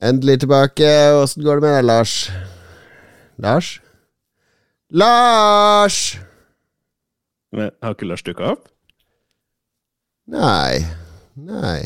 [0.00, 0.88] Endelig tilbake.
[1.20, 2.14] Åssen går det med deg, Lars?
[3.40, 3.68] Lars?
[4.88, 5.98] Lars!
[7.52, 8.70] Men har ikke Lars dukka opp?
[10.30, 10.80] Nei.
[11.36, 11.82] Nei.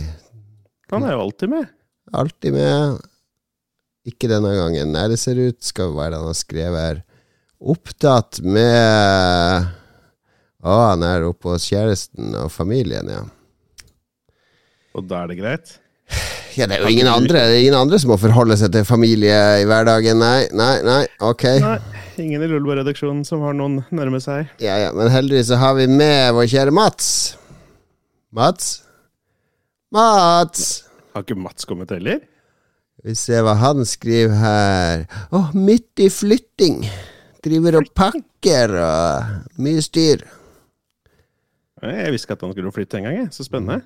[0.92, 1.72] Han er jo alltid med.
[2.14, 3.03] Alltid med.
[4.07, 4.93] Ikke denne gangen.
[4.95, 7.01] Nei, det ser ut Skal være han har skrevet her.
[7.65, 9.71] Opptatt med
[10.65, 13.25] Å, han er oppe hos kjæresten og familien, ja.
[14.95, 15.75] Og da er det greit?
[16.55, 18.85] Ja, det er jo ingen andre, det er ingen andre som må forholde seg til
[18.86, 20.21] familie i hverdagen.
[20.22, 21.00] Nei, nei, nei.
[21.25, 21.46] Ok.
[21.64, 21.79] Nei,
[22.22, 24.53] ingen i Lulebo-redaksjonen som har noen nærme seg.
[24.63, 27.08] Ja, ja, men heldigvis så har vi med vår kjære Mats.
[28.35, 28.71] Mats?
[29.94, 30.68] Mats!
[31.14, 32.22] Har ikke Mats kommet heller?
[33.05, 35.05] Vi ser hva han skriver her.
[35.34, 36.84] Å, midt i flytting.
[37.44, 40.22] Driver og pakker og mye styr.
[41.84, 43.19] Jeg visste ikke at han skulle flytte engang.
[43.19, 43.28] jeg.
[43.34, 43.83] Så spennende.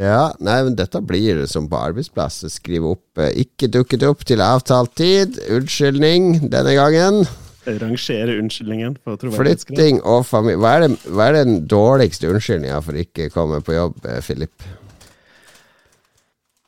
[0.00, 2.40] Ja, nei, men dette blir som på arbeidsplass.
[2.52, 5.38] Skrive opp eh, 'ikke dukket opp til avtalt tid'.
[5.52, 7.26] Unnskyldning denne gangen.
[7.66, 9.16] Rangere unnskyldningen på.
[9.36, 13.60] Flytting og familie hva er, det, hva er den dårligste unnskyldninga for ikke å komme
[13.62, 14.50] på jobb, Filip?
[14.58, 14.70] Philip?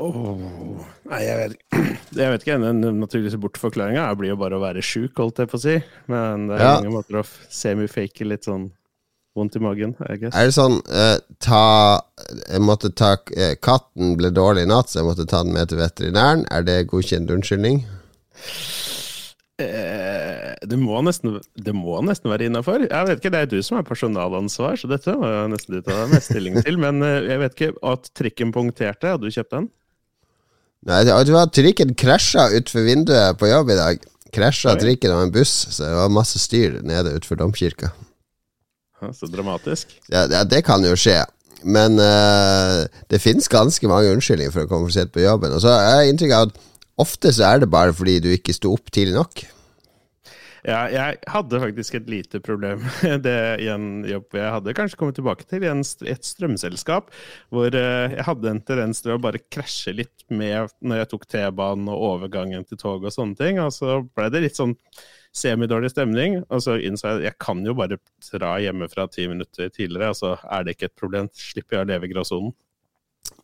[0.05, 1.57] Åh, Nei, jeg vet,
[2.19, 2.57] jeg vet ikke.
[2.63, 5.77] Den naturligvis bortforklaringa blir jo bare å være sjuk, holdt jeg på å si.
[6.11, 6.73] Men det er Ja.
[6.81, 8.71] mange måter å semi-fake litt sånn
[9.35, 10.35] vondt i magen, I guess.
[10.35, 11.65] Er det sånn eh, ta
[12.47, 15.71] Jeg måtte ta eh, Katten ble dårlig i natt, så jeg måtte ta den med
[15.71, 16.47] til veterinæren.
[16.55, 17.83] Er det godkjent unnskyldning?
[19.63, 22.89] Eh, det, må nesten, det må nesten være innafor.
[22.89, 25.85] Jeg vet ikke, Det er du som har personalansvar, så dette må jeg nesten du
[25.87, 26.79] ta med mest stilling til.
[26.83, 29.15] Men eh, jeg vet ikke at trikken punkterte.
[29.15, 29.71] Hadde du kjøpt den?
[30.85, 34.03] Nei, du har trikken krasja utfor vinduet på jobb i dag.
[34.35, 37.95] Krasja trikken av en buss, så det var masse styr nede utfor domkirka.
[39.13, 39.93] Så dramatisk.
[40.09, 41.21] Ja, ja, det kan jo skje.
[41.65, 45.55] Men uh, det finnes ganske mange unnskyldninger for å komme for sent på jobben.
[45.57, 46.63] Og så har jeg inntrykk av at
[47.01, 49.47] ofte så er det bare fordi du ikke sto opp tidlig nok.
[50.65, 52.87] Ja, jeg hadde faktisk et lite problem
[53.27, 57.11] det i en jobb jeg hadde kanskje kommet tilbake til, i en, et strømselskap,
[57.53, 61.27] hvor eh, jeg hadde en tendens til å bare krasje litt med når jeg tok
[61.29, 63.61] T-banen og overgangen til tog og sånne ting.
[63.61, 64.73] Og så ble det litt sånn
[65.35, 67.99] semidårlig stemning, og så innså jeg jeg kan jo bare
[68.31, 71.31] dra hjemmefra ti minutter tidligere, og så er det ikke et problem.
[71.35, 72.55] Slipper jeg å leve i gråsonen.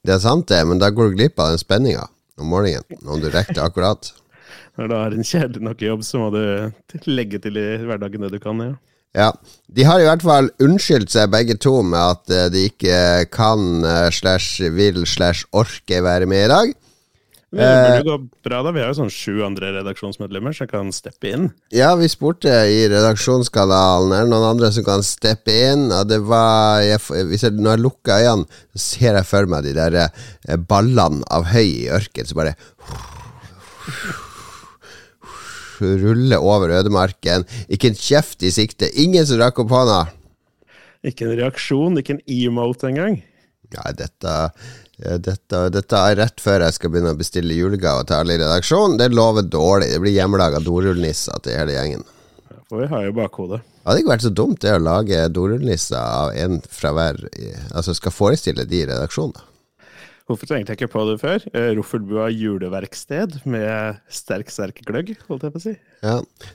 [0.05, 2.07] Det er sant, det, men da går du glipp av den spenninga
[2.41, 2.87] om morgenen.
[3.05, 4.13] Om du rekker det akkurat.
[4.79, 8.33] Når du har en kjedelig nok jobb, så må du legge til i hverdagen det
[8.37, 8.63] du kan.
[8.65, 8.77] ja.
[9.11, 9.33] Ja,
[9.67, 13.83] De har i hvert fall unnskyldt seg begge to med at eh, de ikke kan
[13.83, 16.75] eh, slash vil slash orke være med i dag.
[17.51, 18.17] Men Det burde jo gå
[18.47, 18.71] bra, da.
[18.71, 21.49] Vi har jo sånn sju andre redaksjonsmedlemmer som kan steppe inn.
[21.75, 25.89] Ja, vi spurte i redaksjonskanalen Er det noen andre som kan steppe inn.
[25.91, 29.67] Og det var jeg, Hvis jeg, Når jeg lukker øynene, så ser jeg for meg
[29.67, 32.55] de der eh, ballene av høy i ørken som bare
[35.81, 37.47] ruller over ødemarken.
[37.73, 38.91] Ikke en kjeft i sikte.
[39.01, 40.01] Ingen som rakk opp hånda.
[41.09, 43.23] Ikke en reaksjon, ikke en emote engang.
[43.73, 44.51] Ja, dette, eh,
[45.25, 48.99] dette, dette er rett før jeg skal begynne å bestille julegaver til alle i redaksjonen.
[49.01, 49.91] Det lover dårlig.
[49.95, 52.07] Det blir hjemmelaga dorullnisser til hele gjengen.
[52.71, 53.63] For vi har jo bakhodet.
[53.81, 57.23] Det hadde ikke vært så dumt det å lage dorullnisser av en fra hver
[57.73, 59.41] Altså skal forestille de i redaksjonen.
[60.31, 61.45] Hvorfor tenkte jeg ikke på det før?
[61.51, 65.73] Eh, Roffelbua juleverksted med sterk, sterk gløgg, holdt jeg på å si.
[66.07, 66.13] Ja.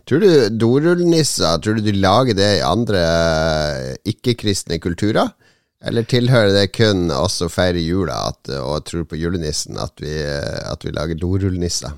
[0.07, 5.33] Tror du dorullnisser Tror du de lager det i andre eh, ikke-kristne kulturer?
[5.83, 10.15] Eller tilhører det kun oss som feirer jula at, og tror på julenissen, at vi,
[10.23, 11.97] at vi lager dorullnisser?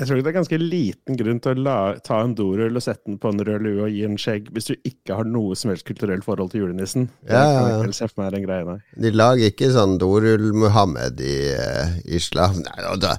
[0.00, 3.10] Jeg tror det er ganske liten grunn til å la, ta en dorull og sette
[3.10, 5.72] den på en rød lue og gi en skjegg, hvis du ikke har noe som
[5.72, 7.10] helst kulturelt forhold til julenissen.
[7.28, 8.76] Ja, ja, ja.
[9.04, 12.62] De lager ikke sånn dorull-Muhammed i uh, islam.
[12.64, 13.12] Nei, nå, da,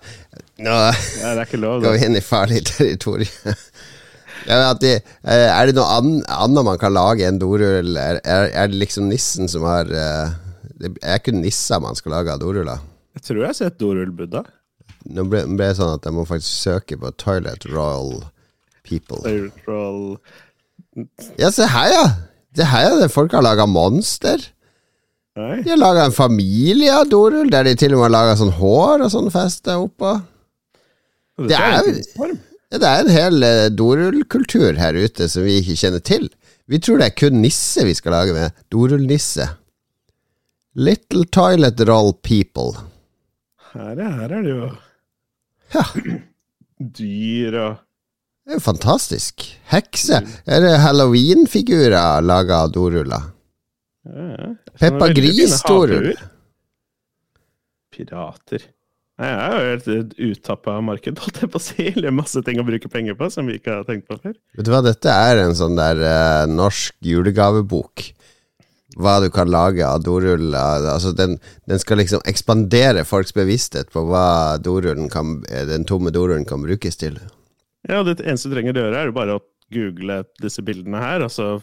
[0.64, 1.46] nå ja,
[1.86, 3.62] går vi inn i farlig territorium.
[4.48, 7.96] Ja, de, eh, er det noe annet man kan lage enn dorull?
[7.98, 10.32] Er, er, er det liksom nissen som har eh,
[10.82, 12.82] Det er ikke nisser man skal lage av doruller?
[13.18, 14.42] Jeg tror jeg har sett dorullbudda.
[15.12, 18.24] Nå ble, det sånn at jeg må faktisk søke på Toilet Royal
[18.88, 19.22] People.
[19.26, 20.18] Dorull
[21.40, 22.06] Ja, se her, ja!
[22.52, 24.42] Det her er det folk har laga monster.
[25.40, 25.62] Nei.
[25.64, 28.52] De har laga en familie av dorull, der de til og med har laga sånn
[28.58, 30.18] hår og sånn feste oppå.
[31.40, 32.34] Og Det er jo-
[32.80, 36.30] det er en hel eh, dorullkultur her ute som vi ikke kjenner til.
[36.72, 38.54] Vi tror det er kun nisse vi skal lage med.
[38.72, 39.50] Dorullnisse.
[40.80, 42.78] Little Toilet Roll People.
[43.74, 44.70] Her, er- her er det jo
[45.76, 45.84] Ja,
[47.00, 47.80] dyr og
[48.42, 49.44] det er jo fantastisk.
[49.70, 50.18] Hekse.
[50.50, 53.28] Er det halloween-figurer laga av doruller?
[54.08, 54.48] ja.
[54.82, 56.16] Peppa Gris-dorull.
[57.94, 58.64] Pirater.
[59.22, 61.84] Jeg er jo et- et uttappa marked, holdt jeg på å si.
[61.94, 64.34] Det er masse ting å bruke penger på som vi ikke har tenkt på før.
[64.58, 68.08] Vet du hva, dette er en sånn der uh, norsk julegavebok.
[68.98, 70.50] Hva du kan lage av dorull.
[70.56, 71.38] Altså den,
[71.70, 74.58] den skal liksom ekspandere folks bevissthet på hva
[75.14, 77.16] kan, eh, den tomme dorullen kan brukes til.
[77.88, 81.24] Ja, Det eneste du trenger å gjøre, er jo bare å google disse bildene her,
[81.24, 81.62] og så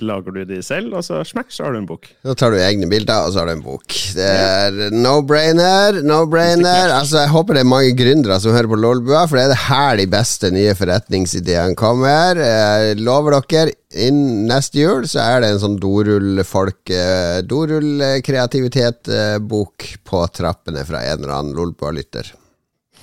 [0.00, 2.06] lager du de selv, og så smack, så har du en bok.
[2.24, 3.86] Så tar du egne bilder, og så har du en bok.
[4.16, 6.88] Det er no-brainer, no-brainer.
[6.94, 9.66] Altså, jeg håper det er mange gründere som hører på Lolbua, for det er det
[9.66, 12.30] her de beste nye forretningsideene kommer.
[12.40, 20.18] Jeg lover dere, innen neste jul så er det en sånn dorull-folk eh, Dorull-kreativitet-bok på
[20.36, 22.26] trappene fra en eller annen Lolbua-lytter.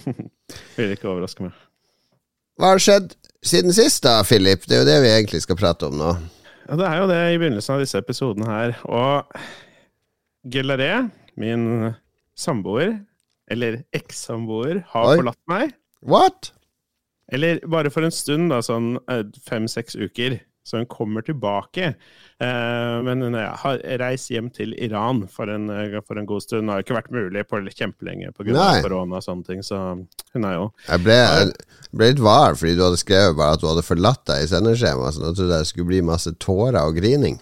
[0.77, 1.53] Vil ikke overraske meg.
[2.59, 3.07] Hva har skjedd
[3.43, 4.61] siden sist, da, Philip?
[4.67, 6.11] Det er jo det vi egentlig skal prate om nå.
[6.67, 8.75] Ja, det er jo det i begynnelsen av disse episodene her.
[8.87, 9.33] Og
[10.53, 11.93] Gullaret, min
[12.39, 12.97] samboer,
[13.51, 15.17] eller ekssamboer, har Oi.
[15.19, 15.73] forlatt meg.
[16.01, 16.51] What?
[17.33, 18.95] Eller bare for en stund, da, sånn
[19.47, 20.39] fem-seks uker.
[20.63, 21.93] Så hun kommer tilbake.
[22.39, 26.45] Eh, men hun eh, har reist hjem til Iran for en, eh, for en god
[26.45, 26.67] stund.
[26.67, 28.67] Det har ikke vært mulig på kjempelenge pga.
[28.85, 29.63] Korona og sånne ting.
[29.65, 29.79] Så
[30.33, 31.51] hun er jo Jeg ble, jeg
[31.91, 35.17] ble litt var fordi du hadde skrevet bare at du hadde forlatt deg i sendeskjemaet.
[35.17, 37.41] Så nå trodde jeg det skulle bli masse tårer og grining.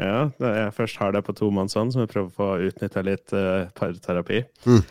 [0.00, 3.66] Ja, jeg først har det på tomannshånd, så vi prøver å få utnytta litt uh,
[3.76, 4.42] parterapi.
[4.68, 4.82] Mm.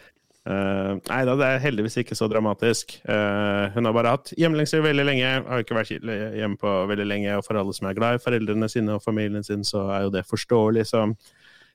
[0.45, 2.99] Eh, nei da, det er heldigvis ikke så dramatisk.
[3.09, 5.31] Uh, hun har bare hatt hjemlengsel veldig lenge.
[5.47, 7.39] Har ikke vært hjemme på veldig lenge.
[7.39, 10.13] Og for alle som er glad i foreldrene sine og familien sin, så er jo
[10.13, 10.85] det forståelig.
[10.91, 11.01] Så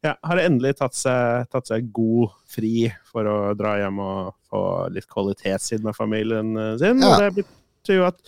[0.07, 4.63] ja, har endelig tatt seg, tatt seg god fri for å dra hjem og få
[4.95, 7.03] litt kvalitetstid med familien eh, sin.
[7.03, 7.11] Ja.
[7.11, 8.23] Og det betyr jo at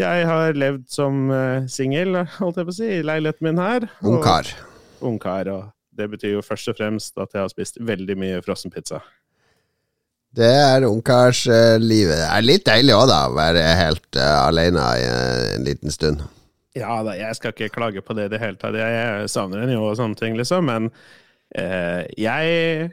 [0.00, 3.86] jeg har levd som uh, singel, holdt jeg på å si, i leiligheten min her.
[4.02, 4.48] Ungkar.
[5.04, 5.50] ungkar.
[5.52, 9.02] Og det betyr jo først og fremst at jeg har spist veldig mye frossenpizza.
[10.34, 12.16] Det er ungkarslivet.
[12.18, 15.94] Det er litt deilig òg, da, å være helt uh, alene i eh, en liten
[15.94, 16.24] stund.
[16.74, 18.74] Ja da, jeg skal ikke klage på det i det hele tatt.
[18.74, 20.66] Jeg, savner en jo og sånne ting, liksom.
[20.66, 22.90] Men uh, jeg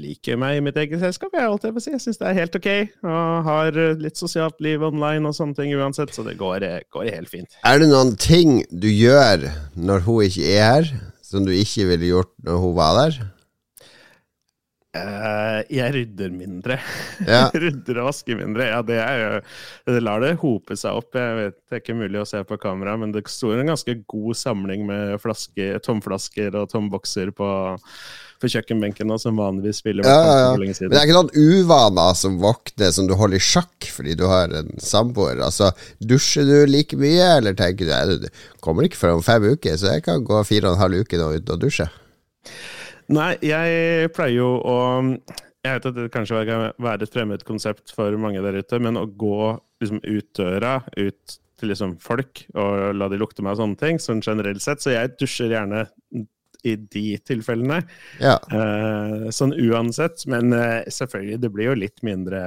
[0.00, 1.92] liker meg i mitt eget selskap, jeg, holdt jeg på å si.
[1.92, 2.72] Jeg syns det er helt ok.
[3.04, 6.64] Og har litt sosialt liv online og sånne ting uansett, så det går,
[6.94, 7.60] går helt fint.
[7.68, 12.14] Er det noen ting du gjør når hun ikke er her, som du ikke ville
[12.14, 13.26] gjort når hun var der?
[14.96, 16.78] Eh, jeg rydder mindre.
[17.26, 17.48] Ja.
[17.64, 18.70] rydder og vasker mindre.
[18.70, 19.32] Ja, det er jo
[19.90, 21.12] Det lar det hope seg opp.
[21.18, 23.98] Jeg vet det er ikke mulig å se på kamera, men det sto en ganske
[24.08, 27.50] god samling med flaske, tomflasker og tombokser på,
[28.40, 30.56] på kjøkkenbenken nå, som vanligvis spiller Ja, ja, ja.
[30.56, 34.24] Men det er ikke noen uvaner som våkner som du holder i sjakk fordi du
[34.30, 35.44] har en samboer.
[35.44, 38.28] Altså, Dusjer du like mye, eller tenker du at du
[38.64, 41.20] kommer ikke før om fem uker, så jeg kan gå fire og en halv uke
[41.20, 41.90] nå uten å dusje?
[43.08, 44.76] Nei, jeg pleier jo å
[45.64, 48.96] Jeg vet at det kanskje kan være et fremmed konsept for mange der ute, men
[49.00, 53.62] å gå liksom ut døra, ut til liksom folk, og la de lukte meg og
[53.62, 54.80] sånne ting, sånn generelt sett.
[54.84, 55.82] Så jeg dusjer gjerne
[56.66, 57.80] i de tilfellene.
[58.22, 58.36] Ja.
[58.54, 60.22] Eh, sånn uansett.
[60.30, 62.44] Men eh, selvfølgelig, det blir jo litt mindre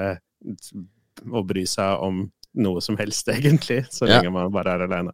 [1.27, 2.23] å bry seg om
[2.63, 4.17] noe som helst, egentlig, så Ja.
[4.21, 5.13] lenge man bare er aleine.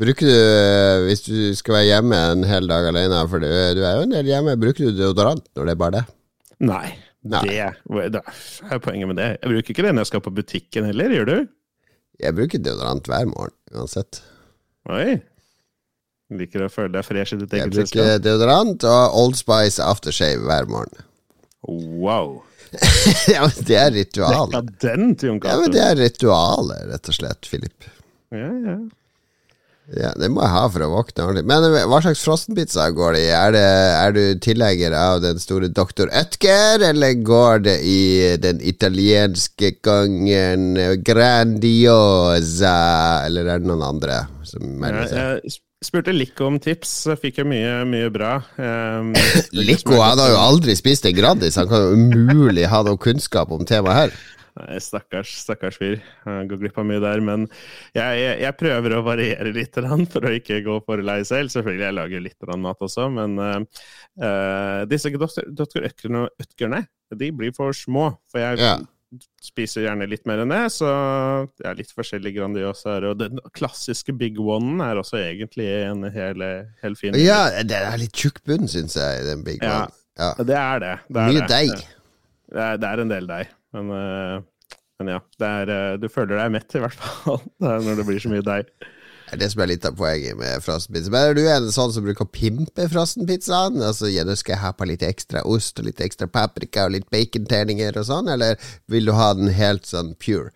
[0.00, 3.82] Bruker du, eh, hvis du skal være hjemme en hel dag alene, for du, du
[3.86, 6.04] er jo en del hjemme, bruker du deodorant når det er bare det?
[6.66, 6.86] Nei.
[7.24, 7.42] Nei.
[7.46, 8.22] Det, det
[8.74, 9.28] er poenget med det.
[9.38, 11.36] Jeg bruker ikke det når jeg skal på butikken heller, gjør du?
[12.20, 14.18] Jeg bruker deodorant hver morgen, uansett.
[14.92, 15.14] Oi.
[16.34, 18.24] Liker å føle deg fresh i ditt Jeg bruker selskap.
[18.26, 21.04] deodorant og Old Spice aftershave hver morgen.
[21.64, 22.42] Wow.
[23.30, 24.50] ja, men det er ritual.
[24.52, 27.86] Dekadent, Jon Ja, men det er ritualer, rett og slett, Philip.
[28.34, 28.74] Ja, ja.
[29.92, 31.48] Ja, Det må jeg ha for å våkne ordentlig.
[31.50, 33.32] Men eh, hva slags frossenpizza går det i?
[33.36, 33.64] Er, det,
[33.98, 38.00] er du tilhenger av den store doktor Ødger, eller går det i
[38.40, 40.72] den italienske gangen
[41.04, 42.78] Grandiosa,
[43.28, 45.20] eller er det noen andre som melder seg?
[45.20, 48.38] Jeg, jeg spurte Lico om tips, så fikk jeg mye, mye bra.
[48.56, 49.12] Um,
[49.68, 53.52] Lico han har jo aldri spist en Grandis, han kan jo umulig ha noe kunnskap
[53.52, 54.16] om temaet her.
[54.54, 55.96] Nei, stakkars, stakkars fyr.
[55.98, 57.18] Jeg går glipp av mye der.
[57.26, 57.48] Men
[57.96, 61.50] jeg, jeg, jeg prøver å variere litt for å ikke gå for lei selv.
[61.50, 65.88] Selvfølgelig, jeg lager litt mat også, men eh, disse Dr.
[65.90, 66.84] Ødgerne,
[67.14, 68.12] de blir for små.
[68.30, 68.76] For jeg Ja.
[69.42, 70.88] spiser gjerne litt mer enn det, så
[71.58, 73.04] det er litt forskjellig Grandiosa her.
[73.10, 76.42] Og den klassiske Big One er også egentlig en hel,
[76.82, 79.84] hel fin Ja, det er litt tjukk bunn, syns jeg, den Big Ja.
[79.84, 80.00] One.
[80.18, 80.32] Ja.
[80.38, 80.94] Det er det.
[81.10, 81.48] det er Mye det.
[81.50, 81.86] deig.
[82.54, 85.22] Det er, det er en del deig, men, eh, men ja.
[85.44, 88.70] Er, eh, du føler deg mett, i hvert fall, når det blir så mye deig.
[89.24, 91.10] Det er det som er litt av poenget med frossenpizza.
[91.10, 93.80] Men er du en sånn som bruker å pimpe frossenpizzaen?
[93.82, 97.08] Altså, ja, skal jeg ha på litt ekstra ost og litt ekstra paprika og litt
[97.12, 98.60] baconterninger og sånn, eller
[98.92, 100.52] vil du ha den helt sånn pure?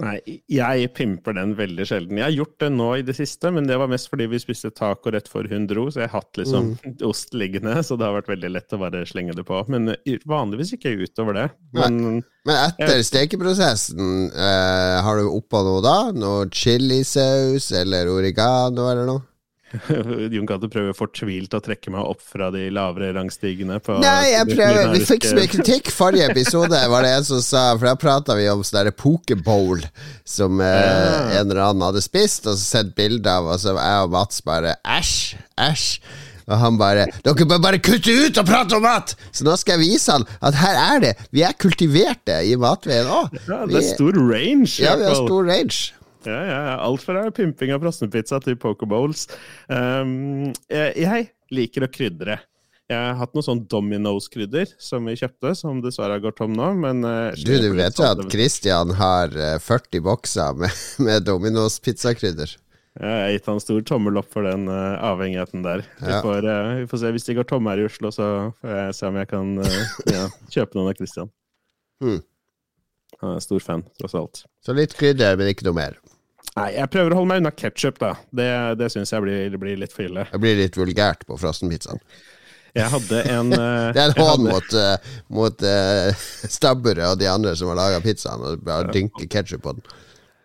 [0.00, 0.16] Nei,
[0.48, 2.16] jeg pimper den veldig sjelden.
[2.16, 4.70] Jeg har gjort det nå i det siste, men det var mest fordi vi spiste
[4.72, 6.94] taco rett før hun dro, så jeg har hatt liksom mm.
[7.10, 9.60] ost liggende, så det har vært veldig lett å bare slenge det på.
[9.72, 9.92] Men
[10.28, 11.46] vanligvis ikke utover det.
[11.76, 15.98] Men, men etter jeg, stekeprosessen, eh, har du oppå noe da?
[16.16, 19.26] Noe chilisaus eller oregano eller noe?
[20.34, 23.78] Jon Cato prøver fortvilt å trekke meg opp fra de lavere rangstigene.
[24.02, 27.64] Nei, jeg prøver Vi fikk så mye kritikk forrige episode, var det en som sa,
[27.76, 29.86] for da prata vi om sånn pokebowl
[30.28, 31.40] som eh, ja.
[31.40, 34.44] en eller annen hadde spist, og så sett bilde av, og så jeg og Mats
[34.46, 35.16] bare æsj,
[35.60, 35.88] æsj.
[36.50, 39.78] Og han bare 'Dere bør bare kutte ut og prate om mat!' Så nå skal
[39.78, 41.12] jeg vise han at her er det.
[41.30, 43.30] Vi er kultiverte i matveien òg.
[43.46, 44.82] Ja, det er stor range.
[44.82, 45.94] Ja, vi har stor range.
[46.26, 49.26] Ja, ja, Alt fra pimping av frossenpizza til pokerbowls.
[49.68, 52.38] Um, jeg, jeg, liker å krydre.
[52.90, 56.72] Jeg har hatt noe sånn Domino's-krydder som vi kjøpte, som dessverre gått tom nå.
[56.82, 61.78] Men, uh, du, du vet jo at Christian har 40 eh, bokser med, med Domino's
[61.82, 62.58] pizzakrydder.
[63.00, 65.86] Jeg har gitt han stor tommel opp for den uh, avhengigheten der.
[65.96, 68.26] Vi, får, uh, vi, får, se Hvis de går tomme her i Oslo, så
[68.60, 69.54] får jeg se om jeg kan
[70.12, 71.32] ja, kjøpe noen av Christian.
[72.04, 72.20] Hmm.
[73.22, 74.44] Han er stor fan, tross alt.
[74.64, 75.96] Så litt krydder, men ikke noe mer?
[76.52, 78.12] Nei, jeg prøver å holde meg unna ketsjup, da.
[78.28, 80.26] Det, det syns jeg blir, blir, litt for ille.
[80.28, 82.02] Det blir litt vulgært på frossenpizzaen.
[82.76, 87.28] Jeg hadde en uh, Det er en hån mot, uh, mot uh, stabburet og de
[87.28, 88.94] andre som har laga pizzaen, og bare ja.
[88.96, 89.84] dynke ketsjup på den.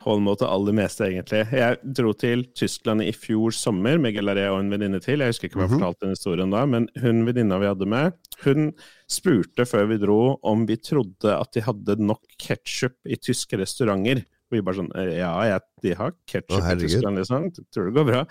[0.08, 1.42] Hån mot det aller meste, egentlig.
[1.52, 5.20] Jeg dro til Tyskland i fjor sommer med Gelaria og en venninne til.
[5.20, 5.84] Jeg husker ikke om jeg mm -hmm.
[5.84, 8.14] fortalte den historien da, men hun venninna vi hadde med,
[8.46, 8.72] hun
[9.10, 14.24] spurte før vi dro om vi trodde at de hadde nok ketsjup i tyske restauranter.
[14.48, 17.50] Og vi bare sånn Ja, jeg, de har ketsjup i Tyskland, liksom.
[17.76, 18.22] Tror det går bra.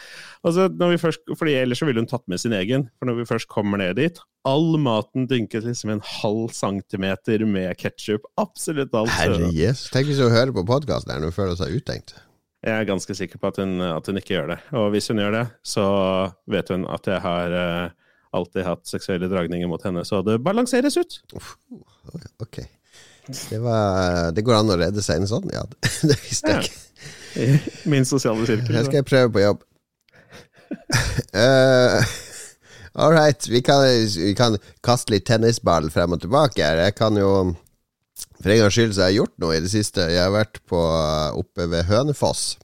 [0.46, 2.86] Altså, når vi først, fordi Ellers så ville hun tatt med sin egen.
[2.96, 7.74] For når vi først kommer ned dit All maten dynket liksom en halv centimeter med
[7.80, 8.24] ketsjup.
[8.40, 9.12] Absolutt alt.
[9.18, 9.88] Herre yes.
[9.92, 12.14] Tenk hvis hun hører på podkasten her nå før hun seg uttenkt.
[12.66, 14.58] Jeg er ganske sikker på at hun, at hun, ikke gjør det.
[14.78, 15.84] Og hvis hun gjør det, så
[16.50, 20.96] vet hun at jeg har uh, alltid hatt seksuelle dragninger mot henne, så det balanseres
[20.98, 21.20] ut.
[21.36, 21.54] Uff,
[22.42, 22.62] ok.
[23.26, 25.64] Det, var, det, går an å redde seg en sånn, ja.
[26.08, 26.82] Det visste jeg ikke.
[27.36, 27.56] Ja.
[27.90, 28.76] Min sosiale sirkel.
[28.78, 29.64] Her skal jeg prøve på jobb.
[31.36, 32.00] uh,
[33.02, 33.84] all right, vi kan,
[34.16, 34.56] vi kan,
[34.86, 36.80] kaste litt tennisball frem og tilbake her.
[36.86, 37.32] Jeg kan jo
[38.40, 40.06] For en gangs skyld så har jeg gjort noe i det siste.
[40.12, 40.80] Jeg har vært på
[41.36, 42.54] oppe ved Hønefoss.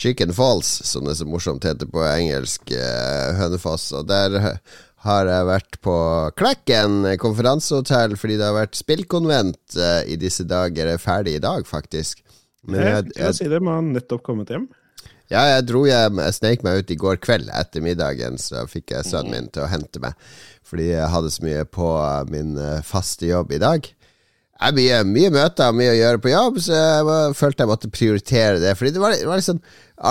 [0.00, 2.72] Chicken Falls, som det så morsomt heter på engelsk.
[2.72, 3.90] Uh, Hønefoss.
[3.96, 4.58] Og der
[5.02, 5.96] har jeg vært på
[6.38, 10.92] Klekken konferansehotell fordi det har vært spillkonvent uh, i disse dager.
[10.92, 12.22] Jeg er ferdig i dag, faktisk.
[12.62, 14.68] Men jeg, jeg, jeg, si det, man har nettopp kommet hjem.
[15.32, 16.20] Ja, jeg dro hjem.
[16.22, 19.64] Jeg snek meg ut i går kveld etter middagen, så fikk jeg sønnen min til
[19.64, 20.18] å hente meg.
[20.68, 21.88] Fordi jeg hadde så mye på
[22.30, 23.88] min eh, faste jobb i dag.
[24.62, 27.70] Er mye, mye møter og mye å gjøre på jobb, så jeg var, følte jeg
[27.72, 28.76] måtte prioritere det.
[28.78, 29.62] Fordi det var, det var liksom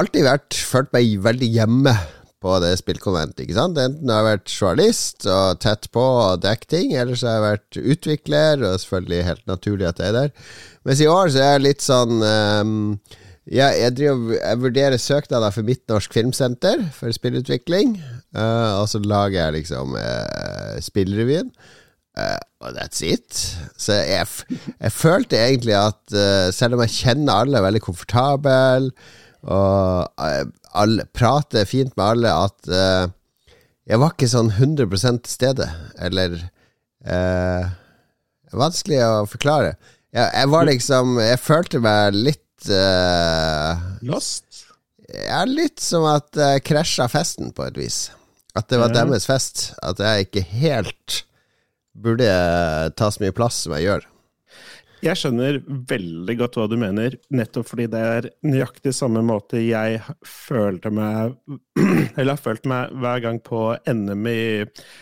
[0.02, 1.96] alltid vært følt meg veldig hjemme
[2.42, 3.44] på det spillkonventet.
[3.44, 3.78] ikke sant?
[3.78, 7.48] Enten har jeg vært journalist og tett på og dekket ting, eller så har jeg
[7.48, 10.48] vært utvikler, og selvfølgelig helt naturlig at jeg er der.
[10.88, 12.80] Mens i år så er jeg litt sånn um,
[13.50, 17.96] jeg, jeg, driver, jeg, vurderer søknader for Midtnorsk Filmsenter for spillutvikling.
[18.38, 21.50] Uh, og så lager jeg liksom uh, Spillrevyen.
[22.18, 22.38] Uh,
[22.76, 23.34] that's it.
[23.78, 24.28] Så jeg,
[24.82, 28.92] jeg følte egentlig at uh, selv om jeg kjenner alle, veldig komfortabel
[29.42, 30.22] og
[30.78, 33.12] alle, prater fint med alle, at uh,
[33.90, 35.68] jeg var ikke sånn 100 til stede.
[36.00, 36.38] Eller
[37.08, 37.72] uh,
[38.52, 39.76] Vanskelig å forklare.
[40.12, 44.66] Jeg, jeg, var liksom Jeg følte meg litt uh, Lost?
[45.08, 48.00] Ja, litt som at jeg krasja festen, på et vis.
[48.56, 49.04] At det var ja.
[49.06, 49.72] deres fest.
[49.84, 51.24] At jeg ikke helt
[51.92, 52.28] burde
[52.96, 54.11] ta så mye plass som jeg gjør.
[55.02, 55.58] Jeg skjønner
[55.90, 61.38] veldig godt hva du mener, nettopp fordi det er nøyaktig samme måte jeg følte meg
[62.20, 64.42] Eller har følt meg hver gang på NM i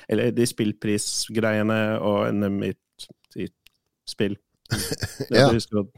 [0.08, 2.72] Eller de spillprisgreiene og NM i,
[3.44, 3.50] i
[4.08, 4.39] spill.
[5.34, 5.48] ja.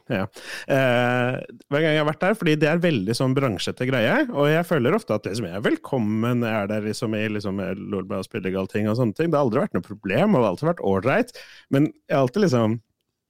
[0.10, 0.25] Ja.
[0.67, 1.38] Eh,
[1.70, 4.22] hver gang jeg har vært der, fordi det er veldig sånn bransjete greie.
[4.31, 7.60] Og jeg føler ofte at liksom, jeg er velkommen, jeg er der liksom, i liksom,
[7.91, 9.31] Lolbua og spillegalting og sånne ting.
[9.31, 11.36] Det har aldri vært noe problem, og det har alltid vært ålreit.
[11.75, 12.79] Men jeg har alltid liksom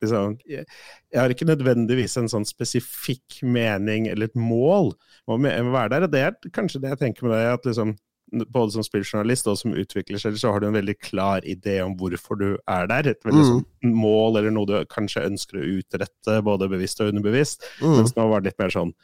[0.03, 0.67] liksom, jeg,
[1.15, 4.93] har ikke nødvendigvis en sånn spesifikk mening eller et mål
[5.29, 6.07] om å være der.
[6.07, 7.93] og Det er kanskje det jeg tenker med deg, at liksom,
[8.31, 11.95] både som spilljournalist og som utvikler seg, så har du en veldig klar idé om
[11.99, 13.11] hvorfor du er der.
[13.11, 13.49] Et veldig mm.
[13.51, 17.67] sånn mål eller noe du kanskje ønsker å utrette, både bevisst og underbevisst.
[17.83, 17.97] Mm.
[17.99, 18.95] Mens nå var det litt mer sånn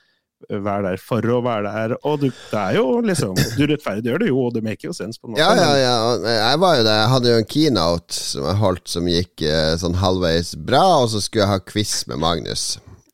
[0.46, 1.94] være der for å være der.
[2.08, 5.20] Og du, det er jo liksom Du rettferdiggjør det jo, og det maker jo sense
[5.20, 5.44] på en måte.
[5.44, 6.34] Ja, ja, ja.
[6.38, 7.00] Jeg var jo der.
[7.01, 11.10] Jeg hadde jo en keynote som jeg holdt som gikk eh, sånn halvveis bra, og
[11.13, 12.65] så skulle jeg ha quiz med Magnus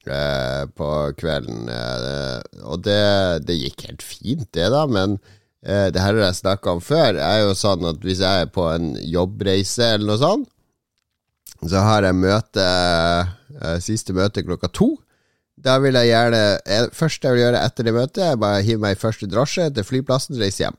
[0.06, 0.90] eh, på
[1.20, 1.70] kvelden.
[1.72, 3.06] Eh, og det,
[3.48, 5.20] det, gikk helt fint, det, da, men
[5.64, 7.16] det her har jeg snakka om før.
[7.24, 10.50] Er jo sånn at hvis jeg er på en jobbreise eller noe sånt,
[11.64, 12.66] så har jeg møte
[13.80, 14.90] Siste møte klokka to.
[15.64, 18.84] Da vil jeg gjerne eh, Først jeg vil gjøre etter det møtet, er bare hive
[18.84, 20.78] meg i første drosje til flyplassen og reise hjem.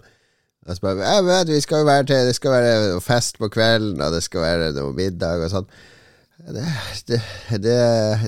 [0.64, 4.00] Jeg, bare, jeg vet, vi skal jo være til, Det skal være fest på kvelden,
[4.00, 5.74] og det skal være noe middag og sånn.
[6.44, 6.64] Det,
[7.08, 7.18] det,
[7.62, 7.74] det,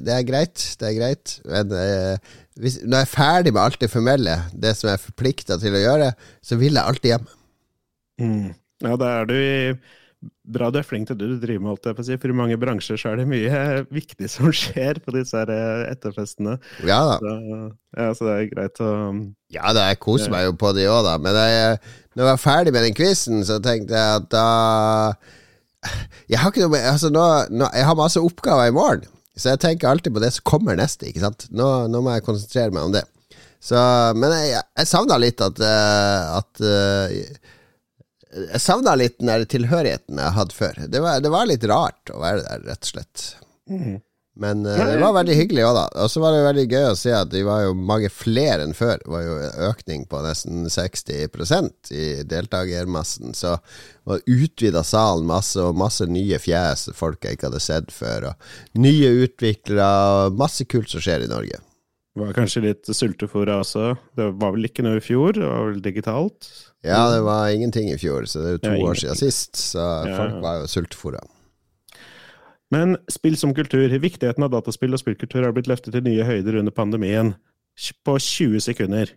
[0.05, 1.39] det, er greit, det er greit.
[1.49, 5.07] Men eh, hvis, når jeg er ferdig med alt det formelle, det som jeg er
[5.09, 6.13] forplikta til å gjøre,
[6.45, 7.27] så vil jeg alltid hjem.
[8.21, 8.47] Mm.
[8.85, 9.75] Ja, da er du i
[10.25, 12.19] er flink til det du driver med, holdt jeg på å si.
[12.21, 13.63] For i mange bransjer så er det mye
[13.99, 16.57] viktig som skjer på disse her eh, etterfestene.
[16.87, 17.17] Ja da.
[17.21, 17.63] Så,
[17.97, 18.93] ja, så det er greit å
[19.55, 21.17] Ja da, jeg koser meg jo på de òg, da.
[21.23, 21.81] Men jeg,
[22.15, 24.47] når jeg var ferdig med den quizen, så tenkte jeg at da
[26.27, 29.05] Jeg har ikke noe med Altså, nå, nå, jeg har masse oppgaver i morgen,
[29.37, 31.51] så jeg tenker alltid på det som kommer neste, ikke sant.
[31.53, 33.05] Nå, nå må jeg konsentrere meg om det.
[33.67, 33.77] Så,
[34.17, 37.53] men jeg, jeg savna litt at, uh, at uh,
[38.37, 40.83] jeg savna litt den der tilhørigheten jeg hadde før.
[40.89, 43.25] Det var, det var, litt rart å være der, rett og slett.
[43.71, 43.97] Mm.
[44.37, 45.85] Men uh, det var veldig hyggelig òg, da.
[46.05, 48.77] Og så var det veldig gøy å se at de var jo mange flere enn
[48.77, 48.99] før.
[49.01, 53.33] Det var jo en økning på nesten 60% i deltakermassen.
[53.37, 53.55] Så
[54.05, 58.29] var utvida salen masse, og masse nye fjes folk jeg ikke hadde sett før.
[58.33, 59.89] Og nye utviklere,
[60.27, 61.63] og masse kult som skjer i Norge.
[62.17, 63.91] Var kanskje litt sultefòra også.
[64.17, 65.37] Det var vel ikke noe i fjor?
[65.37, 66.49] Det var vel digitalt?
[66.87, 69.59] Ja, det var ingenting i fjor, så det er jo to ja, år siden sist.
[69.61, 71.21] Så ja, folk var jo sultefòra.
[72.73, 73.93] Men spill som kultur.
[74.01, 77.35] Viktigheten av dataspill og spillkultur har blitt løftet til nye høyder under pandemien.
[78.09, 79.13] På 20 sekunder.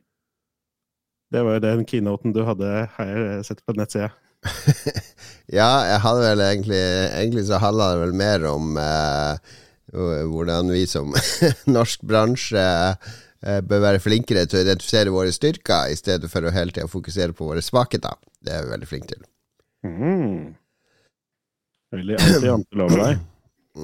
[1.32, 4.12] Det var jo den keynoten du hadde, her, sett på nettsida.
[5.60, 9.58] ja, jeg hadde vel egentlig Egentlig så handla det vel mer om eh,
[9.94, 11.14] hvordan vi som
[11.78, 12.68] norsk bransje
[13.40, 16.90] Eh, bør være flinkere til å identifisere våre styrker, i stedet for å hele tida
[16.92, 18.18] fokusere på våre svakheter.
[18.44, 19.22] Det er vi veldig flinke til.
[19.88, 20.58] Mm.
[21.96, 23.22] Veldig anti-jantelov deg.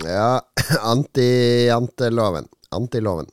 [0.03, 0.41] Ja,
[0.91, 2.49] anti-janteloven.
[2.75, 3.29] Antiloven.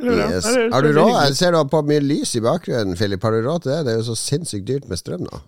[0.00, 0.46] Yes.
[0.72, 1.10] Har du råd?
[1.26, 3.26] Jeg ser du har på mye lys i bakgrunnen, Filip.
[3.26, 3.80] Har du råd til det?
[3.84, 5.42] Det er jo så sinnssykt dyrt med strøm nå.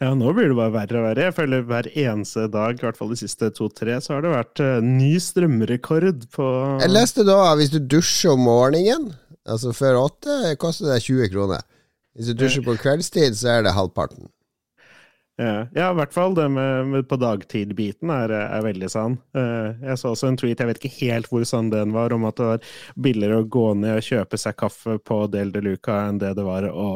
[0.00, 1.26] Ja, nå blir det bare verre og verre.
[1.28, 4.62] Jeg føler hver eneste dag, i hvert fall de siste to-tre, så har det vært
[4.64, 6.48] uh, ny strømrekord på
[6.82, 9.10] Jeg leste da hvis du dusjer om morgenen,
[9.44, 11.66] altså før åtte, koster det 20 kroner.
[12.16, 14.30] Hvis du dusjer på kveldstid, så er det halvparten.
[15.40, 19.16] Ja, ja, i hvert fall det med, med på dagtid-biten er, er, veldig sann.
[19.36, 22.26] Uh, jeg så også en tweet, jeg vet ikke helt hvor sann den var, om
[22.28, 22.74] at det var
[23.06, 26.44] billigere å gå ned og kjøpe seg kaffe på Del de Luca enn det det
[26.46, 26.90] var å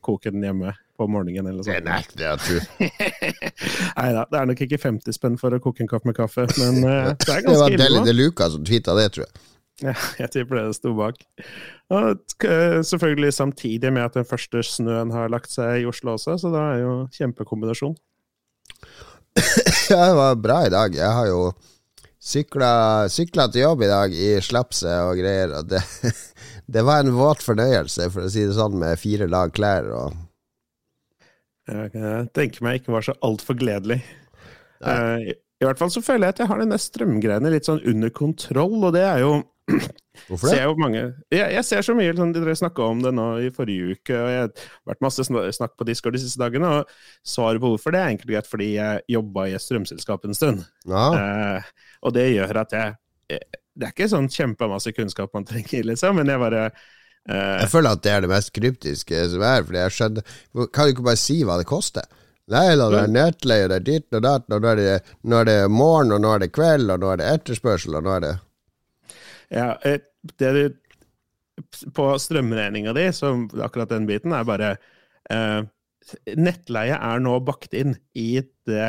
[0.00, 1.84] koke den hjemme på morgenen eller sånt.
[1.86, 2.90] Nei, det er true.
[3.98, 6.46] Nei da, det er nok ikke 50 spenn for å koke en kaffe med kaffe,
[6.56, 7.54] men uh, det er ganske ille.
[7.54, 9.48] Det var Deli de Luca som tweeta det, tror jeg.
[9.82, 11.18] Ja, jeg tipper det det sto bak.
[11.92, 16.36] Og eh, selvfølgelig samtidig med at den første snøen har lagt seg i Oslo også,
[16.38, 17.98] så det er jo kjempekombinasjon.
[19.92, 20.94] Det var bra i dag.
[20.94, 21.52] Jeg har jo
[22.22, 25.80] sykla, sykla til jobb i dag i slapset og greier, og det,
[26.72, 30.20] det, var en våt fornøyelse, for å si det sånn, med fire lag klær og
[31.70, 34.00] Jeg tenker meg ikke var så altfor gledelig.
[34.82, 35.30] Uh,
[35.62, 38.80] I hvert fall så føler jeg at jeg har den strømgreiene litt sånn under kontroll,
[38.82, 39.34] og det er jo
[40.28, 40.56] Hvorfor det?
[40.58, 43.94] Ser mange, jeg, jeg, ser så mye sånn, Dere snakka om det nå i forrige
[43.96, 46.68] uke, og jeg har vært masse snakk på Discord de siste dagene.
[46.68, 50.26] Og svaret på hvorfor det er enkelt og greit fordi jeg jobba i et strømselskap
[50.26, 50.66] en stund.
[50.90, 51.06] Ja.
[51.14, 51.70] Uh,
[52.02, 52.98] og det gjør at jeg
[53.38, 56.66] eh, Det er ikke sånn kjempemasse kunnskap man trenger, liksom, men jeg bare
[57.28, 60.24] Jeg føler at det er det mest kryptiske som er, fordi jeg skjønner
[60.74, 62.08] Kan du ikke bare si hva det koster?
[62.50, 64.94] Nei da, det er nettleie, det er ditt og datt, og nå er det,
[65.30, 68.02] nå er det morgen, og nå er det kveld, og nå er det etterspørsel, og
[68.04, 68.32] nå er det
[69.52, 69.68] ja,
[70.40, 70.62] det du
[71.94, 74.74] På strømregninga di, som akkurat den biten, er bare
[75.30, 75.60] eh,
[76.34, 78.88] Nettleie er nå bakt inn i, det,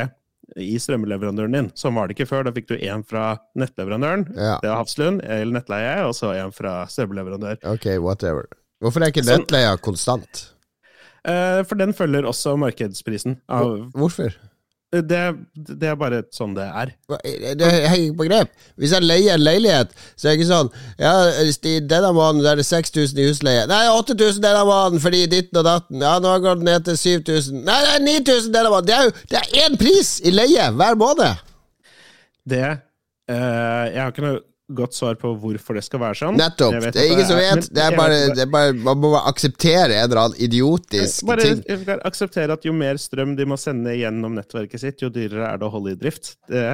[0.60, 1.70] i strømleverandøren din.
[1.78, 2.46] Sånn var det ikke før.
[2.46, 4.56] Da fikk du én fra nettleverandøren, ja.
[4.62, 7.60] det var Hafslund, eller nettleie, og så en fra strømleverandør.
[7.74, 8.48] Ok, whatever.
[8.84, 10.48] Hvorfor er ikke nettleia konstant?
[11.24, 13.38] Uh, for den følger også markedsprisen.
[13.48, 14.34] Av, Hvorfor?
[14.94, 15.20] Det,
[15.54, 16.92] det, er bare sånn det er.
[17.58, 18.52] Det henger ikke på grep.
[18.78, 21.14] Hvis jeg leier en leilighet, så er det ikke sånn Ja,
[21.90, 23.66] denne måneden er det 6000 i husleie.
[23.70, 26.04] Nei, 8000 denne måneden fordi ditten og datten.
[26.04, 27.64] Ja, nå går den ned til 7000.
[27.66, 28.88] Nei, er 9000 denne måneden.
[28.90, 31.44] Det er jo det er én pris i leie hver måned!
[32.44, 36.38] Det uh, Jeg har ikke noe godt svar på hvorfor det skal være sånn.
[36.40, 36.78] Nettopp.
[36.88, 37.68] Det er ingen som vet.
[37.68, 41.44] Det er bare, det er bare Man må bare akseptere en eller annen idiotisk Bare
[41.44, 41.84] ting.
[41.84, 45.60] Bare akseptere at jo mer strøm de må sende gjennom nettverket sitt, jo dyrere er
[45.60, 46.34] det å holde i drift.
[46.50, 46.64] Det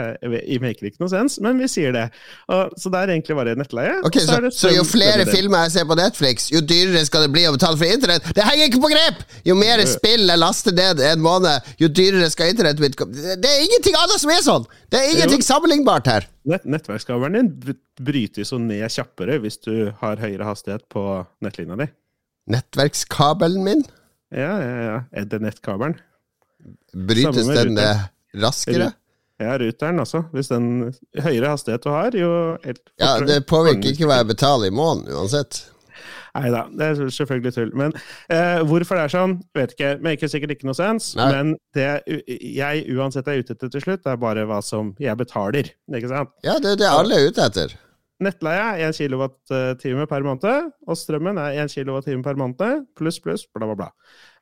[0.63, 2.07] maker ikke noe sens, men vi sier det.
[2.51, 3.99] Og, så det er egentlig bare nettleie.
[4.07, 7.33] Okay, så, så, så jo flere filmer jeg ser på Netflix, jo dyrere skal det
[7.35, 8.31] bli å betale for internett?
[8.37, 9.25] Det henger ikke på grep!
[9.47, 13.19] Jo mer spill jeg laster ned en måned, jo dyrere skal internettet mitt komme.
[13.19, 14.67] Det det er ingenting annet som er sånn!
[14.91, 16.27] Det er ingenting sammenlignbart her.
[16.49, 21.03] Nett, nettverkskabelen din brytes jo ned kjappere hvis du har høyere hastighet på
[21.45, 21.89] nettlinja di.
[22.51, 23.83] Nettverkskabelen min,
[24.31, 24.97] Ja, ja, ja.
[25.21, 25.97] Ethernet-kabelen.
[26.95, 27.79] brytes den
[28.41, 28.93] raskere?
[29.41, 30.23] Ja, ruteren også.
[30.35, 32.31] Hvis den høyere hastighet du har, jo
[32.65, 35.63] helt Ja, det påvirker ikke hva jeg betaler i måneden uansett.
[36.37, 37.73] Nei da, det er selvfølgelig tull.
[37.79, 37.95] Men
[38.31, 39.93] eh, hvorfor det er sånn, vet ikke.
[40.05, 41.13] Maker sikkert ikke noe sens.
[41.19, 41.29] Nei.
[41.35, 45.17] Men det jeg uansett er ute etter til slutt, det er bare hva som jeg
[45.21, 45.73] betaler.
[45.91, 46.35] Ikke sant?
[46.47, 47.79] Ja, det er det alle er ute etter.
[48.21, 53.47] Nettleie er 1 kWt per måned, og strømmen er 1 kWt per måned, pluss, pluss,
[53.49, 53.87] bla, bla, bla.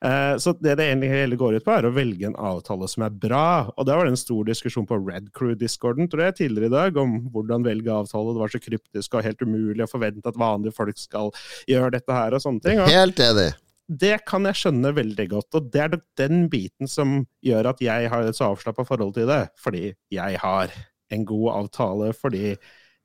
[0.02, 3.04] Eh, Så det det egentlig hele går ut på, er å velge en avtale som
[3.06, 3.70] er bra.
[3.76, 6.96] Og det var det en stor diskusjon på Red Crew-discorden tror jeg, tidligere i dag,
[6.98, 8.34] om hvordan velge avtale.
[8.34, 11.30] Det var så kryptisk og helt umulig å forvente at vanlige folk skal
[11.70, 12.82] gjøre dette her og sånne ting.
[12.82, 13.52] Og Helt enig.
[13.88, 18.10] det kan jeg skjønne veldig godt, og det er den biten som gjør at jeg
[18.10, 19.44] har et så avslappa forhold til det.
[19.62, 20.74] Fordi jeg har
[21.14, 22.56] en god avtale, fordi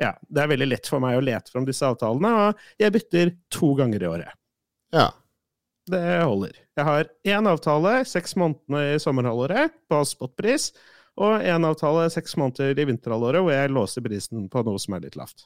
[0.01, 3.36] ja, det er veldig lett for meg å lete fram disse avtalene, og jeg bytter
[3.53, 4.39] to ganger i året.
[4.93, 5.12] Ja.
[5.89, 6.56] Det holder.
[6.79, 10.71] Jeg har én avtale seks måneder i sommerhalvåret på spotpris,
[11.19, 15.03] og én avtale seks måneder i vinterhalvåret hvor jeg låser prisen på noe som er
[15.06, 15.45] litt lavt.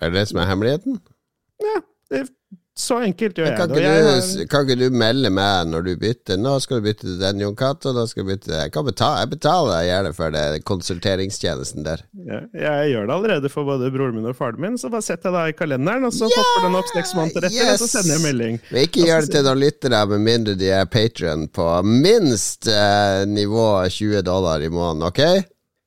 [0.00, 1.00] Er det det som er hemmeligheten?
[1.62, 2.22] Ja, det,
[2.72, 3.80] så enkelt gjør jeg det.
[3.84, 6.38] jeg kan ikke du melde meg når du bytter?
[6.40, 9.20] Nå skal du bytte til den Jon Cato, da skal du bytte Jeg kan betale,
[9.20, 12.04] jeg betaler gjerne for det konsulteringstjenesten der.
[12.24, 15.28] Ja, jeg gjør det allerede for både broren min og faren min, så bare setter
[15.28, 18.16] jeg det i kalenderen, og så popper den opp seks måneder etter, og så sender
[18.16, 18.60] jeg melding.
[18.72, 23.22] Men ikke gjør det til noen lyttere med mindre de er Patrion på minst eh,
[23.28, 25.22] nivå 20 dollar i måneden, ok?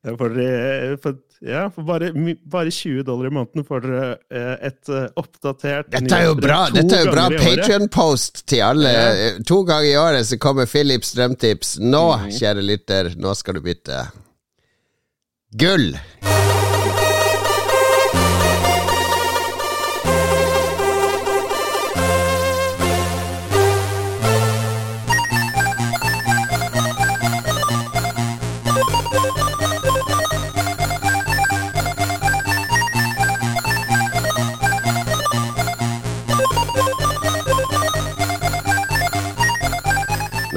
[0.06, 2.12] Ja, For, eh, for, ja, for bare,
[2.48, 6.60] bare 20 dollar i måneden får dere eh, et eh, oppdatert Dette er jo bra
[6.72, 7.26] Dette er jo bra.
[7.36, 8.92] Patrion-post til alle.
[8.92, 9.32] Ja.
[9.48, 11.76] To ganger i året så kommer Philips strømtips.
[11.80, 12.30] Nå, Mhm.
[12.38, 14.06] kjære lytter, nå skal du bytte.
[15.56, 15.92] Gull!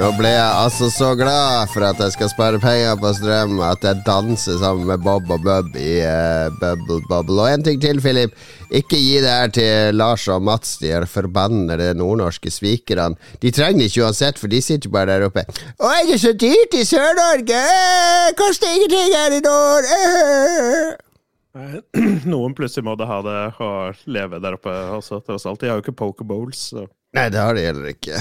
[0.00, 3.82] Nå ble jeg altså så glad for at jeg skal spare penger på strøm at
[3.84, 7.36] jeg danser sammen med Bob og Bub i uh, Bubble Bubble.
[7.36, 8.32] Og en ting til, Philip.
[8.72, 13.18] Ikke gi det her til Lars og Mats, de er forbannede nordnorske svikerne.
[13.44, 15.44] De trenger det ikke uansett, for de sitter bare der oppe.
[15.76, 17.60] Å, er det så dyrt i Sør-Norge?
[17.60, 19.90] Eh, Koster ingenting her i nord!
[19.98, 21.76] Eh.
[22.32, 25.60] Noen plutselig må det ha det og leve der oppe også, tross alt.
[25.60, 26.70] De har jo ikke pokerbowls.
[26.72, 26.86] Så.
[27.20, 28.16] Nei, det har de heller ikke.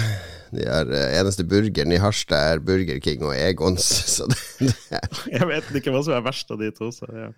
[0.56, 3.86] De er, eh, eneste burgeren i Harstad er Burger King og Egons,
[4.16, 6.90] så det, det er Jeg vet ikke hva som er verst av de to.
[6.96, 7.30] Så, ja.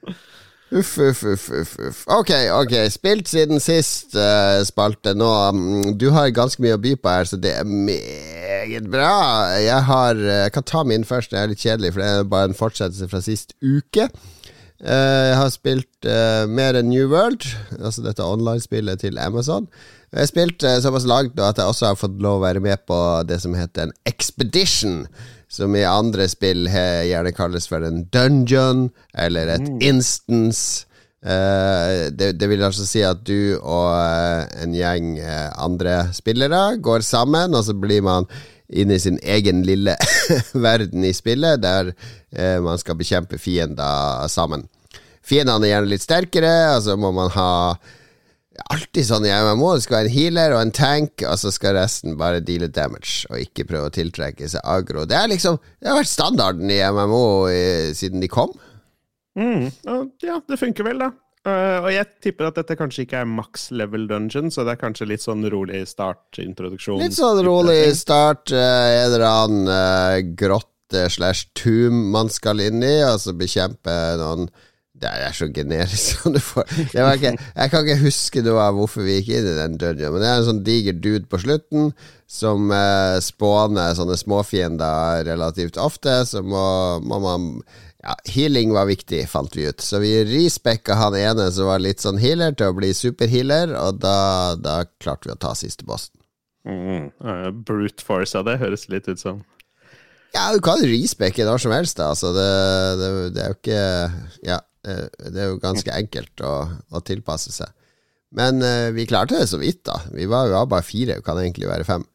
[0.71, 2.03] Uff, uff, uff, uff, uff.
[2.07, 2.73] Ok, ok.
[2.93, 5.27] Spilt siden sist uh, spalte nå.
[5.51, 9.09] Mm, Du har ganske mye å by på her, så det er meget bra.
[9.59, 12.53] Jeg har uh, kan ta min først, det er litt kjedelig, for det er bare
[12.53, 14.07] en fortsettelse fra sist uke.
[14.79, 16.07] Uh, jeg har spilt
[16.49, 17.43] mer enn New World,
[17.77, 19.67] altså dette online-spillet til Amazon.
[20.11, 22.83] Jeg har spilt såpass langt nå at jeg også har fått lov å være med
[22.83, 25.05] på det som heter en expedition.
[25.51, 30.87] Som i andre spill gjerne kalles for en dungeon eller et instance.
[31.21, 36.79] Eh, det, det vil altså si at du og eh, en gjeng eh, andre spillere
[36.81, 38.25] går sammen, og så blir man
[38.71, 39.93] inne i sin egen lille
[40.67, 41.91] verden i spillet, der
[42.63, 44.61] man skal bekjempe fiender sammen.
[45.19, 47.49] Fiendene er gjerne litt sterkere, og så må man ha
[48.73, 49.73] Alltid sånn i MMO.
[49.75, 53.25] Det skal være en healer og en tank, og så skal resten bare deale damage,
[53.31, 55.07] og ikke prøve å tiltrekke seg agro.
[55.09, 57.65] Det, er liksom, det har vært standarden i MMO i,
[57.97, 58.53] siden de kom.
[59.39, 59.69] Mm,
[60.23, 61.11] ja, det funker vel, da.
[61.41, 64.81] Uh, og jeg tipper at dette kanskje ikke er max level dungeon, så det er
[64.83, 67.01] kanskje litt sånn rolig start, introduksjon.
[67.01, 68.53] Litt sånn rolig start.
[68.53, 73.95] uh, En eller annen uh, grotte slash tomb man skal inn i, og så bekjempe
[74.21, 74.51] noen
[75.01, 79.05] Det er så generisk som du får ikke, Jeg kan ikke huske noe av hvorfor
[79.05, 81.91] vi gikk inn i den dungeon, men det er en sånn diger dude på slutten
[82.31, 86.21] som eh, spåner sånne småfiender relativt ofte.
[86.29, 86.63] Så må,
[87.03, 87.47] må man
[88.01, 89.83] Ja, healing var viktig, fant vi ut.
[89.83, 93.99] Så vi respekka han ene som var litt sånn healer, til å bli superhealer, og
[94.01, 96.15] da, da klarte vi å ta siste bossen.
[96.65, 97.11] Mm.
[97.21, 99.43] Uh, brute force av det høres litt ut som.
[100.31, 102.01] Ja, du kan respekke når som helst.
[102.01, 102.49] Altså, det,
[103.01, 103.85] det, det, er jo ikke
[104.47, 106.55] Ja, det er jo ganske enkelt å,
[106.89, 107.69] å tilpasse seg.
[108.35, 109.99] Men uh, vi klarte det så vidt, da.
[110.15, 112.05] Vi var jo bare fire, kan egentlig være fem.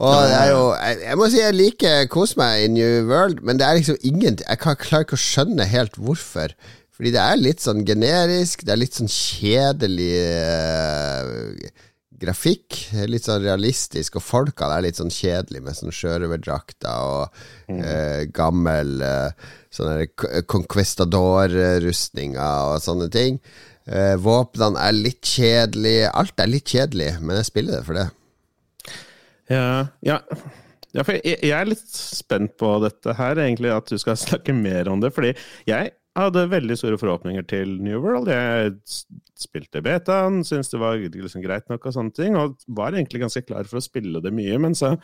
[0.00, 3.42] Og det er jo Jeg, jeg må si jeg liker kos meg i New World,
[3.44, 6.54] men det er liksom ingenting Jeg kan, klarer ikke å skjønne helt hvorfor.
[6.94, 11.84] Fordi det er litt sånn generisk, det er litt sånn kjedelig uh,
[12.20, 12.76] grafikk.
[13.08, 17.40] Litt sånn realistisk, og folkene er litt sånn kjedelige med sånn sjørøverdrakter og
[17.72, 17.80] mm.
[17.80, 20.06] uh, gammel uh, sånne
[20.50, 23.40] conquistador-rustninger og sånne ting.
[23.90, 26.10] Eh, våpnene er litt kjedelige.
[26.14, 28.08] Alt er litt kjedelig, men jeg spiller det for det.
[29.50, 29.70] Ja,
[30.06, 30.18] ja.
[30.94, 34.52] ja for jeg, jeg, er litt spent på dette her, egentlig, at du skal snakke
[34.56, 35.10] mer om det.
[35.16, 35.30] Fordi
[35.70, 35.84] jeg
[36.18, 38.26] hadde veldig store forhåpninger til New World.
[38.30, 38.74] Jeg
[39.42, 43.44] spilte betaen, syntes det var liksom greit nok og sånne ting, og var egentlig ganske
[43.46, 44.58] klar for å spille det mye.
[44.62, 44.94] Men så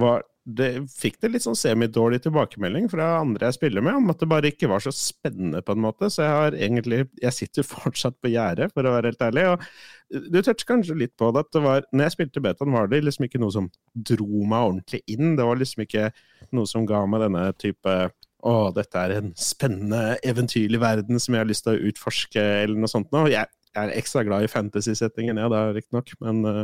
[0.00, 4.20] var det, fikk det litt sånn semidårlig tilbakemelding fra andre jeg spiller med, om at
[4.20, 6.10] det bare ikke var så spennende, på en måte.
[6.12, 9.46] Så jeg har egentlig Jeg sitter fortsatt på gjerdet, for å være helt ærlig.
[9.54, 11.46] og du toucher kanskje litt på det.
[11.46, 14.68] at det var, når jeg spilte betaen, var det liksom ikke noe som dro meg
[14.68, 15.34] ordentlig inn.
[15.38, 16.10] Det var liksom ikke
[16.54, 17.96] noe som ga meg denne type
[18.44, 22.76] å, dette er en spennende, eventyrlig verden som jeg har lyst til å utforske, eller
[22.76, 23.30] noe sånt noe.
[23.32, 26.62] Jeg, jeg er ekstra glad i fantasy-settingen, ja, da, riktignok, men uh,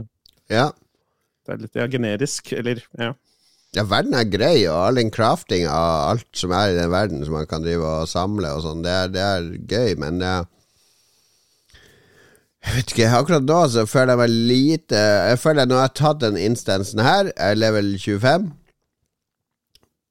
[0.51, 0.69] ja.
[1.47, 3.11] det er litt ja, generisk, eller ja.
[3.77, 7.23] Ja, verden er grei, og all den crafting av alt som er i den verden
[7.23, 10.43] som man kan drive og samle og sånn, det, det, er gøy, men uh,
[12.61, 15.87] jeg vet ikke, akkurat nå så føler jeg meg lite Jeg føler at når jeg
[15.87, 18.51] har tatt den instansen her, jeg er level 25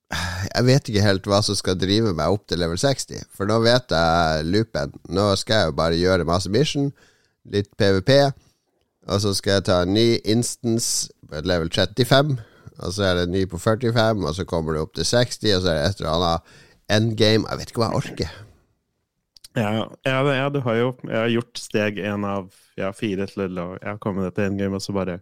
[0.10, 3.60] Jeg vet ikke helt hva som skal drive meg opp til level 60, for nå
[3.62, 4.96] vet jeg loopen.
[5.14, 6.90] Nå skal jeg jo bare gjøre masse mission,
[7.50, 8.16] litt PVP,
[9.10, 12.36] og så skal jeg ta en ny instance på level 35,
[12.80, 15.56] og så er det en ny på 45, og så kommer det opp til 60,
[15.56, 16.60] og så er det et eller annet
[16.98, 17.46] endgame.
[17.46, 18.38] Jeg vet ikke hva jeg orker.
[19.58, 19.70] Ja,
[20.06, 23.86] ja, ja, du har jo jeg har gjort steg én av ja, fire til Jeg
[23.86, 25.20] har kommet til endgame, og så bare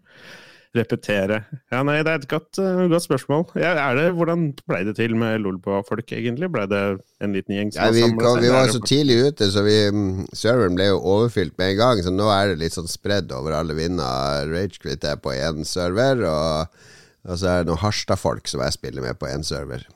[0.78, 1.42] repetere.
[1.74, 3.44] Ja, nei, det er et godt, uh, godt spørsmål.
[3.60, 6.50] Ja, er det, hvordan ble det til med Lolbua-folk, egentlig?
[6.54, 6.82] Ble det
[7.24, 10.28] en liten gjeng som ja, vi, kom, vi var så tidlig ute, så vi, mm,
[10.38, 12.04] serveren ble jo overfylt med en gang.
[12.06, 14.48] Så nå er det litt sånn spredd over alle vinder.
[14.54, 16.82] Ragequit er på én server, og,
[17.28, 19.88] og, så er det noen Harstad-folk som jeg spiller med på én server.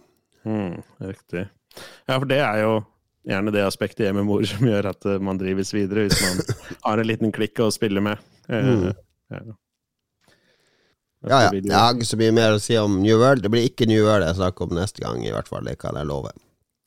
[0.43, 1.47] Mm, riktig.
[2.09, 2.79] Ja, for det er jo
[3.27, 7.01] gjerne det aspektet i MMO som gjør at eh, man drives videre, hvis man har
[7.01, 8.21] en liten klikk å spille med.
[8.49, 8.87] Eh, mm.
[9.31, 9.43] Ja.
[11.27, 11.49] Ja, ja.
[11.53, 13.43] Jeg har ikke så mye mer å si om New World.
[13.45, 15.67] Det blir ikke New World jeg snakker om neste gang, i hvert fall.
[15.67, 16.33] Det kan jeg love.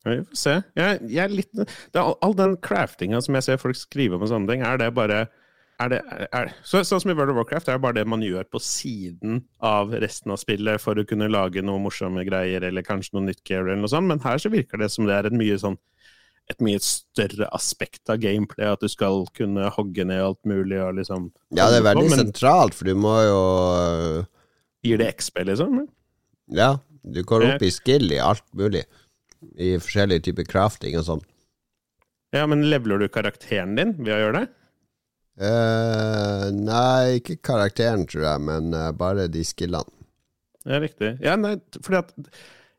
[0.05, 0.57] Vi får se.
[0.77, 1.63] Jeg, jeg litt,
[1.95, 4.91] det all den craftinga som jeg ser folk skrive om og sånne ting, er det
[4.97, 5.25] bare
[5.83, 8.23] er det, er, så, sånn som i World of Warcraft, det er bare det man
[8.23, 12.87] gjør på siden av resten av spillet for å kunne lage noe morsomme greier, eller
[12.87, 15.31] kanskje noe nytt gear, eller noe sånt, men her så virker det som det er
[15.31, 15.79] et mye sånn
[16.53, 20.99] et mye større aspekt av gameplay, at du skal kunne hogge ned alt mulig og
[20.99, 23.39] liksom Ja, det er veldig men, sentralt, for du må jo
[24.85, 25.87] Gir det XP, liksom?
[26.53, 28.83] Ja, du går opp i skill i alt mulig.
[29.57, 31.25] I forskjellige typer crafting og sånn.
[32.37, 34.47] Ja, men leveler du karakteren din ved å gjøre det?
[35.35, 39.91] Uh, nei, ikke karakteren, tror jeg, men uh, bare de skillene.
[40.65, 41.15] Ja, riktig.
[41.25, 42.13] Ja, nei, fordi at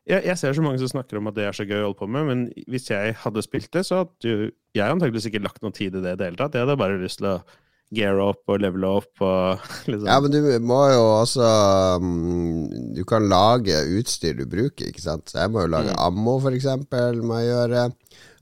[0.06, 1.98] jeg, jeg, ser så mange som snakker om at det er så gøy å holde
[1.98, 4.34] på med, men hvis jeg hadde spilt det, så hadde
[4.76, 6.54] jeg antakeligvis ikke lagt noe tid i det i det hele tatt.
[6.54, 7.38] Jeg hadde bare lyst til å
[7.94, 11.50] gear opp og levele opp og liksom Ja, men du må jo også
[12.02, 12.64] um,
[12.96, 15.30] Du kan lage utstyr du bruker, ikke sant.
[15.30, 16.00] Så jeg må jo lage mm.
[16.08, 17.86] ammo, for eksempel, må jeg gjøre.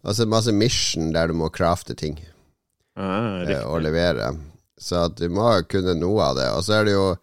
[0.05, 2.19] Altså masse mission der du må crafte ting
[2.97, 4.35] ah, eh, og levere.
[4.81, 6.51] Så at du må kunne noe av det.
[6.57, 7.15] Og så er det jo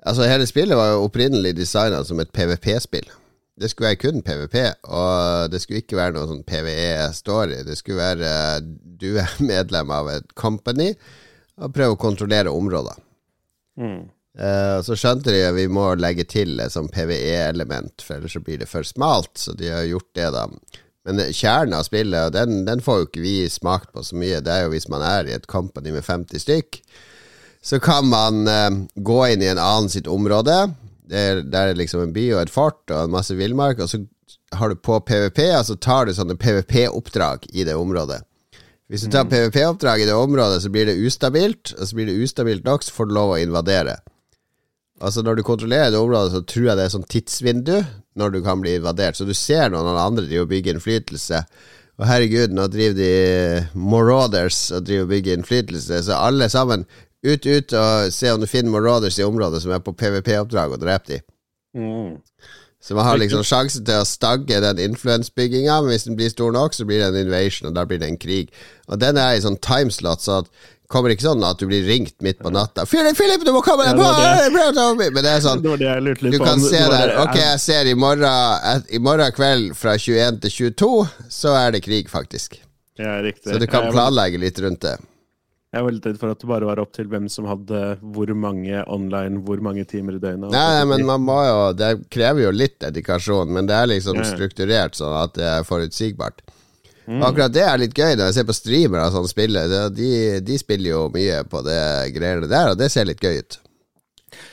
[0.00, 3.10] Altså, hele spillet var jo opprinnelig designa som et PVP-spill.
[3.60, 4.56] Det skulle være kun PVP,
[4.88, 7.60] og det skulle ikke være noe sånn PVE-story.
[7.66, 8.30] Det skulle være
[9.00, 10.94] du er medlem av et company
[11.60, 12.96] og prøver å kontrollere områder.
[13.80, 14.08] Mm.
[14.40, 18.44] Uh, så skjønte de at vi må legge til et sånn PVE-element, for ellers så
[18.44, 19.34] blir det for smalt.
[19.36, 20.46] Så de har gjort det, da.
[21.08, 24.40] Men kjernen av spillet, den, den får jo ikke vi smakt på så mye.
[24.44, 26.80] Det er jo hvis man er i et company med 50 stykk,
[27.60, 30.62] så kan man uh, gå inn i en annen sitt område
[31.10, 33.90] det er, der er liksom en by og et fort og en masse villmark, og
[33.90, 34.02] så
[34.54, 38.22] har du på PVP, og så tar du sånne PVP-oppdrag i det området.
[38.90, 39.30] Hvis du tar mm.
[39.30, 42.94] PVP-oppdrag i det området, så blir det ustabilt, og så blir det ustabilt nok, så
[42.94, 44.00] får du lov å invadere.
[45.00, 47.76] Altså Når du kontrollerer det området, så tror jeg det er sånn tidsvindu.
[48.20, 49.16] når du kan bli invadert.
[49.16, 51.38] Så du ser noen andre driver og bygger innflytelse.
[52.00, 53.12] Og herregud, nå driver de
[53.78, 56.84] Marauders og driver og bygger innflytelse, så alle sammen
[57.26, 60.82] ut, ut og se om du finner Marauders i området som er på PVP-oppdrag, og
[60.82, 61.20] drep de.
[61.76, 62.18] Mm.
[62.80, 66.52] Så man har liksom sjansen til å stagge den influensbygginga, men hvis den blir stor
[66.54, 68.54] nok, så blir det en invasion, og da blir det en krig.
[68.88, 72.16] Og den er i sånn timeslot, så det kommer ikke sånn at du blir ringt
[72.24, 72.86] midt på natta.
[72.88, 75.10] 'Philip, Philip, du må komme Ja, det det!
[75.12, 79.36] Men det er sånn du kan se der Ok, jeg ser i morgen I morgen
[79.36, 80.90] kveld fra 21 til 22
[81.28, 82.58] Så er det krig faktisk
[82.98, 83.20] Ja.
[83.44, 84.96] Så du kan planlegge litt rundt det
[85.70, 88.30] Jeg var litt redd for at det bare var opp til hvem som hadde hvor
[88.34, 90.50] mange online, hvor mange timer i døgnet.
[90.50, 94.18] Nei, nei, men man må jo Det krever jo litt dedikasjon Men det er liksom
[94.18, 96.42] Ja, strukturert Sånn at det er forutsigbart
[97.10, 97.22] Mm.
[97.26, 100.10] Akkurat det er litt gøy Når jeg ser på streamere Som spiller de,
[100.46, 101.78] de spiller jo mye på det
[102.14, 103.56] greiene der Og det ser litt gøy ut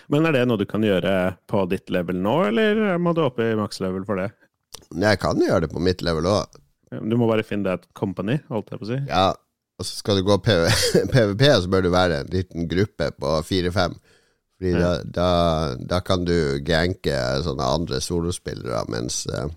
[0.10, 1.12] Men er det noe du kan gjøre
[1.46, 4.30] på ditt level nå, eller må du opp i maks level for det?
[4.96, 8.40] Jeg kan gjøre det på mitt level også Du må bare finne deg et company,
[8.48, 9.00] holdt jeg på å si.
[9.12, 9.28] Ja,
[9.78, 10.68] og så skal du gå PV
[11.14, 13.94] PVP, så bør du være en liten gruppe på fire-fem.
[14.58, 15.28] Fordi da, da,
[15.78, 17.14] da kan du ganke
[17.46, 19.50] sånne andre solospillere, mens eh,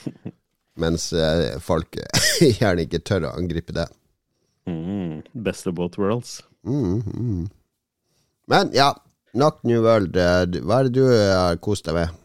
[0.80, 1.98] Mens eh, folk
[2.60, 3.84] gjerne ikke tør å angripe det.
[4.70, 6.38] Mm, best of both worlds.
[6.64, 7.50] Mm.
[8.48, 8.94] Men ja,
[9.36, 10.16] nok New World.
[10.16, 12.16] eh, Hva er det du har kost deg med?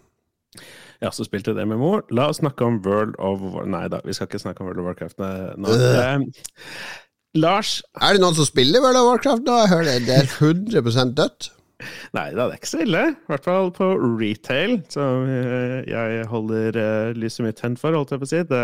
[0.55, 1.97] Jeg har også spilt et MMO.
[2.15, 3.65] La oss snakke om World of War...
[3.67, 5.19] Nei da, vi skal ikke snakke om World of Warcraft
[5.59, 5.75] nå.
[5.75, 6.23] Øh.
[7.35, 9.59] Lars Er det noen som spiller World of Warcraft nå?
[9.63, 11.51] Jeg hører det, er 100 dødt.
[12.15, 13.01] Nei det er ikke så ille.
[13.11, 18.13] I hvert fall på retail, som eh, jeg holder eh, lyset mitt tent for, holdt
[18.15, 18.41] jeg på å si.
[18.47, 18.61] Det,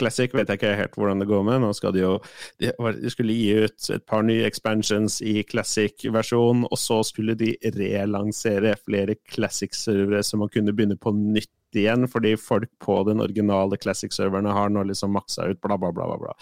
[0.00, 1.62] Classic vet jeg ikke helt hvordan det går med.
[1.62, 2.12] Nå skal de jo
[2.60, 7.54] De, de skulle gi ut et par nye expansions i Classic-versjon, og så skulle de
[7.78, 13.78] relansere flere Classic-servere, så man kunne begynne på nytt igjen, fordi folk på den originale
[13.80, 16.06] Classic-serverne har nå liksom maksa ut, bla, bla, bla.
[16.20, 16.34] bla.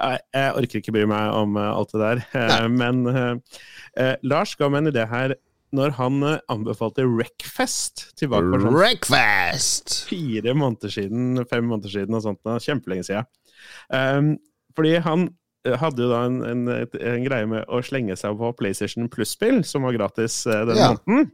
[0.00, 3.58] Jeg, jeg orker ikke bry meg om eh, alt det der, eh, men eh,
[4.00, 5.36] eh, Lars ga meg en idé her
[5.72, 6.18] når han
[6.52, 9.94] anbefalte Wreckfest tilbake for sånn Wreckfest!
[10.10, 13.24] fire måneder siden, fem måneder siden og sånt, kjempelenge siden.
[13.88, 14.34] Um,
[14.76, 15.30] fordi han
[15.80, 19.84] hadde jo da en, en, en greie med å slenge seg på PlayStation Plus-spill, som
[19.86, 20.90] var gratis denne Ja.
[20.92, 21.30] måneden.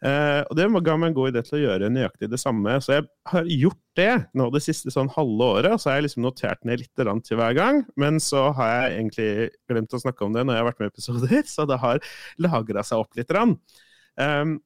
[0.00, 2.76] Eh, og det ga meg en god idé til å gjøre nøyaktig det samme.
[2.80, 5.76] Så jeg har gjort det nå det siste sånn halve året.
[5.80, 7.82] Så har jeg liksom notert ned litt til hver gang.
[8.00, 9.30] Men så har jeg egentlig
[9.68, 12.00] glemt å snakke om det når jeg har vært med i episoder, så det har
[12.40, 13.36] lagra seg opp litt.
[14.16, 14.56] Um,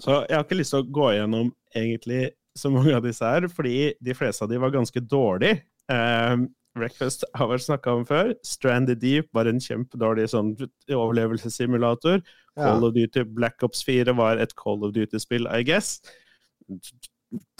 [0.00, 2.22] så jeg har ikke lyst til å gå gjennom egentlig
[2.58, 5.60] så mange av disse her, fordi de fleste av de var ganske dårlige.
[5.90, 8.32] Um, Breakfast har vært snakka om før.
[8.46, 10.52] Stranded Deep var en kjempedårlig sånn
[10.86, 12.22] overlevelsessimulator.
[12.58, 16.00] Call of Duty Black Ops 4 var et Call of Duty-spill, I guess.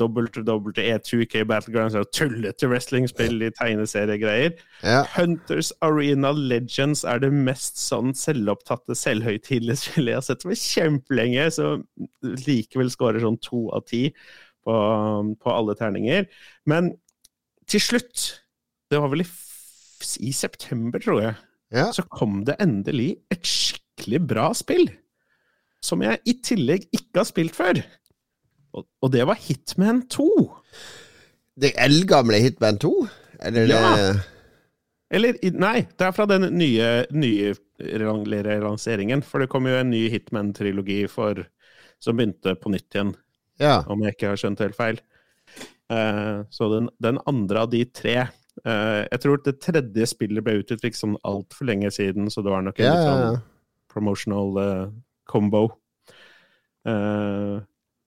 [0.01, 4.57] WWE2K Battlegrounds er tullete wrestlingspill i tegneseriegreier.
[4.83, 5.05] Ja.
[5.15, 11.47] Hunters Arena Legends er det mest sånn selvopptatte, selvhøytidelige spillet jeg har sett på kjempelenge,
[11.55, 11.69] så
[12.49, 14.09] likevel scorer sånn to av ti
[14.67, 14.75] på,
[15.39, 16.27] på alle terninger.
[16.71, 16.95] Men
[17.71, 18.27] til slutt,
[18.91, 19.29] det var vel i,
[20.27, 21.39] i september, tror jeg,
[21.77, 21.91] ja.
[21.95, 23.90] så kom det endelig et skikkelig
[24.27, 24.89] bra spill.
[25.83, 27.81] Som jeg i tillegg ikke har spilt før.
[28.77, 30.27] Og, og det var Hitman 2.
[31.61, 32.93] Det eldgamle Hitman 2?
[33.49, 33.97] Eller Ja.
[33.97, 34.23] det
[35.11, 39.25] Eller, nei, det er fra den nye, nye relanseringen.
[39.27, 41.41] For det kom jo en ny Hitman-trilogi for
[42.01, 43.15] som begynte på nytt igjen,
[43.59, 43.83] Ja.
[43.89, 45.01] om jeg ikke har skjønt helt feil.
[45.91, 48.13] Uh, så den, den andre av de tre
[48.65, 52.53] uh, Jeg tror det tredje spillet ble utgitt ikke sånn altfor lenge siden, så det
[52.55, 53.41] var nok en Ja, litt sånn.
[53.91, 54.87] Promotional eh,
[55.31, 55.67] combo.
[56.89, 57.61] Eh,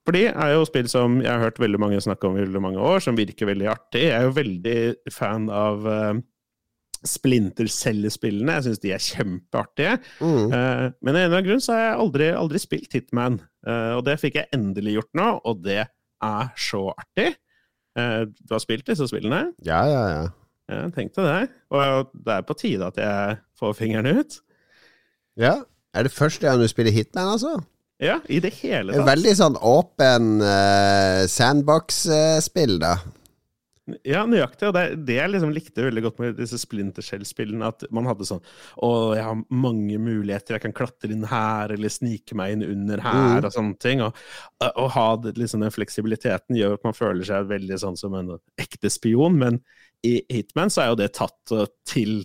[0.04, 2.62] for de er jo spill som jeg har hørt veldig mange snakke om i veldig
[2.63, 4.08] mange år, som virker veldig artig.
[4.10, 6.17] Jeg er jo veldig fan av uh,
[7.08, 8.58] Splinter Cell-spillene.
[8.58, 9.93] Jeg syns de er kjempeartige.
[10.19, 10.52] Mm.
[10.52, 13.39] Uh, men av en eller annen grunn så har jeg aldri, aldri spilt Hitman.
[13.63, 17.34] Uh, og det fikk jeg endelig gjort nå, og det er så artig.
[17.93, 19.52] Du har spilt disse spillene?
[19.62, 20.24] ja, ja, ja.
[20.72, 21.52] Jeg tenkte det.
[21.76, 24.38] Og det er på tide at jeg får fingeren ut.
[25.39, 25.60] Ja.
[25.94, 27.58] Er det første gang du spiller Hitman, altså?
[28.02, 29.06] Ja, i det hele tatt.
[29.08, 32.96] veldig sånn åpen uh, sandbox-spill, da.
[34.08, 34.70] Ja, nøyaktig.
[34.70, 38.24] Og det, det jeg liksom likte veldig godt med disse Splinter Shell-spillene, at man hadde
[38.28, 38.39] sånn
[38.80, 40.56] Å, jeg har mange muligheter.
[40.56, 43.46] Jeg kan klatre inn her, eller snike meg inn under her, Mm.
[43.46, 44.02] og sånne ting.
[44.02, 44.16] Og
[44.64, 48.38] å ha det, liksom, den fleksibiliteten gjør at man føler seg veldig sånn som en
[48.58, 49.36] ekte spion.
[49.39, 49.60] Men
[50.04, 52.24] i Hitman så er jo det tatt uh, til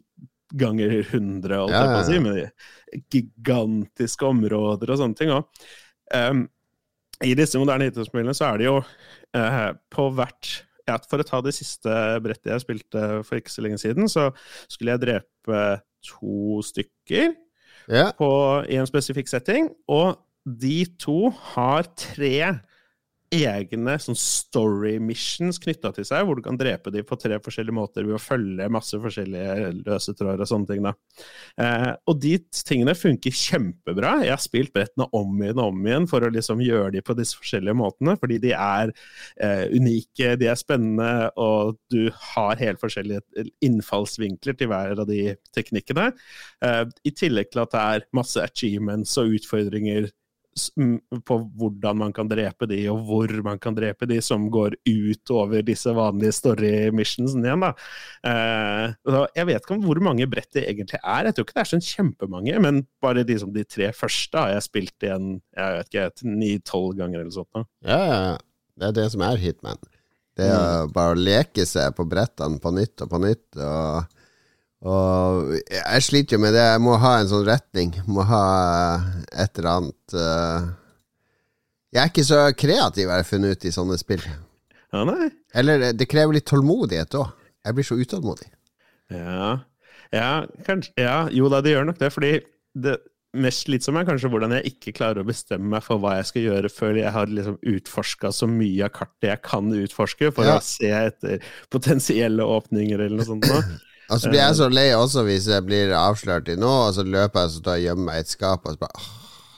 [0.57, 5.33] ganger 100, alt Ja, ja, si, med gigantiske områder og sånne ting.
[6.15, 6.47] Um,
[7.25, 10.55] i disse moderne hitspillene så er det jo uh, på hvert
[10.89, 11.93] ja, For å ta det siste
[12.25, 14.31] brettet jeg spilte for ikke så lenge siden, så
[14.71, 15.59] skulle jeg drepe
[16.07, 17.35] to stykker
[18.17, 18.31] på,
[18.73, 20.17] i en spesifikk setting, og
[20.49, 22.39] de to har tre
[23.35, 27.77] egne sånn story missions knytta til seg, hvor du kan drepe dem på tre forskjellige
[27.77, 30.89] måter ved å følge masse forskjellige løse tråder og sånne ting.
[31.61, 34.15] Eh, og de tingene funker kjempebra.
[34.25, 37.17] Jeg har spilt brettene om igjen og om igjen for å liksom gjøre de på
[37.19, 38.93] disse forskjellige måtene, fordi de er
[39.37, 45.35] eh, unike, de er spennende, og du har helt forskjellige innfallsvinkler til hver av de
[45.57, 46.11] teknikkene.
[46.65, 50.09] Eh, I tillegg til at det er masse achievements og utfordringer
[51.29, 55.65] på hvordan man kan drepe de, og hvor man kan drepe de, som går utover
[55.67, 57.67] disse vanlige story missionsene igjen.
[57.67, 57.73] da.
[58.31, 61.29] Eh, jeg vet ikke om hvor mange brett det egentlig er.
[61.29, 64.57] Jeg tror ikke det er sånn kjempemange, men bare de, som de tre første har
[64.57, 67.51] jeg spilt igjen jeg vet ikke, ni-tolv ganger eller sånt.
[67.55, 67.65] da.
[67.87, 68.37] Ja.
[68.79, 69.81] Det er det som er Hitman.
[70.39, 73.47] Det er bare å leke seg på brettene på nytt og på nytt.
[73.59, 74.18] Og,
[74.87, 76.63] og jeg sliter jo med det.
[76.75, 77.95] Jeg må ha en sånn retning.
[78.07, 78.43] Må ha
[79.33, 80.69] et eller annet eh.
[81.97, 84.23] Jeg er ikke så kreativ, har jeg funnet ut, i sånne spill.
[84.93, 85.31] Ja, nei.
[85.57, 87.33] Eller det- det krever litt tålmodighet òg.
[87.65, 88.51] Jeg blir så utålmodig.
[89.11, 89.61] Ja,
[90.13, 92.13] ja, kanskje, ja, jo da, det gjør nok det.
[92.13, 92.33] Fordi
[92.77, 92.99] det
[93.35, 96.43] mest slitsomme er kanskje hvordan jeg ikke klarer å bestemme meg for hva jeg skal
[96.43, 100.59] gjøre før jeg har liksom utforska så mye av kartet jeg kan utforske, for Ja.
[100.59, 103.45] å se etter potensielle åpninger eller noe sånt.
[103.49, 103.63] nå.
[104.09, 107.05] Og så blir jeg så lei også hvis jeg blir avslørt i nå, og så
[107.05, 109.11] løper jeg så tar jeg gjemmer meg i et skap, og så bare åh,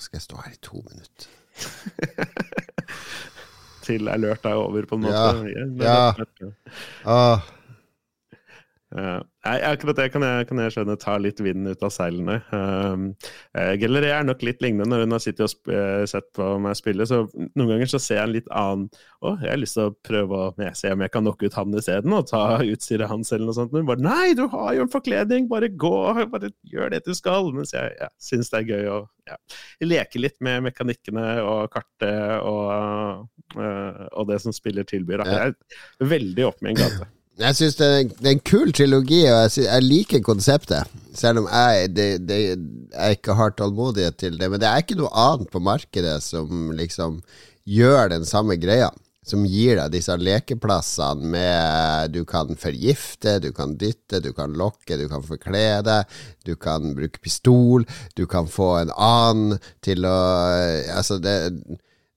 [0.03, 1.29] Skal jeg stå her i to minutter?
[3.87, 5.23] Til jeg alert deg over, på en måte.
[5.51, 6.01] Ja, ja.
[7.07, 7.60] ja.
[8.91, 9.21] Ja.
[9.47, 12.41] Nei, akkurat det kan jeg, kan jeg skjønne tar litt vind ut av seilene.
[12.51, 16.75] Uh, Gelleré er nok litt lignende når hun har sittet og eh, sett på meg
[16.77, 17.07] spille.
[17.09, 18.89] Så noen ganger så ser jeg en litt annen
[19.21, 21.57] Å, jeg har lyst til å prøve å jeg se om jeg kan knocke ut
[21.57, 23.73] han isteden, og ta utstyret hans eller noe sånt.
[23.73, 25.47] Men hun bare Nei, du har jo en forkledning!
[25.51, 25.95] Bare gå!
[26.33, 27.53] Bare gjør det du skal!
[27.55, 28.99] Mens jeg ja, syns det er gøy å
[29.31, 29.39] ja,
[29.87, 35.23] leke litt med mekanikkene og kartet og, uh, og det som spiller tilbyr.
[35.23, 35.31] da.
[35.31, 35.57] Jeg
[36.03, 37.11] er veldig oppe med en gate.
[37.41, 40.97] Jeg syns det, det er en kul trilogi, og jeg, synes, jeg liker konseptet.
[41.17, 42.41] Selv om jeg, det, det,
[42.93, 44.51] jeg ikke har tålmodighet til det.
[44.53, 47.23] Men det er ikke noe annet på markedet som liksom
[47.65, 48.91] gjør den samme greia.
[49.25, 54.97] Som gir deg disse lekeplassene med Du kan forgifte, du kan dytte, du kan lokke,
[54.97, 56.17] du kan forkle deg,
[56.49, 57.85] du kan bruke pistol,
[58.17, 60.17] du kan få en annen til å
[60.97, 61.37] Altså, det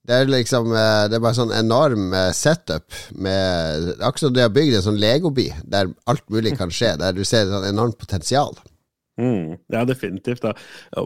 [0.04, 4.44] det er liksom eh, Det er bare sånn enorm eh, setup med Akkurat som de
[4.44, 7.72] har bygd en sånn legoby der alt mulig kan skje, der du ser et sånn
[7.72, 8.56] enormt potensial.
[9.22, 10.42] Mm, ja, definitivt.
[10.42, 10.54] da.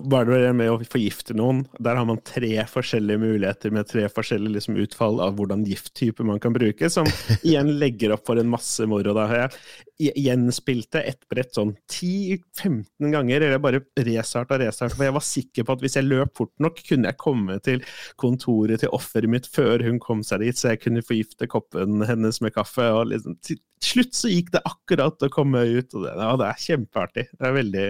[0.08, 4.56] Bare det med å forgifte noen, der har man tre forskjellige muligheter med tre forskjellige
[4.56, 7.10] liksom, utfall av hvordan gifttyper man kan bruke, som
[7.42, 9.16] igjen legger opp for en masse moro.
[9.18, 9.28] da.
[9.44, 15.26] Jeg gjenspilte ett brett sånn 10-15 ganger, eller bare restarta og restarta, for jeg var
[15.26, 17.82] sikker på at hvis jeg løp fort nok, kunne jeg komme til
[18.22, 22.42] kontoret til offeret mitt før hun kom seg dit, så jeg kunne forgifte koppen hennes
[22.46, 22.86] med kaffe.
[22.94, 26.50] og liksom, til slutt så gikk det akkurat å komme ut, og det, ja, det
[26.52, 27.28] er kjempeartig.
[27.34, 27.88] Det er veldig,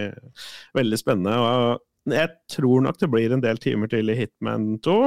[0.80, 1.36] veldig spennende.
[1.36, 5.00] og Jeg tror nok det blir en del timer til i Hitman 2.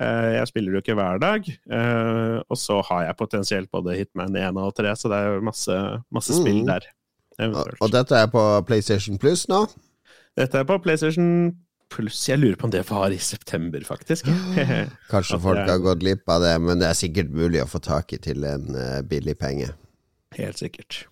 [0.00, 1.48] Eh, Jeg spiller jo ikke hver dag.
[1.70, 5.78] eh, Og så har jeg potensielt både Hitman 1 og 3, så det er masse,
[6.12, 6.66] masse spill Mm.
[6.66, 6.80] der.
[7.40, 7.76] Eventuelt.
[7.80, 9.68] og dette er på PlayStation Plus nå.
[10.36, 11.54] Dette er på PlayStation
[11.90, 12.26] Pluss.
[12.28, 14.26] Jeg lurer på om det var i september, faktisk.
[15.10, 18.12] Kanskje folk har gått glipp av det, men det er sikkert mulig å få tak
[18.12, 19.70] i til en eh, billig penge.
[20.36, 21.06] Helt sikkert.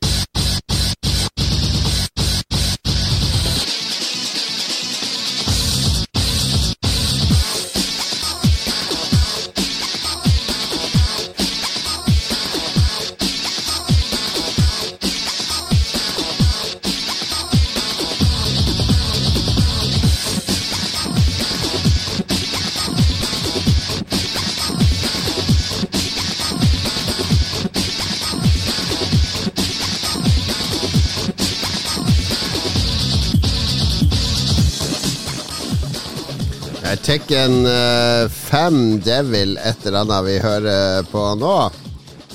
[37.06, 41.52] Tekken eh, 5 Devil, et eller annet vi hører på nå.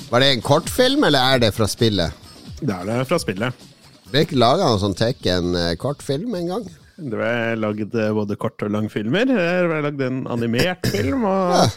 [0.08, 2.14] Var det en kortfilm, eller er det fra spillet?
[2.62, 3.66] Det er det fra spillet.
[4.08, 6.64] Ble ikke laga noen sånn Tekken-kortfilm en gang?
[6.96, 9.28] Det ble lagd eh, både kort- og langfilmer.
[9.28, 11.28] Det ble lagd en animert film.
[11.28, 11.70] Og, Ja.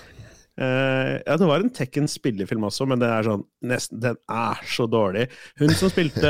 [0.55, 4.61] Uh, ja, det var en Tekken spillefilm også, men den er sånn nesten, den er
[4.71, 5.25] så dårlig.
[5.59, 6.29] Hun som spilte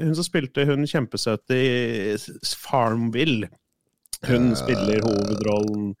[0.00, 2.14] hun, som spilte hun kjempesøte i
[2.64, 3.50] Farmville,
[4.26, 5.92] hun spiller hovedrollen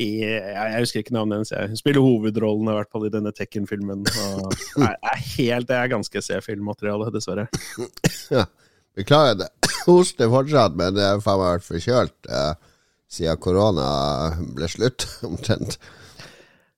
[0.00, 1.52] i jeg, husker ikke navnet hennes.
[1.52, 4.06] Jeg spiller hovedrollen i hvert fall i denne Tekken-filmen.
[4.08, 7.46] Det er, helt, det er ganske C-filmmateriale, dessverre.
[8.32, 8.46] Ja,
[8.96, 9.48] Beklager det.
[9.86, 12.52] Hoster fortsatt, men jeg har faen meg vært forkjølt eh,
[13.12, 13.88] siden korona
[14.56, 15.78] ble slutt, omtrent.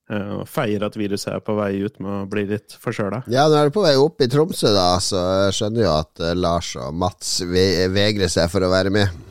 [0.04, 3.22] Uh, feier at viruset er på vei ut med å bli litt forkjøla.
[3.32, 6.20] Ja, nå er det på vei opp i Tromsø, da, så jeg skjønner jo at
[6.22, 9.22] eh, Lars og Mats vegrer seg for å være med.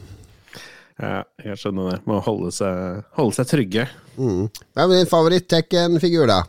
[1.01, 1.99] Ja, jeg skjønner det.
[2.09, 3.87] Må holde seg, holde seg trygge.
[4.17, 4.49] Mm.
[4.49, 6.43] Hvem er din favoritt-Tekken-figur, da?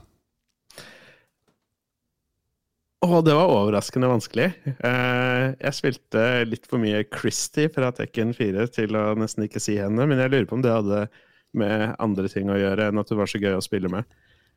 [3.04, 4.50] Å, det var overraskende vanskelig.
[4.64, 9.76] Eh, jeg spilte litt for mye Christie fra Tekken 4 til å nesten ikke si
[9.80, 11.06] henne, men jeg lurer på om det hadde
[11.54, 14.08] med andre ting å gjøre enn at det var så gøy å spille med.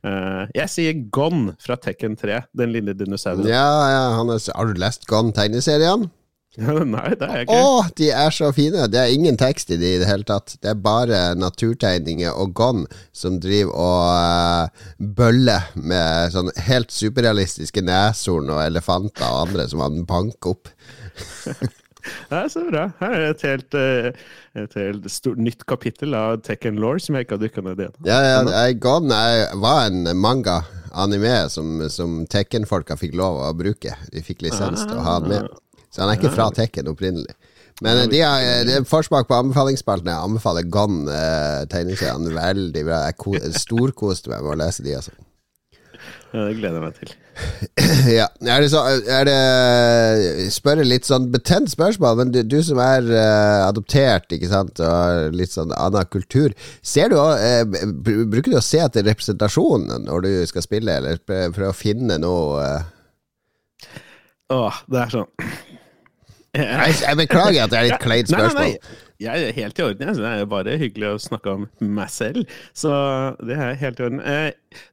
[0.06, 3.48] Uh, jeg sier Gon fra Tekken 3, den lille dinosauren.
[3.50, 6.08] Ja, ja, Har du lest Gon-tegneserien?
[6.96, 7.58] Nei, det er jeg ikke.
[7.58, 8.88] Å, de er så fine!
[8.90, 10.56] Det er ingen tekst i de i det hele tatt.
[10.64, 12.86] Det er bare naturtegninger og Gon
[13.16, 19.86] som driver og uh, bøller med sånn helt superrealistiske neshorn og elefanter og andre som
[19.86, 20.72] han banker opp.
[22.08, 22.86] Det er så bra.
[23.02, 24.06] Her er et helt, eh,
[24.56, 27.88] et helt stort, nytt kapittel av Tekken Law som jeg ikke har dykka ned i.
[28.08, 29.20] Ja, ja, Gone
[29.60, 30.62] var en manga,
[30.96, 33.98] anime, som, som Tekken-folka fikk lov å bruke.
[34.14, 35.58] De fikk lisens til å ha den med.
[35.92, 37.36] Så han er ikke fra Tekken opprinnelig.
[37.86, 40.10] Men de har, det er forsmak på anbefalingsspalten.
[40.10, 43.04] Jeg anbefaler Gon eh, tegneseriene veldig bra.
[43.12, 45.14] Jeg storkoste meg med å lese de, altså.
[46.34, 47.14] Ja, det gleder jeg meg til.
[48.18, 48.26] ja.
[48.50, 48.82] Er det, så,
[49.14, 54.50] er det Spørre litt sånn betent spørsmål, men du, du som er uh, adoptert, ikke
[54.52, 57.64] sant, og har litt sånn annen kultur, ser du uh,
[58.04, 62.66] Bruker du å se etter representasjonen når du skal spille, eller prøve å finne noe
[62.66, 62.94] uh...
[64.54, 65.32] Åh, det er sånn
[66.58, 68.64] jeg, jeg, beklager at det er litt kleint spørsmål.
[68.64, 69.04] Nei, nei, nei.
[69.28, 70.04] Jeg er helt i orden.
[70.08, 70.18] Jeg.
[70.22, 72.58] Det er bare hyggelig å snakke om meg selv.
[72.78, 72.92] Så
[73.42, 74.22] det er helt i orden.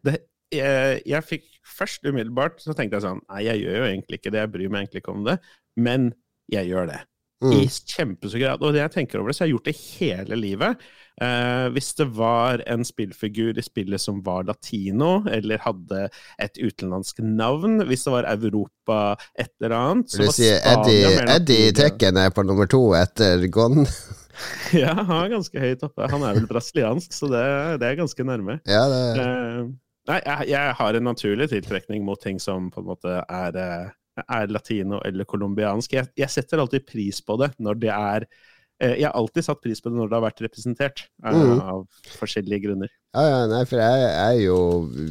[0.07, 0.17] Det,
[0.55, 4.33] jeg, jeg fikk først umiddelbart så tenkte jeg sånn Nei, jeg gjør jo egentlig ikke
[4.35, 5.39] det, jeg bryr meg egentlig ikke om det,
[5.81, 6.13] men
[6.53, 7.01] jeg gjør det.
[7.43, 7.55] Mm.
[7.57, 8.63] I kjempestor grad.
[8.63, 10.85] Og jeg tenker over det, så jeg har gjort det hele livet.
[11.23, 16.09] Eh, hvis det var en spillfigur i spillet som var latino, eller hadde
[16.43, 18.99] et utenlandsk navn, hvis det var Europa
[19.39, 23.85] et eller annet du si Eddie, Eddie Tekken er på nummer to etter Gon?
[24.83, 26.11] ja, han er ganske høyt oppe.
[26.11, 27.47] Han er vel brasiliansk, så det,
[27.83, 28.59] det er ganske nærme.
[28.67, 29.03] Ja, det...
[29.23, 29.65] Eh,
[30.05, 33.87] Nei, jeg, jeg, har en naturlig tiltrekning mot ting som på en måte er, eh,
[34.23, 35.97] er latino eller colombiansk.
[35.97, 39.63] Jeg, jeg, setter alltid pris på det når det er eh, Jeg har alltid satt
[39.65, 41.61] pris på det når det har vært representert, eh, mm.
[41.61, 41.85] av
[42.21, 42.95] forskjellige grunner.
[43.15, 44.59] Ja, ja, nei, for jeg, er jo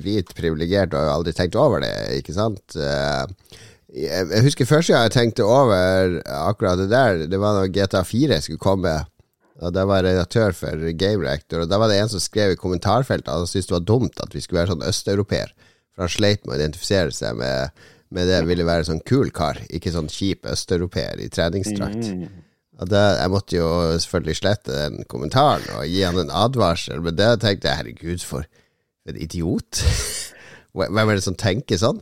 [0.04, 2.78] hvit privilegert og har aldri tenkt over det, ikke sant?
[3.94, 8.42] Jeg husker første gang jeg tenkte over akkurat det der, det var når GTA 4
[8.44, 9.02] skulle komme.
[9.62, 12.56] Og Da var jeg redaktør for Game Reactor, og da var det en som skrev
[12.56, 15.54] i kommentarfeltet at han syntes det var dumt at vi skulle være sånn østeuropeer.
[15.94, 17.84] For han sleit med å identifisere seg med,
[18.14, 22.12] med det ville være sånn kul kar, ikke sånn kjip østeuropeer i treningsdrakt.
[22.14, 22.42] Mm.
[22.90, 23.70] Det, Jeg måtte jo
[24.02, 28.48] selvfølgelig slette den kommentaren og gi han en advarsel, men det tenkte jeg herregud, for
[29.10, 29.84] en idiot.
[30.78, 32.02] Hvem er det som tenker sånn?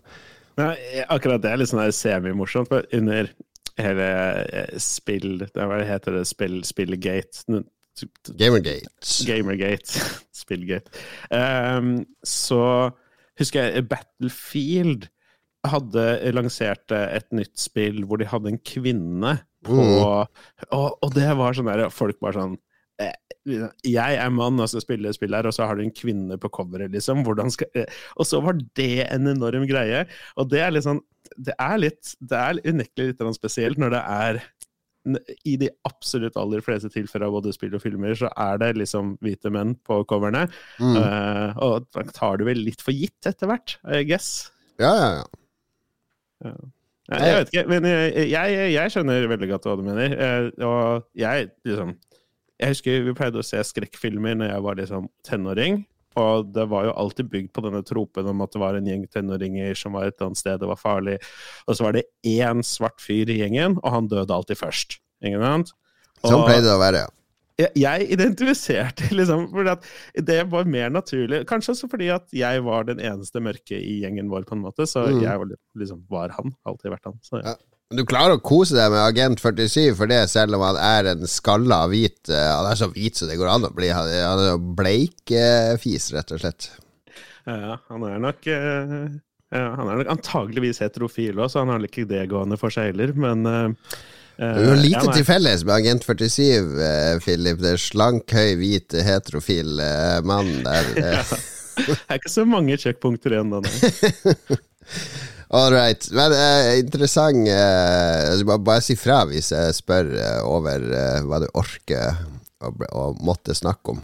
[0.59, 0.73] Ja,
[1.11, 2.71] akkurat det er litt sånn semimorsomt.
[2.71, 3.29] For under
[3.81, 4.07] hele
[4.51, 6.25] eh, spill Hva heter det?
[6.29, 7.61] Spill, Spillgate?
[8.39, 8.91] Gamergate.
[9.27, 10.05] Gamergate.
[10.43, 10.91] Spillgate.
[11.29, 12.91] Um, så
[13.39, 15.09] husker jeg Battlefield
[15.67, 19.35] hadde lansert et nytt spill hvor de hadde en kvinne
[19.65, 19.97] på mm.
[20.73, 22.55] og, og, det var sånn der Folk var sånn
[23.01, 23.13] eh,
[23.85, 26.35] jeg er mann, og så spiller jeg spill her, og så har du en kvinne
[26.37, 27.23] på coveret, liksom.
[27.49, 30.03] Skal, eh, og så var det en enorm greie.
[30.37, 31.01] Og det er litt sånn
[31.37, 34.41] det er litt Det er unektelig litt spesielt når det er
[35.49, 39.15] i de absolutt aller fleste tilfeller av både spill og filmer, så er det liksom
[39.25, 40.43] hvite menn på coverne.
[40.77, 40.97] Mm.
[40.99, 44.51] Uh, og da tar du vel litt for gitt etter hvert, I guess.
[44.77, 45.40] Ja, ja, ja.
[46.45, 46.55] Ja.
[47.11, 50.13] Jeg vet ikke, men jeg, jeg, jeg, skjønner veldig godt hva du mener.
[50.15, 51.95] Uh, og jeg liksom
[52.61, 55.81] Jeg husker vi pleide å se skrekkfilmer når jeg var liksom tenåring.
[56.19, 59.05] Og det var jo alltid bygd på denne tropen om at det var en gjeng
[59.11, 61.17] tenåringer som var et eller annet sted det var farlig.
[61.65, 64.99] Og så var det én svart fyr i gjengen, og han døde alltid først.
[65.23, 65.73] Ingen sant?
[66.21, 67.13] Sånn pleide det å være, ja.
[67.77, 69.89] Jeg, identifiserte liksom fordi at
[70.29, 71.43] det var mer naturlig.
[71.49, 74.87] Kanskje også fordi at jeg var den eneste mørke i gjengen vår, på en måte.
[74.89, 75.19] Så mm.
[75.23, 76.55] jeg var, liksom, var han.
[76.67, 77.19] Alltid vært han.
[77.25, 77.53] Så, ja.
[77.53, 77.57] Ja.
[77.91, 81.25] Du klarer å kose deg med Agent 47 for det, selv om han er en
[81.27, 83.89] skalla hvit uh, Han er så hvit så det går an å bli.
[83.91, 86.69] Han er jo bleikfis, rett og slett.
[87.43, 88.61] Ja, han er nok ja,
[89.51, 93.11] Han er nok antageligvis heterofil òg, så han har ikke det gående for seg heller,
[93.17, 93.43] men
[94.41, 96.45] Du har lite til felles med Agent 47,
[96.81, 97.59] eh, Philip.
[97.61, 100.87] Det er slank, høy, hvit, heterofil eh, mann der.
[100.97, 101.21] ja.
[101.77, 104.57] Det er ikke så mange sjekkpunkter igjen, da.
[105.53, 106.09] All right.
[106.15, 111.21] Men eh, interessant eh, altså, bare, bare si fra hvis jeg spør eh, over eh,
[111.27, 112.23] hva du orker
[112.65, 114.01] og å måtte snakke om.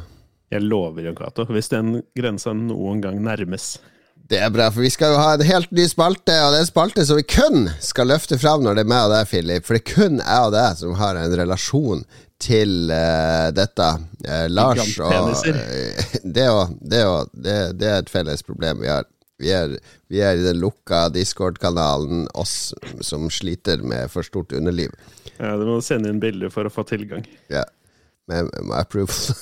[0.51, 3.77] Jeg lover, Jon Cato, hvis den grensa noen gang nærmes.
[4.27, 6.65] Det er bra, for vi skal jo ha en helt ny spalte, og det er
[6.65, 9.63] en spalte som vi kun skal løfte fram når det er meg og deg, Philip.
[9.63, 12.01] For det er kun jeg og deg som har en relasjon
[12.43, 13.87] til uh, dette.
[14.27, 15.47] Uh, Lars og uh,
[16.35, 19.07] det, og, det, og, det, det, er et felles problem vi har.
[19.39, 19.77] Vi er,
[20.11, 22.73] vi er i den lukka Discord-kanalen, oss
[23.05, 24.91] som sliter med for stort underliv.
[25.37, 27.23] Ja, Du må sende inn bilder for å få tilgang.
[27.53, 27.63] Ja,
[28.27, 29.37] med, med approval.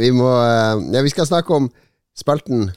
[0.00, 1.66] vi må Ja, vi skal snakke om
[2.16, 2.70] spalten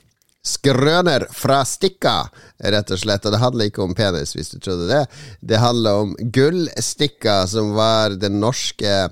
[0.44, 2.28] Skrøner fra stikka,
[2.60, 3.26] rett og slett.
[3.26, 5.06] Og det handler ikke om penis, hvis du trodde det.
[5.40, 9.10] Det handler om gullstikka, som var den norske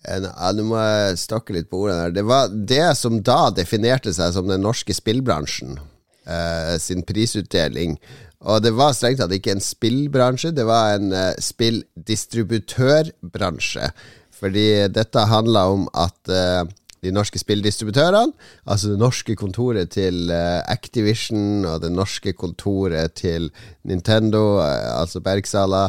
[0.00, 2.14] Nå må jeg stokke litt på ordene her.
[2.16, 8.00] Det var det som da definerte seg som den norske spillbransjen eh, sin prisutdeling.
[8.48, 13.92] Og det var strengt tatt ikke en spillbransje, det var en eh, spilldistributørbransje.
[14.40, 16.64] Fordi dette handla om at eh,
[17.04, 18.32] de norske spilldistributørene.
[18.66, 23.50] Altså det norske kontoret til uh, Activision og det norske kontoret til
[23.84, 25.88] Nintendo, uh, altså Bergsala.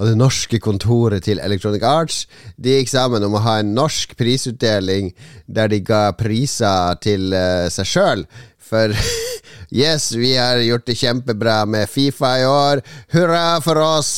[0.00, 2.22] Og det norske kontoret til Electronic Arts
[2.56, 5.10] De gikk sammen om å ha en norsk prisutdeling
[5.50, 8.24] der de ga priser til uh, seg sjøl.
[8.70, 8.94] For
[9.82, 12.82] yes, vi har gjort det kjempebra med Fifa i år.
[13.14, 14.12] Hurra for oss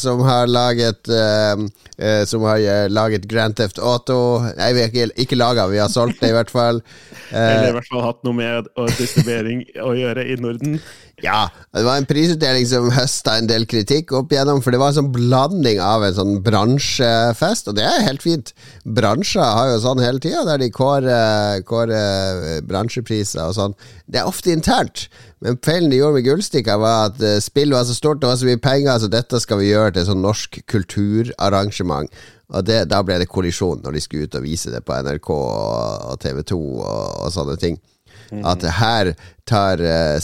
[0.00, 4.42] som har laget eh, som har laget Grand Theft Auto.
[4.58, 6.82] Nei, vi har ikke, ikke laga, vi har solgt det i hvert fall.
[7.30, 10.80] Eller i hvert fall hatt noe med distribuering å gjøre i Norden.
[11.24, 14.92] Ja, det var en prisutdeling som høsta en del kritikk opp igjennom, for det var
[14.92, 18.52] en sånn blanding av en sånn bransjefest, og det er helt fint.
[18.84, 23.76] Bransjer har jo sånn hele tida, der de kårer, kårer eh, bransjepriser og sånn.
[24.04, 25.06] Det er ofte internt.
[25.44, 28.38] Men feilen de gjorde med Gullstikka, var at uh, spillet var så stort det var
[28.40, 32.12] så mye penger, så dette skal vi gjøre til sånn norsk kulturarrangement.
[32.52, 35.32] Og det, da ble det kollisjon når de skulle ut og vise det på NRK
[35.32, 36.84] og, TV 2 og,
[37.24, 37.80] og sånne ting.
[38.34, 38.42] Mm.
[38.50, 39.12] At her
[39.48, 40.18] tar uh,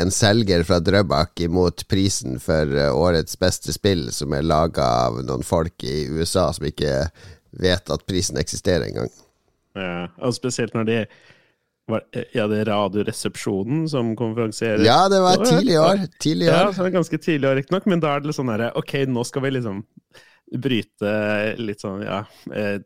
[0.00, 5.20] en selger fra Drøbak imot prisen for uh, årets beste spill, som er laga av
[5.24, 7.08] noen folk i USA som ikke
[7.60, 9.10] vet at prisen eksisterer engang.
[9.78, 11.02] Ja, og spesielt når de
[11.90, 14.84] var, ja, det er Radioresepsjonen som konferansierer?
[14.86, 16.04] Ja, det var tidlig i år.
[16.22, 16.54] Tidlig år.
[16.54, 18.94] Ja, så det ganske tidlig år, riktignok, men da er det litt sånn herre Ok,
[19.10, 19.82] nå skal vi liksom
[20.50, 21.14] bryte
[21.62, 22.80] litt sånn, ja eh,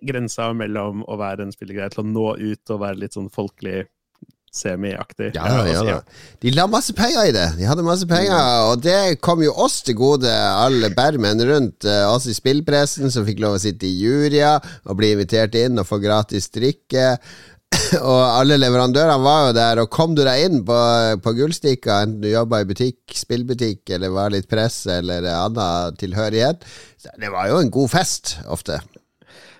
[0.00, 3.82] Grensa mellom å være en spillergreie til å nå ut og være litt sånn folkelig
[4.54, 5.32] semiaktig.
[5.36, 7.46] Ja, ja, ja, altså, De la masse penger i det.
[7.58, 8.38] De hadde masse penger,
[8.70, 13.26] og det kom jo oss til gode, alle bermen rundt uh, oss i spillpressen, som
[13.28, 17.16] fikk lov å sitte i juryer og bli invitert inn og få gratis drikke.
[18.10, 20.78] og alle leverandørene var jo der, og kom du deg inn på,
[21.24, 26.64] på Gullstikka, enten du jobba i butikk, spillbutikk, eller var litt presse eller annen tilhørighet,
[27.18, 28.80] det var jo en god fest, ofte.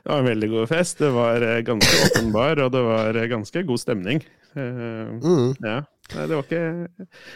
[0.09, 1.01] Det var en veldig god fest.
[1.03, 4.23] Det var eh, ganske åpenbar, og det var eh, ganske god stemning.
[4.57, 5.51] Uh, mm.
[5.61, 5.83] Ja.
[6.09, 6.61] Det var ikke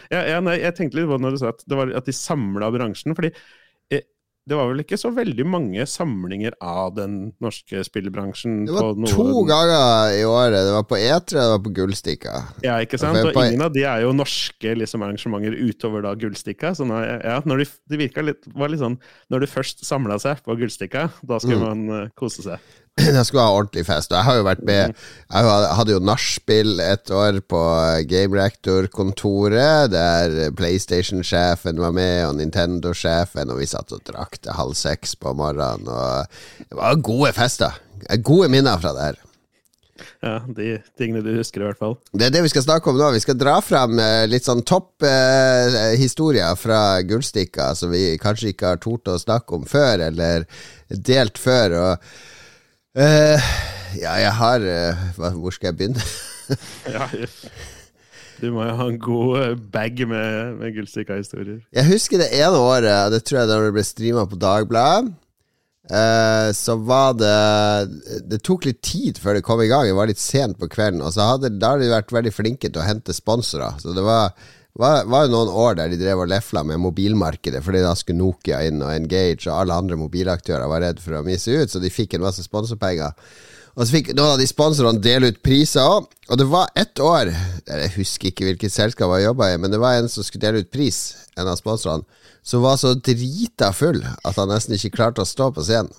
[0.09, 2.15] ja, ja, nei, Jeg tenkte litt på når du sa at, det var, at de
[2.17, 3.13] samla bransjen.
[3.13, 3.29] fordi
[4.43, 7.13] det var vel ikke så veldig mange samlinger av den
[7.43, 8.65] norske spillbransjen?
[8.67, 10.57] Det var to ganger i året.
[10.67, 12.33] Det var på E3 og det var på Gullstikka.
[12.65, 13.21] Ja, ikke sant?
[13.23, 16.73] Og ingen av de er jo norske liksom, arrangementer utover da Gullstikka.
[16.75, 18.99] Så når, ja, når de, det virka litt, var litt sånn
[19.31, 21.87] Når de først samla seg på Gullstikka, da skulle mm.
[21.87, 22.71] man uh, kose seg.
[23.17, 24.11] Jeg skulle ha ordentlig fest.
[24.11, 27.61] Og jeg har jo vært med Jeg hadde jo nachspiel et år på
[28.09, 34.77] Game Reactor-kontoret, der PlayStation-sjefen var med, og Nintendo-sjefen, og vi satt og drakk til halv
[34.77, 35.89] seks på morgenen.
[35.89, 37.79] Og det var gode fester.
[38.21, 39.21] Gode minner fra det her.
[40.23, 40.67] Ja, de
[40.97, 41.95] tingene du husker, i hvert fall.
[42.13, 43.09] Det er det vi skal snakke om nå.
[43.15, 48.53] Vi skal dra frem eh, litt sånn topp eh, historier fra Gullstikka som vi kanskje
[48.53, 50.45] ikke har tort å snakke om før, eller
[50.93, 51.77] delt før.
[51.81, 52.13] og
[52.93, 53.41] Uh,
[53.97, 56.01] ja, jeg har uh, Hvor skal jeg begynne?
[56.95, 57.07] ja,
[58.37, 61.61] du må jo ha en god eh, bag med, med gullstikka-historier.
[61.73, 65.13] Jeg husker det ene året, det tror jeg da det ble streama på Dagbladet.
[65.89, 67.33] Uh, så var det
[68.31, 69.87] Det tok litt tid før det kom i gang.
[69.87, 71.01] Det var litt sent på kvelden.
[71.01, 73.79] Og så hadde, da hadde de vært veldig flinke til å hente sponsorer.
[73.81, 74.35] Så det var
[74.79, 78.21] var, var jo noen år der de drev og lefla med mobilmarkedet, fordi da skulle
[78.23, 81.81] Nokia inn og Engage og alle andre mobilaktører var redd for å misse ut, så
[81.81, 83.13] de fikk en masse sponsorpenger.
[83.73, 86.99] Og så fikk noen av de sponsorene dele ut priser òg, og det var ett
[87.01, 90.45] år Jeg husker ikke hvilket selskap jeg jobba i, men det var en som skulle
[90.45, 92.05] dele ut pris, en av sponsorene.
[92.43, 95.93] som var så drita full at han nesten ikke klarte å stå på scenen.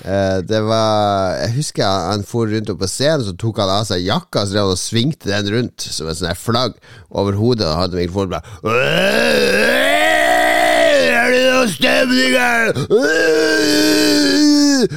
[0.00, 3.84] Eh, det var Jeg husker han for rundt opp på scenen, så tok han av
[3.88, 6.78] seg jakka så og svingte den rundt som et sånt flagg
[7.10, 8.44] over hodet og hadde mikrofonen bare
[11.20, 12.72] Er det noe stemning her?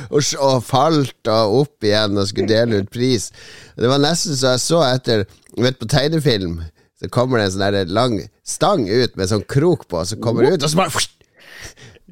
[0.08, 3.28] Og, og falt og opp igjen og skulle dele ut pris.
[3.76, 5.26] Det var nesten så jeg så etter
[5.60, 6.62] vet, på tegnefilm
[7.02, 8.16] så kommer det en sånn lang
[8.48, 11.04] stang ut med sånn krok på, så kommer det ut, og så bare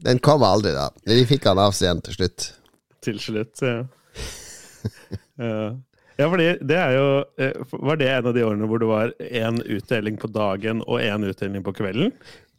[0.04, 0.90] Den kom aldri, da.
[1.06, 2.52] Men de fikk han av scenen til slutt.
[3.02, 3.80] Til slutt, ja.
[5.42, 5.72] ja.
[6.20, 7.06] Ja, fordi det er jo
[7.42, 11.02] eh, Var det en av de årene hvor det var én utdeling på dagen og
[11.02, 12.12] én utdeling på kvelden?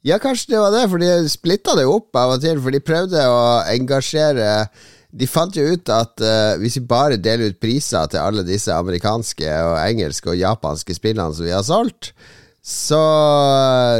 [0.03, 2.82] Ja, kanskje det var det, for de splitta det opp av og til, for de
[2.82, 4.66] prøvde å engasjere
[5.12, 8.72] De fant jo ut at uh, hvis vi bare deler ut priser til alle disse
[8.72, 12.14] amerikanske og engelske og japanske spillene som vi har solgt,
[12.63, 12.99] så,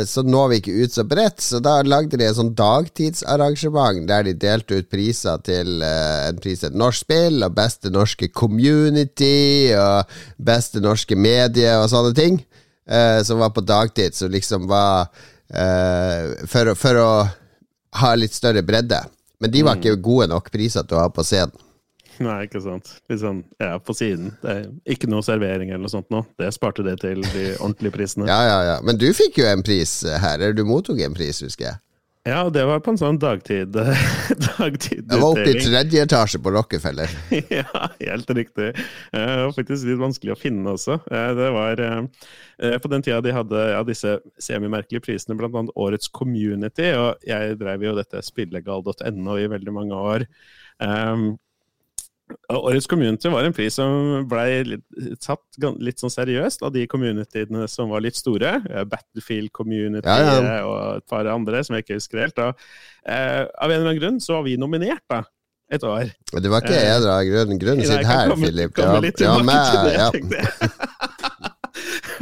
[0.07, 1.43] så når vi ikke ut så bredt.
[1.43, 6.39] Så da lagde de et sånn dagtidsarrangement der de delte ut priser til uh, en
[6.43, 10.07] pris til et norsk spill, og beste norske community, og
[10.39, 12.39] beste norske medie og sånne ting,
[12.87, 17.11] uh, som var på dagtid, som liksom var uh, for, for å
[17.99, 19.03] ha litt større bredde.
[19.43, 21.59] Men de var ikke gode nok priser til å ha på scenen.
[22.27, 22.91] Nei, ikke sant.
[23.11, 24.33] Litt sånn ja, på siden.
[24.43, 26.25] Det er ikke noe servering eller noe sånt nå.
[26.41, 28.29] Det sparte det til de ordentlige prisene.
[28.31, 28.77] Ja, ja, ja.
[28.85, 30.39] Men du fikk jo en pris her.
[30.41, 31.81] Eller du mottok en pris, husker jeg.
[32.23, 36.39] Ja, og det var på en sånn dagtid dagtid Jeg var oppe i tredje etasje
[36.39, 37.11] på Rockefeller.
[37.51, 38.69] ja, helt riktig.
[38.79, 41.01] Eh, Det var faktisk litt vanskelig å finne også.
[41.11, 41.99] Eh, Det var eh,
[42.63, 47.59] eh, På den tida de hadde ja, disse semimerkelige prisene, annet Årets Community, og jeg
[47.59, 50.27] drev jo dette spillegal.no i veldig mange år.
[50.79, 51.39] Um, og
[52.53, 54.85] Årets Community var en pris som ble litt,
[55.25, 55.43] tatt
[55.83, 58.57] litt sånn seriøst av de communityene som var litt store.
[58.71, 60.41] Eh, Battlefield Community Ja, ja.
[60.59, 62.43] eh, og et par andre som jeg ikke husker helt.
[62.43, 62.67] Og,
[63.07, 65.23] eh, av en eller annen grunn så var vi nominert da,
[65.73, 66.13] et år.
[66.33, 67.19] Det var ikke jeg, da.
[67.29, 67.63] grunnen.
[67.63, 68.79] Grunnen sitter her, Philip.
[68.79, 70.89] Ja, tilbake meg, ja.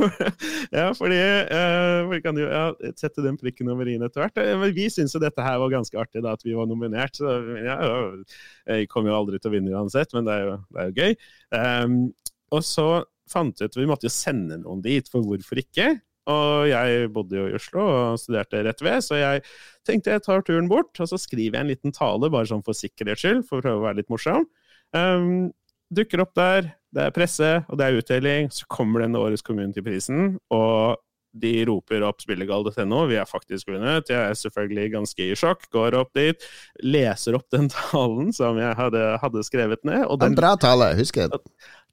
[0.79, 1.19] ja, fordi
[1.51, 2.65] uh, Vi kan jo ja,
[2.99, 4.41] sette den prikken over i-en etter hvert.
[4.41, 7.19] Eh, Men vi syns jo dette her var ganske artig, da, at vi var nominert.
[7.19, 7.79] Så ja,
[8.71, 11.01] jeg kommer jo aldri til å vinne uansett, men det er jo, det er jo
[11.01, 11.17] gøy.
[11.57, 11.99] Um,
[12.55, 12.87] og så
[13.31, 15.93] fant vi ut Vi måtte jo sende noen dit, for hvorfor ikke?
[16.31, 19.45] Og jeg bodde jo i Oslo og studerte rett ved, så jeg
[19.89, 22.77] tenkte jeg tar turen bort, og så skriver jeg en liten tale, bare sånn for
[22.77, 24.47] sikkerhets skyld, for å prøve å være litt morsom.
[24.95, 25.51] Um,
[25.91, 28.51] dukker opp der, det er presse, og det er utdeling.
[28.55, 30.99] Så kommer denne årets Community-prisen, og
[31.31, 33.05] de roper opp spillegal.no.
[33.07, 34.11] Vi er faktisk vunnet.
[34.11, 35.69] Jeg er selvfølgelig ganske i sjokk.
[35.75, 36.47] Går opp dit,
[36.83, 40.03] leser opp den talen som jeg hadde, hadde skrevet ned.
[40.09, 41.43] Og En bra tale, husker jeg.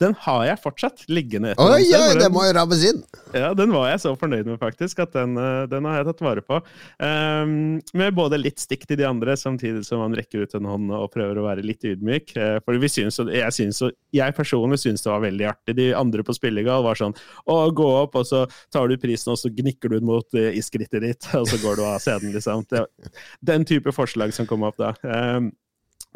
[0.01, 1.53] Den har jeg fortsatt liggende.
[1.53, 3.01] et Oi, oi, for det må jo rammes inn!
[3.35, 5.01] ja, den var jeg så fornøyd med, faktisk.
[5.03, 6.59] At den, eh, den har jeg tatt vare på.
[7.01, 10.93] Um, med både litt stikk til de andre, samtidig som man rekker ut en hånd
[10.95, 12.35] og prøver å være litt ydmyk.
[12.37, 13.83] Eh, for vi synes, jeg, synes,
[14.15, 15.77] jeg personlig syns det var veldig artig.
[15.77, 17.15] De andre på Spillegal var sånn
[17.47, 20.57] Å, gå opp, og så tar du prisen, og så gnikker du den mot iskrittet
[20.57, 22.65] i skrittet ditt, og så går du av scenen, liksom.
[22.69, 22.85] Det,
[23.45, 24.93] den type forslag som kom opp da.
[25.03, 25.51] Um,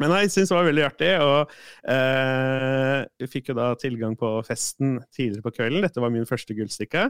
[0.02, 1.52] men jeg syns det var veldig artig, og
[1.94, 5.84] eh, vi fikk jo da tilgang på festen tidligere på kvelden.
[5.86, 7.08] Dette var min første gullstikke.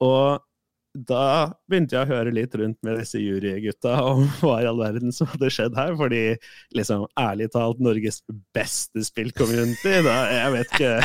[0.00, 0.40] Og
[0.90, 5.14] da begynte jeg å høre litt rundt med disse jurygutta om hva i all verden
[5.14, 5.94] som hadde skjedd her.
[5.98, 6.22] Fordi
[6.76, 8.20] liksom, ærlig talt, Norges
[8.56, 10.96] beste spillcommunity da, Jeg vet ikke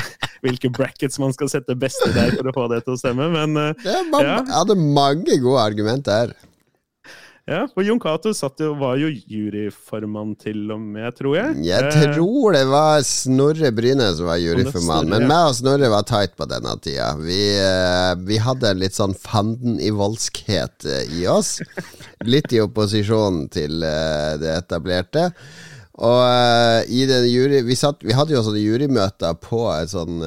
[0.46, 3.56] hvilke brackets man skal sette beste der for å få det til å stemme, men
[3.58, 4.36] uh, Det man, Ja.
[4.42, 6.36] Jeg hadde mange gode argumenter her.
[7.48, 7.68] Ja.
[7.74, 8.32] For Jon Cato
[8.80, 11.60] var jo juryformann til og med, tror jeg.
[11.68, 16.04] Jeg Eh, tror det var Snorre Bryne som var juryformann, men meg og Snorre var
[16.10, 17.12] tight på denne tida.
[17.22, 21.60] Vi, eh, vi hadde en litt sånn fanden-i-voldskhet eh, i oss.
[22.26, 23.80] Litt i opposisjon til
[24.42, 25.30] det etablerte.
[25.96, 30.18] Og i den jury vi, satt, vi hadde jo sånne jurymøter på et sånn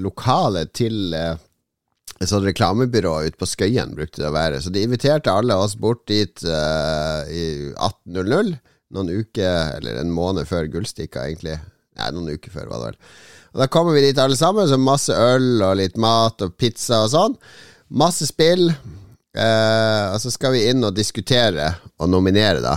[0.00, 1.12] lokale til
[2.20, 4.60] et sånt reklamebyrå ute på Skøyen brukte det å være.
[4.60, 8.54] Så de inviterte alle oss bort dit uh, i 18.00.
[8.92, 11.56] Noen uker, eller en måned før Gullstikka, egentlig.
[11.96, 12.98] Nei, noen uker før, var det vel.
[13.50, 17.04] Og Da kommer vi dit alle sammen, så masse øl og litt mat og pizza
[17.06, 17.38] og sånn.
[18.02, 18.68] Masse spill.
[19.30, 21.70] Uh, og så skal vi inn og diskutere
[22.02, 22.76] og nominere, da.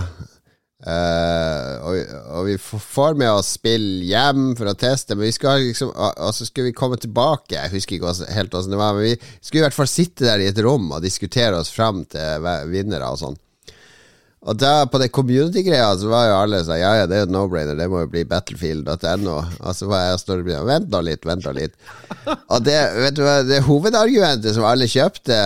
[0.84, 5.62] Eh, og, og vi får med oss spill hjem for å teste, men vi skal
[5.62, 7.56] liksom Og, så skulle vi komme tilbake.
[7.56, 10.44] Jeg husker ikke helt hvordan det var, men vi skulle i hvert fall sitte der
[10.44, 13.40] i et rom og diskutere oss fram til vinnere og sånn.
[14.44, 17.32] Og da på det community-greia så var jo alle sånn Ja, ja, det er jo
[17.32, 19.36] no-brainer, det må jo bli battlefield.no.
[19.40, 21.78] Og så var jeg og Snorre Bryn Vent nå litt, vent nå litt.
[22.28, 25.38] Og det, vet du hva, det hovedargumentet som alle kjøpte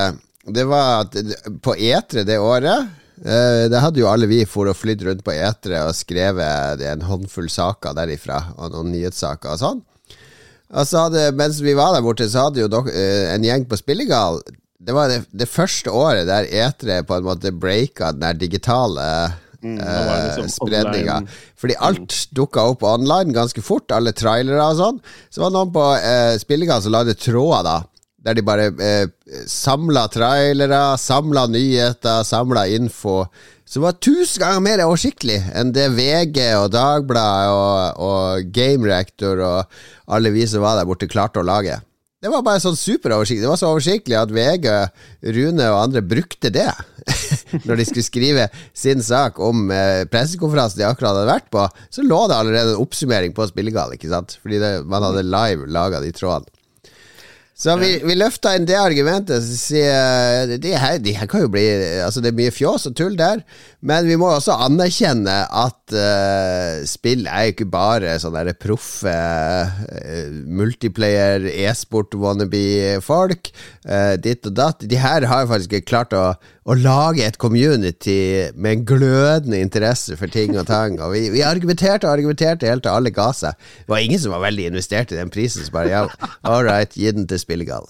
[0.48, 1.16] det var at
[1.62, 2.88] på Etre det året
[3.22, 7.48] Det hadde jo alle vi for å flydd rundt på etere og skrevet en håndfull
[7.50, 9.82] saker derifra, og noen nyhetssaker og sånn.
[10.68, 13.64] Og så hadde, mens vi var der borte, så hadde jo dok, eh, en gjeng
[13.68, 14.42] på Spillegal
[14.78, 19.08] Det var det, det første året der etere på en måte breaka den der digitale
[19.58, 21.16] Mm, eh, liksom spredninga.
[21.58, 25.00] Fordi alt dukka opp online ganske fort, alle trailere og sånn.
[25.30, 27.97] Så var det noen på eh, Spillegal som lagde tråder, da.
[28.26, 29.06] Der de bare eh,
[29.46, 33.22] samla trailere, samla nyheter, samla info.
[33.68, 39.42] Som var tusen ganger mer oversiktlig enn det VG og Dagbladet og, og Game Reactor
[39.44, 41.76] og alle vi som var der borte, klarte å lage.
[42.18, 43.44] Det var bare sånn superoversiktlig.
[43.44, 44.66] Det var så oversiktlig at VG,
[45.36, 46.66] Rune og andre brukte det
[47.68, 51.68] når de skulle skrive sin sak om eh, pressekonferansen de akkurat hadde vært på.
[51.94, 54.34] Så lå det allerede en oppsummering på Spillegal, ikke sant?
[54.42, 56.57] Fordi det, man hadde live laga de trådene.
[57.58, 59.42] Så vi, vi løfta inn det argumentet.
[59.42, 61.64] Så sier, de, her, de her kan jo bli
[62.04, 63.42] Altså Det er mye fjås og tull der,
[63.82, 70.38] men vi må også anerkjenne at uh, spill er jo ikke bare sånne proffe uh,
[70.46, 73.50] multiplayer, e-sport, wannabe-folk.
[73.88, 74.86] Uh, ditt og datt.
[74.86, 76.24] De her har jo faktisk klart å,
[76.68, 80.98] å lage et community med en glødende interesse for ting og tang.
[81.02, 83.58] Og vi, vi argumenterte og argumenterte helt til alle ga seg.
[83.82, 85.66] Det var ingen som var veldig investert i den prisen.
[85.66, 86.04] Så bare ja,
[86.46, 87.88] all right, gi den til Spillegal.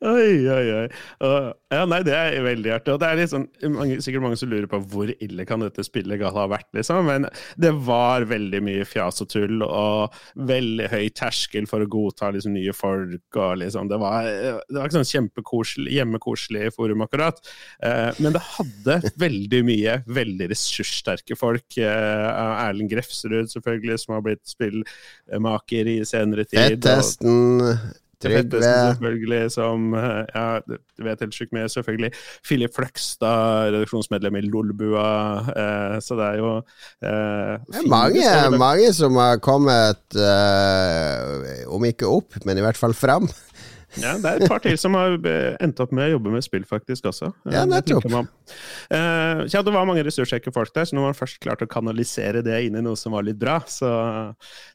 [0.00, 0.84] Oi, oi, oi.
[1.20, 2.94] Uh, ja, nei, det er veldig artig.
[2.94, 3.42] Og det er liksom,
[3.74, 7.04] mange, sikkert mange som lurer på hvor ille kan dette spillet ha vært, liksom.
[7.04, 7.26] Men
[7.60, 10.16] det var veldig mye fjas og tull, og
[10.48, 13.26] veldig høy terskel for å godta liksom, nye folk.
[13.36, 14.30] og liksom, Det var,
[14.70, 17.44] det var ikke sånn kjempekoselig, hjemmekoselig forum, akkurat.
[17.84, 21.68] Uh, men det hadde veldig mye veldig ressurssterke folk.
[21.76, 26.80] Uh, Erlend Grefsrud, selvfølgelig, som har blitt spillmaker i senere tid.
[26.80, 32.10] Fettesten, Trygve selvfølgelig, som eh, Ja, du vet helt sjukt mye, selvfølgelig.
[32.46, 35.06] Filip Fløgstad, redaksjonsmedlem i Lolbua.
[35.54, 41.88] Eh, så det er jo eh, Det er mange, mange som har kommet, eh, om
[41.88, 43.30] ikke opp, men i hvert fall fram.
[43.98, 46.44] Ja, det er et par til som har eh, endt opp med å jobbe med
[46.46, 47.32] spill, faktisk, også.
[47.50, 48.06] Ja, nettopp.
[48.06, 52.44] Eh, ja, det var mange ressurssjekke folk der, så når man først klarte å kanalisere
[52.46, 53.90] det inn i noe som var litt bra, så,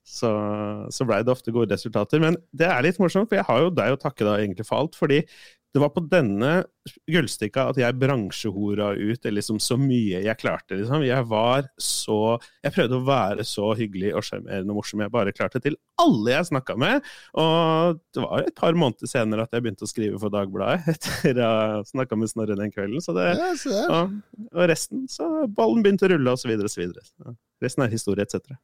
[0.04, 0.32] så,
[0.92, 2.20] så blei det ofte gode resultater.
[2.24, 4.84] Men det er litt morsomt, for jeg har jo deg å takke da egentlig for
[4.84, 5.00] alt.
[5.00, 5.24] fordi
[5.76, 6.50] det var på denne
[7.12, 10.78] gullstikka at jeg bransjehora ut liksom så mye jeg klarte.
[10.80, 11.04] Liksom.
[11.04, 15.34] Jeg var så Jeg prøvde å være så hyggelig og sjarmerende og morsom jeg bare
[15.36, 17.10] klarte til alle jeg snakka med.
[17.42, 21.42] Og det var et par måneder senere at jeg begynte å skrive for Dagbladet etter
[21.44, 23.04] å ha snakka med Snorre den kvelden.
[23.04, 23.52] Så det, Ja,
[23.98, 24.16] og,
[24.54, 25.28] og resten så
[25.60, 27.04] ballen begynte å rulle, og så videre og så videre.
[27.04, 27.36] Så
[27.68, 28.56] resten er historie, etc.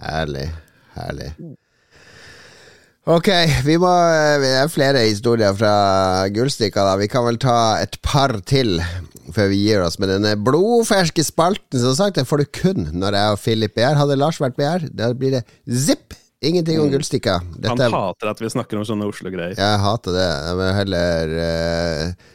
[0.00, 0.48] Herlig.
[0.96, 1.34] Herlig.
[3.04, 3.28] Ok,
[3.66, 3.90] vi må
[4.40, 6.86] Det er flere historier fra Gullstikka.
[6.86, 8.78] da Vi kan vel ta et par til
[9.34, 11.80] før vi gir oss med denne blodferske spalten.
[11.80, 13.98] Som sagt, den får du kun når jeg og Philip er her.
[14.00, 16.16] Hadde Lars vært med her, da blir det zipp!
[16.44, 17.38] Ingenting om Gullstikka.
[17.40, 19.56] Han Dette Han hater at vi snakker om sånne Oslo-greier.
[19.56, 20.28] Jeg hater det.
[20.28, 22.30] Jeg vil heller uh,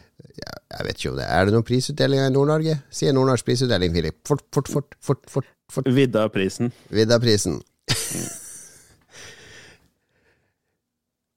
[0.49, 2.77] Jeg vet ikke om det Er det noen prisutdelinger i Nord-Norge?
[2.93, 4.17] Si en nordnorsk prisutdeling, Philip.
[4.25, 4.97] Fort, fort, fort.
[5.01, 5.89] fort, fort, fort.
[5.93, 6.73] Vidda-prisen.
[6.93, 7.61] Vidda-prisen.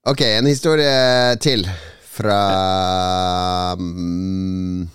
[0.09, 1.67] Ok, en historie til
[2.13, 2.39] fra
[3.79, 4.89] mm,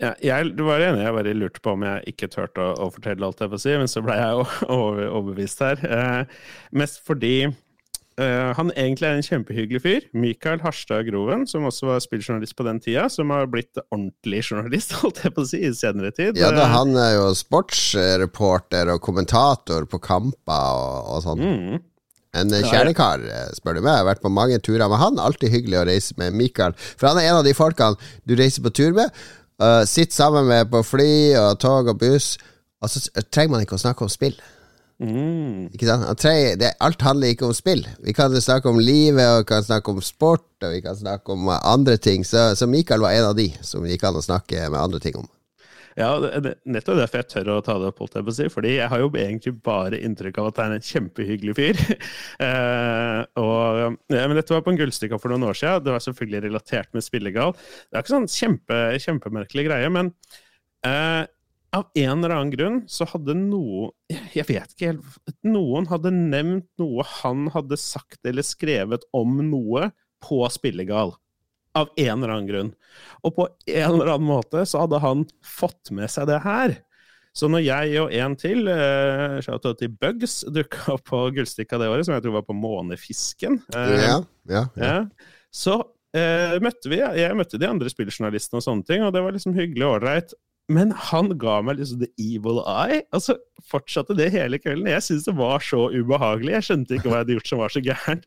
[0.00, 3.26] Ja, jeg var enig, jeg bare lurte på om jeg ikke turte å, å fortelle
[3.26, 5.82] alt jeg får si, men så ble jeg over, overbevist her.
[5.84, 6.38] Eh,
[6.72, 10.08] mest fordi eh, han egentlig er en kjempehyggelig fyr.
[10.16, 14.96] Mikael Harstad Groven, som også var spilljournalist på den tida, som har blitt ordentlig journalist,
[15.02, 16.40] holdt jeg på å si, i senere tid.
[16.40, 21.44] Ja da, Eh, han er jo sportsreporter og kommentator på kamper og, og sånn.
[21.44, 21.86] mm,
[22.36, 23.90] En kjernekar, eh, spør du meg.
[23.90, 25.18] Jeg har vært på mange turer med han.
[25.18, 26.76] Alltid hyggelig å reise med Mikael.
[26.78, 29.10] For han er en av de folkene du reiser på tur med.
[29.60, 32.38] Uh, Sitter sammen med på fly og tog og buss,
[32.80, 34.38] og så trenger man ikke å snakke om spill.
[35.02, 35.74] mm.
[35.74, 36.06] Ikke sant?
[36.22, 37.82] Trenger, det, alt handler ikke om spill.
[38.00, 41.34] Vi kan snakke om livet, og vi kan snakke om sport, og vi kan snakke
[41.34, 42.24] om andre ting.
[42.24, 45.18] Så, så Mikael var en av de som gikk an å snakke med andre ting
[45.18, 45.28] om.
[45.98, 46.10] Ja,
[46.70, 48.46] nettopp derfor jeg tør å ta det opp, holdt jeg på å si.
[48.52, 51.80] Fordi jeg har jo egentlig bare inntrykk av at det er en kjempehyggelig fyr.
[52.44, 55.84] uh, og, ja, men dette var på en gullstykke for noen år siden.
[55.86, 57.56] Det var selvfølgelig relatert med Spillegal.
[57.56, 60.12] Det er ikke sånn kjempe, kjempemerkelig greie, men
[60.86, 61.24] uh,
[61.76, 63.92] av en eller annen grunn så hadde noen
[64.34, 69.92] Jeg vet ikke helt Noen hadde nevnt noe han hadde sagt eller skrevet om noe
[70.20, 71.14] på Spillegal
[71.78, 72.70] av en eller annen grunn.
[73.26, 76.76] Og på en eller annen måte så hadde han fått med seg det her.
[77.36, 81.90] Så når jeg og en til, uh, shoutout til Bugs, dukka opp på Gullstikka det
[81.92, 84.16] året, som jeg tror var på Månefisken, uh, Ja,
[84.50, 84.82] ja, ja.
[84.82, 89.22] ja, så uh, møtte vi, jeg møtte de andre spilljournalistene og sånne ting, og det
[89.22, 90.34] var liksom hyggelig og ålreit.
[90.70, 93.02] Men han ga meg liksom the evil eye.
[93.14, 94.88] Altså, Fortsatte det hele kvelden.
[94.90, 96.56] Jeg syntes det var så ubehagelig.
[96.56, 98.26] Jeg skjønte ikke hva jeg hadde gjort som var så gærent.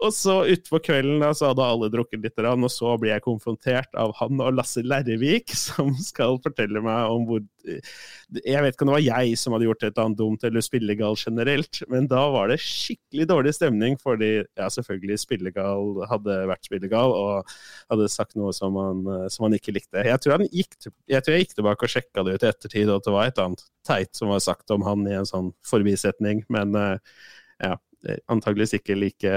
[0.00, 3.98] Og så utpå kvelden da, så hadde alle drukket litt, og så blir jeg konfrontert
[4.00, 8.88] av han og Lasse Lervik, som skal fortelle meg om hvor Jeg vet ikke om
[8.88, 12.22] det var jeg som hadde gjort et eller annet dumt, eller spillegal generelt, men da
[12.32, 17.52] var det skikkelig dårlig stemning, fordi ja, selvfølgelig spillegal hadde vært spillegal og
[17.92, 20.00] hadde sagt noe som han, som han ikke likte.
[20.06, 20.78] Jeg tror, han gikk,
[21.10, 23.36] jeg tror jeg gikk tilbake og sjekka det ut i ettertid, og det var et
[23.36, 27.74] eller annet teit som var sagt om han i en sånn forbisetning, men ja,
[28.32, 29.34] antageligvis ikke like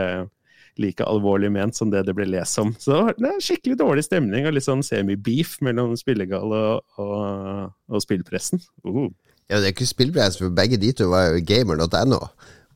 [0.81, 2.73] like alvorlig ment som det det ble lest om.
[2.81, 8.03] Så det er skikkelig dårlig stemning og litt sånn semi-beef mellom spillegale og, og, og
[8.03, 8.63] spillpressen.
[8.87, 9.11] Uh.
[9.51, 12.21] Ja, det er ikke spillpressen, for begge de to var jo gamer.no.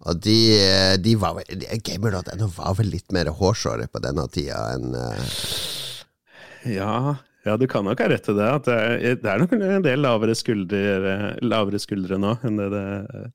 [0.07, 0.37] Og de,
[1.01, 5.39] de var vel Gamer.no var vel litt mer hårsåre på denne tida enn uh...
[6.69, 7.15] Ja,
[7.47, 8.47] ja, du kan nok ha rett til det.
[8.59, 10.81] At det, er, det er nok en del lavere skuldre,
[11.45, 12.85] lavere skuldre nå enn det det,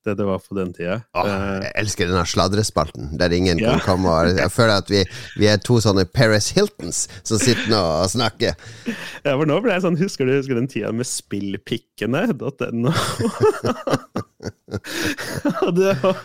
[0.04, 1.00] det det, var på den tida.
[1.18, 1.30] Åh,
[1.64, 3.74] jeg elsker denne sladrespalten, der ingen ja.
[3.74, 5.02] kan komme og Jeg føler at vi,
[5.40, 8.54] vi, er to sånne Paris Hiltons som sitter nå og snakker.
[9.22, 12.92] Ja, for nå ble jeg sånn Husker du husker den tida med spillpikkene.no?
[15.76, 16.16] det var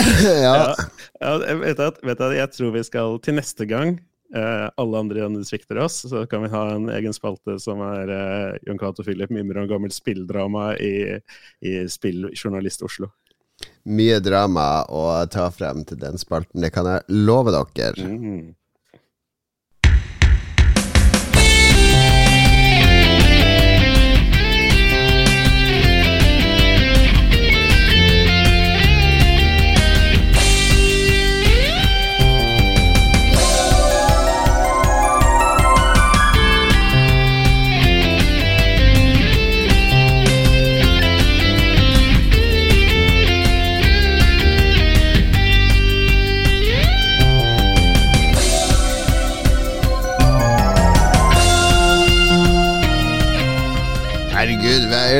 [0.00, 0.74] ja.
[1.20, 1.36] ja.
[1.60, 5.44] vet du, vet du, jeg tror vi skal til neste gang eh, alle andre andre
[5.44, 9.32] svikter oss, så kan vi ha en egen spalte som er eh, Jon Cato Philip
[9.34, 11.18] mimrer om gammelt spilldrama i,
[11.66, 13.10] i Spilljournalist Oslo.
[13.90, 18.06] Mye drama å ta frem til den spalten, det kan jeg love dere.
[18.06, 18.54] Mm.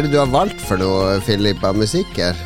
[0.00, 2.38] Er det du har valgt for noe, Philip, av musikk her?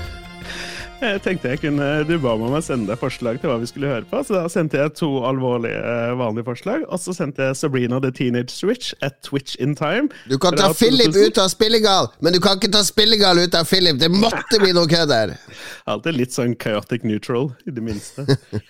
[0.98, 3.68] Jeg tenkte jeg kunne, Du ba meg om å sende deg forslag til hva vi
[3.70, 6.82] skulle høre på, så da sendte jeg to alvorlige, eh, vanlige forslag.
[6.88, 10.10] Og så sendte jeg Sabrina the Teenage Switch at Twitch in Time.
[10.26, 13.70] Du kan ta Philip ut av Spillegal, men du kan ikke ta Spillegal ut av
[13.70, 14.02] Philip!
[14.02, 15.36] Det måtte bli noe kødd her!
[15.94, 18.26] Alltid litt sånn chaotic neutral, i det minste.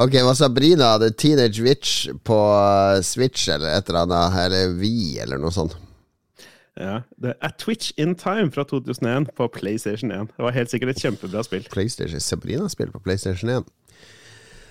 [0.00, 5.18] Ok, hva Sabrina the Teenage Witch på eh, Switch eller et eller annet, eller Vi,
[5.18, 5.74] eller noe sånt?
[6.80, 10.30] Ja, det er Twitch in Time fra 2001 på PlayStation 1.
[10.36, 11.66] Det var helt sikkert et kjempebra spill.
[11.72, 13.68] PlayStation Sabrina spiller på PlayStation 1.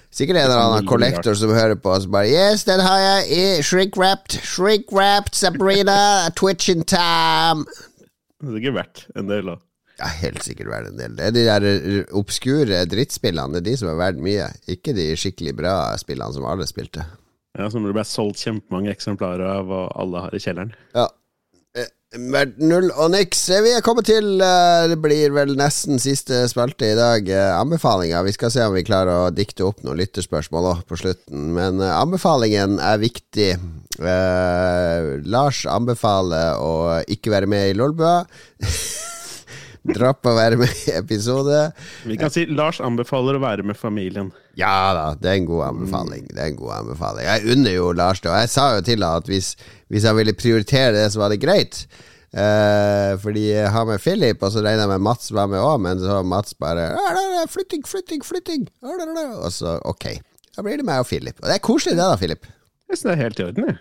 [0.10, 4.40] Sikkert en eller annen collector som hører på oss bare Yes, den har jeg shrink-wrapped.
[4.42, 6.00] Shrink-wrapped Sabrina,
[6.40, 7.68] Twitch in time.
[8.40, 9.60] Det er sikkert verdt en del, da.
[10.00, 11.16] Ja, helt sikkert verdt en del.
[11.20, 14.50] Det er de der eh, obskure drittspillene, det er de som er verdt mye.
[14.72, 17.06] Ikke de skikkelig bra spillene som alle spilte.
[17.60, 20.74] Ja, Som det ble solgt kjempemange eksemplarer av, og alle har i kjelleren.
[20.96, 21.06] Ja,
[22.10, 23.44] Verdt null og niks.
[23.62, 27.28] Vi er kommet til uh, Det blir vel nesten siste spilte i dag.
[27.30, 28.24] Uh, anbefalinger.
[28.26, 31.52] Vi skal se om vi klarer å dikte opp noen lytterspørsmål på slutten.
[31.54, 33.52] Men anbefalingen er viktig.
[34.00, 36.74] Lars anbefaler å
[37.06, 38.24] ikke være med i Lolbua.
[39.88, 41.60] Dropp å være med i episode.
[42.04, 44.34] Vi kan si Lars anbefaler å være med familien.
[44.60, 46.28] Ja da, det er en god anbefaling.
[46.34, 49.06] Det er en god anbefaling Jeg unner jo Lars det, og jeg sa jo til
[49.08, 49.54] ham at hvis,
[49.88, 51.84] hvis han ville prioritere det, så var det greit.
[52.30, 55.80] Uh, fordi jeg har med Philip, og så regner jeg med Mats var med òg,
[55.82, 56.92] men så Mats bare
[57.50, 58.68] Flytting, flytting, flytting!
[58.84, 60.12] Og så ok,
[60.54, 61.40] da blir det meg og Philip.
[61.40, 62.46] Og det er koselig det, da, Philip.
[62.90, 63.80] Jeg synes det er helt i orden, jeg.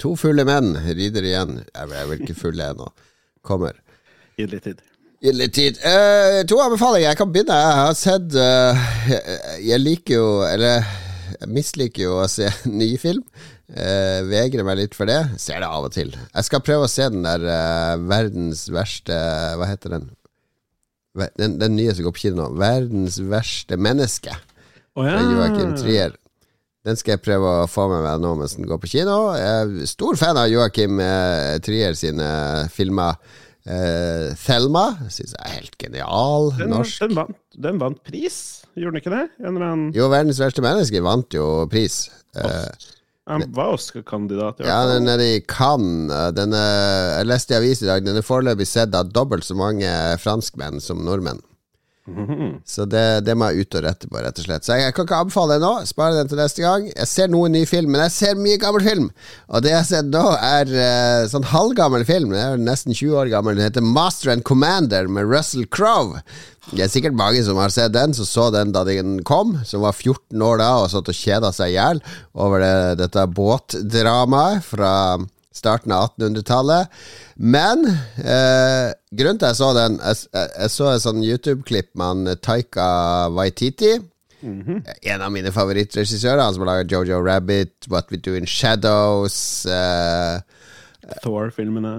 [0.00, 1.58] To fulle menn rider igjen.
[1.60, 2.88] Jeg er vel ikke fulle ennå.
[3.44, 3.76] Kommer.
[4.36, 4.80] Gi litt tid.
[5.20, 5.76] Gi litt tid.
[5.84, 7.10] Uh, to anbefalinger.
[7.10, 7.56] Jeg kan begynne.
[7.60, 10.86] Jeg har sett uh, jeg, jeg, liker jo Eller
[11.34, 12.48] jeg misliker jo å se
[12.80, 13.20] ny film.
[13.70, 15.18] Uh, vegrer meg litt for det.
[15.42, 16.14] Ser det av og til.
[16.16, 17.44] Jeg skal prøve å se den der
[18.00, 19.18] verdens verste
[19.60, 20.08] Hva heter den?
[21.36, 24.30] Den, den nye som går på kino 'Verdens verste menneske'.
[24.94, 25.18] Oh, ja.
[25.18, 26.14] Joakim Trier.
[26.86, 29.16] Den skal jeg prøve å få med meg nå mens den går på kino.
[29.36, 31.02] Jeg er stor fan av Joakim
[31.66, 32.30] Trier sine
[32.72, 33.18] filmer.
[33.68, 36.48] Uh, Thelma syns jeg er helt genial.
[36.56, 37.02] Den, norsk.
[37.02, 37.36] Den vant,
[37.66, 38.38] den vant, pris,
[38.72, 39.26] gjorde den ikke det?
[39.44, 39.90] Annen...
[39.96, 42.06] Jo, 'Verdens verste menneske' vant jo pris.
[42.36, 42.70] Uh,
[43.30, 44.62] han var Oscar-kandidat.
[44.64, 46.32] Ja, den er i Cannes.
[46.34, 49.54] Den er, jeg leste i avis i dag, den er foreløpig sett av dobbelt så
[49.58, 49.92] mange
[50.22, 51.42] franskmenn som nordmenn.
[52.66, 54.64] Så det, det må jeg ut og rette på, rett og slett.
[54.64, 55.72] Så jeg, jeg kan ikke anbefale det nå.
[55.88, 56.86] Spare den til neste gang.
[56.88, 59.10] Jeg ser noen ny film, men jeg ser mye gammel film.
[59.50, 62.32] Og det jeg sett nå, er uh, sånn halvgammel film.
[62.34, 63.58] det er nesten 20 år gammel.
[63.58, 66.22] Den heter Master and Commander med Russell Crowe.
[66.70, 69.84] Det er sikkert mange som har sett den, som så den da den kom, som
[69.84, 72.02] var 14 år da og satt og kjeda seg i hjel
[72.38, 74.92] over det, dette båtdramaet fra
[75.54, 76.88] starten av 1800-tallet.
[77.36, 77.84] Men
[78.22, 82.40] eh, grunnen til at jeg så den Jeg, jeg, så et sånn YouTube-klipp med han
[82.44, 82.86] Taika
[83.34, 83.96] Waititi.
[84.42, 89.66] En av mine favorittregissører, han som har laga Jojo Rabbit, What We Do In Shadows
[89.68, 90.38] eh,
[91.24, 91.92] Thor-filmene.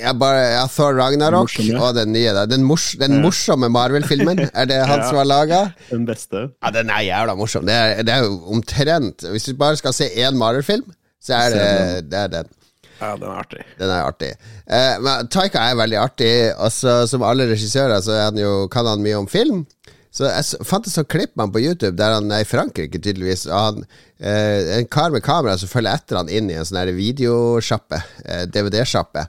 [0.00, 2.32] Ja, bare, ja, Thor Ragnarok den og den nye.
[2.48, 5.08] Den, mors, den morsomme Marvel-filmen, er det han Ja.
[5.10, 5.60] som har laga?
[5.90, 6.46] Den beste.
[6.64, 7.66] Ja, den er jævla morsom.
[7.68, 10.86] Det er, det er jo omtrent Hvis du bare skal se én Marvel-film,
[11.22, 12.50] så er det, det er den.
[13.00, 13.64] Ja, den er artig.
[13.78, 14.32] Den er artig.
[14.66, 16.32] Eh, men Taika er veldig artig.
[16.56, 19.64] Også, som alle regissører så han jo, kan han mye om film.
[20.16, 23.00] Så jeg fant et sånt klipp med han på YouTube der han er i Frankrike,
[23.04, 23.44] tydeligvis.
[23.50, 23.82] Og han,
[24.16, 28.46] eh, en kar med kamera som følger etter han inn i en sånn videosjappe, eh,
[28.48, 29.26] DVD-sjappe,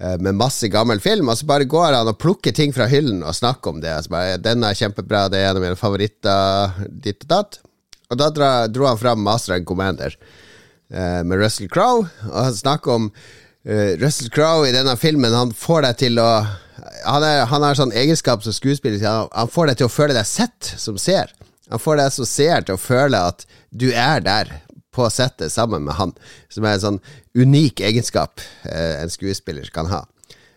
[0.00, 1.28] eh, med masse gammel film.
[1.28, 3.92] Og så bare går han og plukker ting fra hyllen og snakker om det.
[3.92, 7.58] Og så bare, 'Den er kjempebra, det er en av mine favoritter', ditt og datt.
[8.10, 10.14] Og da dro han fram Master and Commander
[10.88, 15.34] med Russell Crowe, og han snakker om uh, Russell Crowe i denne filmen.
[15.34, 16.30] Han får deg til å
[17.06, 19.00] Han, er, han har sånn egenskap som skuespiller.
[19.02, 21.32] Han, han får deg til å føle deg sett som ser.
[21.72, 24.52] Han får deg som ser til å føle at du er der
[24.94, 26.12] på settet sammen med han,
[26.52, 27.00] som er en sånn
[27.36, 30.04] unik egenskap uh, en skuespiller kan ha.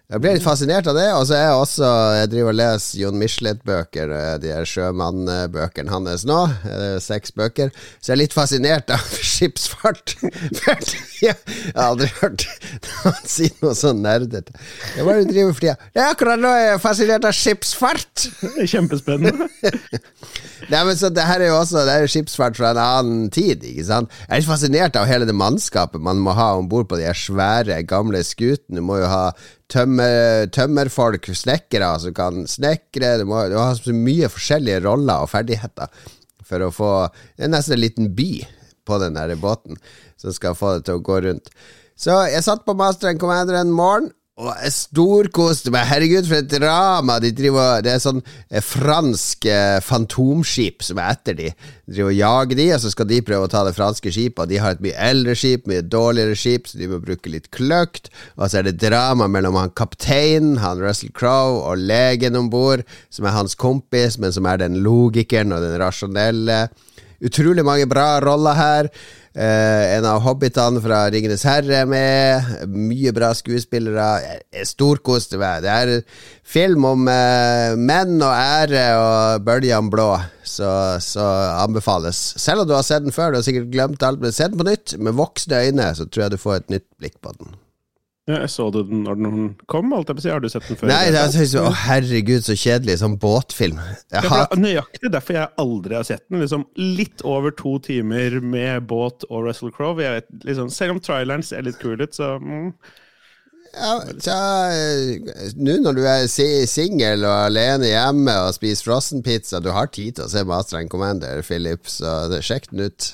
[0.10, 3.01] Jeg ble litt fascinert av det, og så er jeg også Jeg driver og leser
[3.03, 6.38] Jon Michelet-bøker, eh, de her sjømannbøkene hans nå.
[6.66, 7.70] eh, Seks bøker.
[8.01, 10.16] Så jeg er litt fascinert av skipsfart.
[11.22, 12.47] jeg har aldri hørt
[13.03, 14.55] han si noe så nerdete.
[14.97, 15.76] Jeg bare driver for tida.
[15.93, 18.26] Ja, akkurat nå er jeg fascinert av skipsfart!
[18.66, 19.45] Kjempespennende.
[20.74, 23.30] Nei, men så det her er jo også Det er jo skipsfart fra en annen
[23.34, 24.18] tid, ikke sant?
[24.26, 27.07] Jeg er litt fascinert av hele det mannskapet man må ha om bord på de
[27.14, 28.82] svære, gamle skutene.
[28.82, 29.24] Du må jo ha
[29.72, 33.17] tømmer, tømmerfolk, snekkere som kan snekre.
[33.22, 35.91] Du må, du må ha så mye forskjellige roller og ferdigheter
[36.49, 36.93] for å få
[37.38, 38.32] Det er nesten en liten by
[38.89, 39.78] på den båten
[40.17, 41.51] som skal få det til å gå rundt.
[41.99, 44.09] Så jeg satt på Master and Commander en morgen.
[44.40, 45.84] Og jeg storkoste meg.
[45.90, 47.18] Herregud, for et drama!
[47.20, 51.50] De driver, det er sånn eh, fransk eh, fantomskip som er etter de.
[51.52, 54.40] De driver og jager de, og så skal de prøve å ta det franske skipet.
[54.46, 57.50] Og de har et mye eldre skip, mye dårligere skip, så de må bruke litt
[57.52, 58.08] kløkt.
[58.38, 62.88] Og så er det drama mellom han kapteinen, han Russell Crowe, og legen om bord,
[63.12, 66.70] som er hans kompis, men som er den logikeren og den rasjonelle.
[67.28, 68.94] Utrolig mange bra roller her.
[69.36, 72.49] Eh, en av hobbitene fra Ringenes herre er med.
[72.73, 74.07] Mye bra skuespillere.
[74.23, 74.65] Jeg-
[75.38, 75.61] meg.
[75.63, 76.01] Det er
[76.43, 80.09] film om eh, menn og ære og bølgene blå,
[80.43, 81.30] så, så
[81.61, 82.17] anbefales.
[82.41, 84.57] Selv om du har sett den før, du har sikkert glemt alt, men se den
[84.57, 87.53] på nytt med voksne øyne, så tror jeg du får et nytt blikk på den.
[88.30, 90.30] Ja, jeg så du den når den kom, holdt jeg på å si.
[90.30, 90.91] Har du sett den før?
[90.91, 92.99] Nei, det er så, å herregud, så kjedelig.
[93.01, 93.80] Sånn båtfilm.
[93.82, 96.43] Jeg Ja, det er nøyaktig derfor jeg aldri har sett den.
[96.43, 100.11] Liksom Litt over to timer med båt og Russell Crowe.
[100.45, 102.69] Liksom, selv om traileren ser litt kul ut, så mm,
[103.80, 103.93] Ja,
[105.57, 110.15] Nå når du er si- singel og alene hjemme og spiser frossenpizza, du har tid
[110.17, 113.09] til å se Master and Commander, Philip, så sjekk den ut.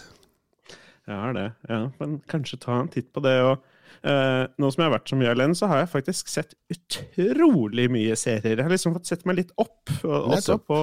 [1.08, 1.48] jeg har det.
[1.70, 3.36] Ja, men kanskje ta en titt på det.
[3.46, 3.60] Og,
[4.06, 7.88] eh, nå som jeg har vært så mye alene, så har jeg faktisk sett utrolig
[7.94, 8.56] mye serier.
[8.56, 10.82] Jeg har liksom fått sett meg litt opp og, også på,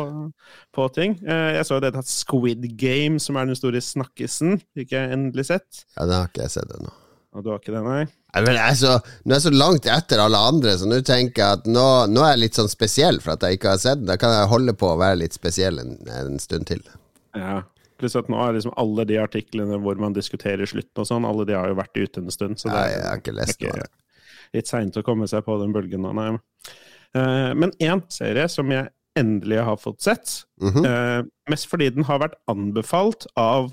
[0.74, 1.16] på ting.
[1.26, 5.14] Uh, jeg så jo det at Squid Game, som er den store snakkisen, fikk jeg
[5.14, 5.84] endelig sett.
[5.96, 6.92] Ja, Den har ikke jeg sett ennå.
[7.32, 8.02] Og du har ikke det, nei?
[8.04, 10.98] Nei, men jeg er så, nå er jeg så langt etter alle andre, så nå
[11.04, 13.80] tenker jeg at nå, nå er jeg litt sånn spesiell for at jeg ikke har
[13.80, 14.08] sett den.
[14.10, 16.84] Da kan jeg holde på å være litt spesiell en, en stund til.
[17.36, 17.62] Ja.
[18.02, 21.46] Pluss at nå er liksom alle de artiklene hvor man diskuterer slutten og sånn, alle
[21.48, 22.58] de har jo vært ute en stund.
[22.60, 23.90] Så det er, jeg har ikke lest det.
[24.58, 26.32] litt seint å komme seg på den bølgen nå, nei.
[27.14, 30.30] Eh, men én serie som jeg endelig har fått sett,
[30.60, 31.28] mm -hmm.
[31.50, 33.70] mest fordi den har vært anbefalt av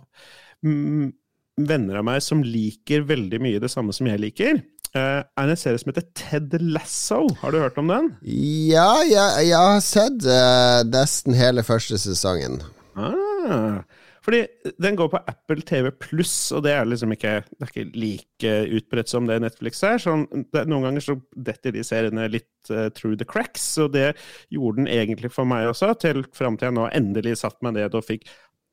[0.61, 4.61] venner av meg som liker veldig mye det samme som jeg liker,
[4.95, 7.21] eh, er en serie som heter Ted Lasso.
[7.41, 8.11] Har du hørt om den?
[8.23, 12.61] Ja, jeg, jeg har sett uh, nesten hele første sesongen.
[12.99, 13.81] Ah,
[14.25, 14.41] fordi
[14.81, 18.53] den går på Apple TV pluss, og det er liksom ikke, det er ikke like
[18.79, 20.01] utbredt som det Netflix er.
[20.03, 24.11] Sånn, det, noen ganger så detter de seriene litt uh, through the cracks, og det
[24.53, 27.95] gjorde den egentlig for meg også, til fram til jeg nå endelig satt meg ned
[27.95, 28.27] og fikk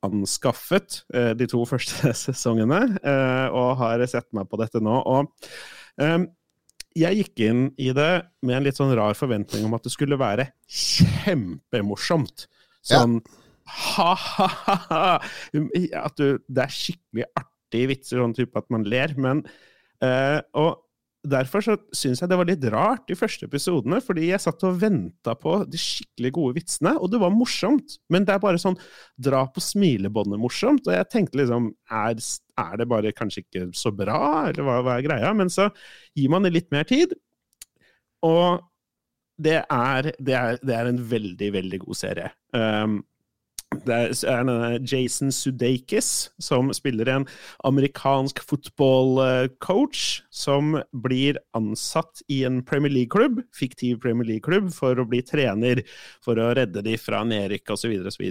[0.06, 4.98] anskaffet uh, de to første sesongene, uh, og har sett meg på dette nå.
[5.06, 5.30] Og
[6.02, 6.28] um,
[6.96, 8.12] jeg gikk inn i det
[8.46, 12.46] med en litt sånn rar forventning om at det skulle være kjempemorsomt.
[12.86, 13.20] Sånn
[13.66, 15.18] ha-ha-ha!
[16.06, 19.14] At du, det er skikkelig artige vitser, sånn type at man ler.
[19.20, 19.44] Men
[20.04, 20.82] uh, Og
[21.26, 24.78] derfor så syns jeg det var litt rart de første episodene, fordi jeg satt og
[24.82, 27.98] venta på de skikkelig gode vitsene, og det var morsomt.
[28.12, 28.78] Men det er bare sånn
[29.18, 32.22] dra på smilebåndet morsomt, og jeg tenkte liksom er,
[32.62, 34.20] er, det bare kanskje ikke så bra,
[34.50, 35.34] eller hva, hva er greia?
[35.36, 35.68] Men så
[36.16, 37.16] gir man det litt mer tid,
[38.26, 38.62] og
[39.42, 42.30] det er, det er, det er en veldig, veldig god serie.
[42.56, 43.02] Um,
[43.86, 43.96] det
[44.30, 47.24] er Jason Sudeikis som spiller en
[47.66, 55.22] amerikansk fotballcoach som blir ansatt i en Premier League-klubb, fiktiv Premier League-klubb, for å bli
[55.26, 55.82] trener,
[56.24, 57.96] for å redde de fra nedrykk osv.
[58.06, 58.26] osv.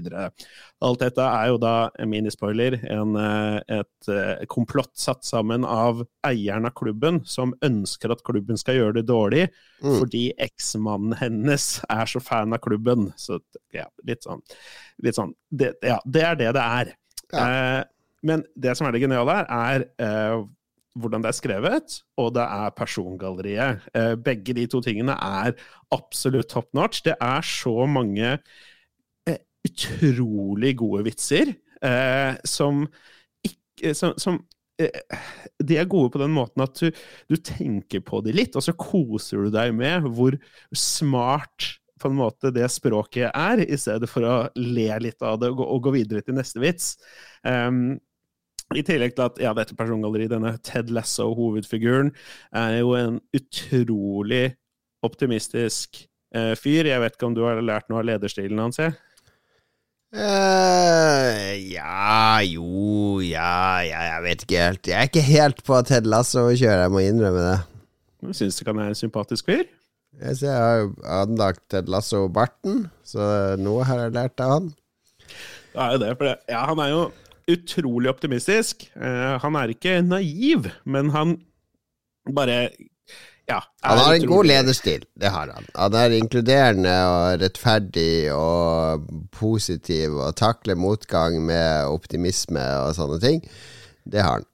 [0.85, 1.75] Alt dette er jo da,
[2.07, 8.59] minispoiler, en, et eh, komplott satt sammen av eieren av klubben, som ønsker at klubben
[8.59, 9.47] skal gjøre det dårlig,
[9.81, 9.97] mm.
[9.99, 13.09] fordi eksmannen hennes er så fan av klubben.
[13.19, 13.39] Så
[13.75, 14.43] ja, litt sånn,
[15.03, 16.93] litt sånn det, Ja, det er det det er.
[17.33, 17.45] Ja.
[17.45, 17.83] Eh,
[18.25, 20.45] men det som er det geniale her, er eh,
[20.95, 23.83] hvordan det er skrevet, og det er persongalleriet.
[23.95, 25.55] Eh, begge de to tingene er
[25.93, 27.03] absolutt top notch.
[27.05, 28.37] Det er så mange
[29.27, 31.53] eh, utrolig gode vitser
[31.83, 32.85] eh, som
[33.45, 34.39] ikke som, som
[34.79, 35.01] eh,
[35.59, 36.89] de er gode på den måten at du,
[37.29, 40.37] du tenker på de litt, og så koser du deg med hvor
[40.75, 41.75] smart
[42.05, 45.63] på en måte det språket er, i stedet for å le litt av det og
[45.63, 46.93] gå, og gå videre til neste vits.
[47.41, 47.97] Um,
[48.73, 52.11] i tillegg til at ja, dette persongalleriet, denne Ted Lasso-hovedfiguren,
[52.55, 54.55] er jo en utrolig
[55.05, 55.99] optimistisk
[56.33, 56.89] eh, fyr.
[56.89, 58.81] Jeg vet ikke om du har lært noe av lederstilen hans?
[58.81, 58.97] Jeg?
[60.15, 64.89] Uh, ja, jo, ja, ja, jeg vet ikke helt.
[64.89, 67.57] Jeg er ikke helt på Ted Lasso-kjøret, jeg må innrømme det.
[68.33, 69.67] Syns du ikke han er en sympatisk fyr?
[70.21, 74.73] Jeg ser jeg har anlagt Ted Lasso-barten, så noe har jeg lært av han.
[75.75, 76.35] Det er jo det, for det.
[76.51, 77.01] Ja, han er jo
[77.51, 78.87] utrolig optimistisk.
[78.95, 81.37] Uh, han er ikke naiv, men han
[82.35, 82.69] bare
[83.45, 85.67] ja, han har en god lederstil, det har han.
[85.77, 89.05] Han er inkluderende og rettferdig og
[89.35, 93.43] positiv og takler motgang med optimisme og sånne ting.
[94.01, 94.47] Det har han.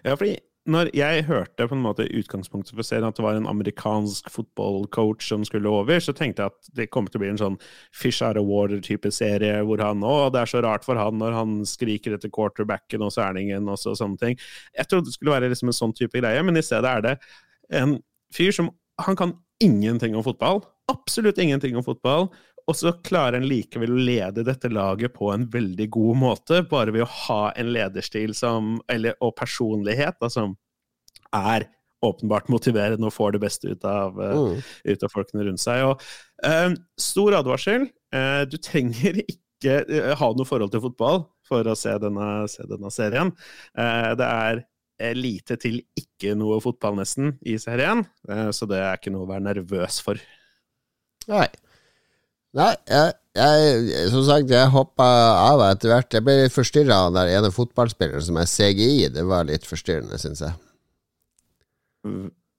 [0.00, 0.38] Ja, fordi
[0.70, 5.26] når jeg hørte på en måte utgangspunktet for serien at det var en amerikansk fotballcoach
[5.26, 7.56] som skulle over, så tenkte jeg at det kom til å bli en sånn
[7.90, 11.34] Fish Out of Water-type serie hvor han Å, det er så rart for han når
[11.34, 14.38] han skriker etter quarterbacken og særlingen og så, sånne ting.
[14.78, 17.16] Jeg trodde det skulle være liksom en sånn type greie, men i stedet er det
[17.82, 17.98] en
[18.34, 18.70] fyr som
[19.00, 19.32] Han kan
[19.62, 20.60] ingenting om fotball.
[20.92, 22.28] Absolutt ingenting om fotball.
[22.70, 26.94] Og så klarer han likevel å lede dette laget på en veldig god måte, bare
[26.94, 30.54] ved å ha en lederstil som, eller, og personlighet da, som
[31.34, 31.66] er
[32.02, 34.72] åpenbart motiverende og får det beste ut av, eh, mm.
[34.90, 35.84] ut av folkene rundt seg.
[35.86, 36.02] Og,
[36.46, 37.86] uh, stor advarsel.
[38.14, 42.66] Uh, du trenger ikke uh, ha noe forhold til fotball for å se denne, se
[42.66, 43.30] denne serien.
[43.76, 44.62] det er
[45.18, 48.04] lite til ikke noe fotball, nesten, i serien,
[48.54, 50.22] så det er ikke noe å være nervøs for.
[51.28, 51.48] Nei.
[52.58, 55.06] Nei, jeg, jeg, som sagt, jeg hoppa
[55.40, 56.12] av etter hvert.
[56.12, 59.08] Jeg ble litt forstyrra av den ene fotballspilleren som er CGI.
[59.14, 60.52] Det var litt forstyrrende, syns jeg.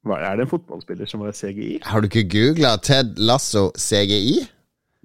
[0.04, 1.78] Hva, er det en fotballspiller som er CGI?
[1.86, 4.42] Har du ikke googla Ted Lasso CGI?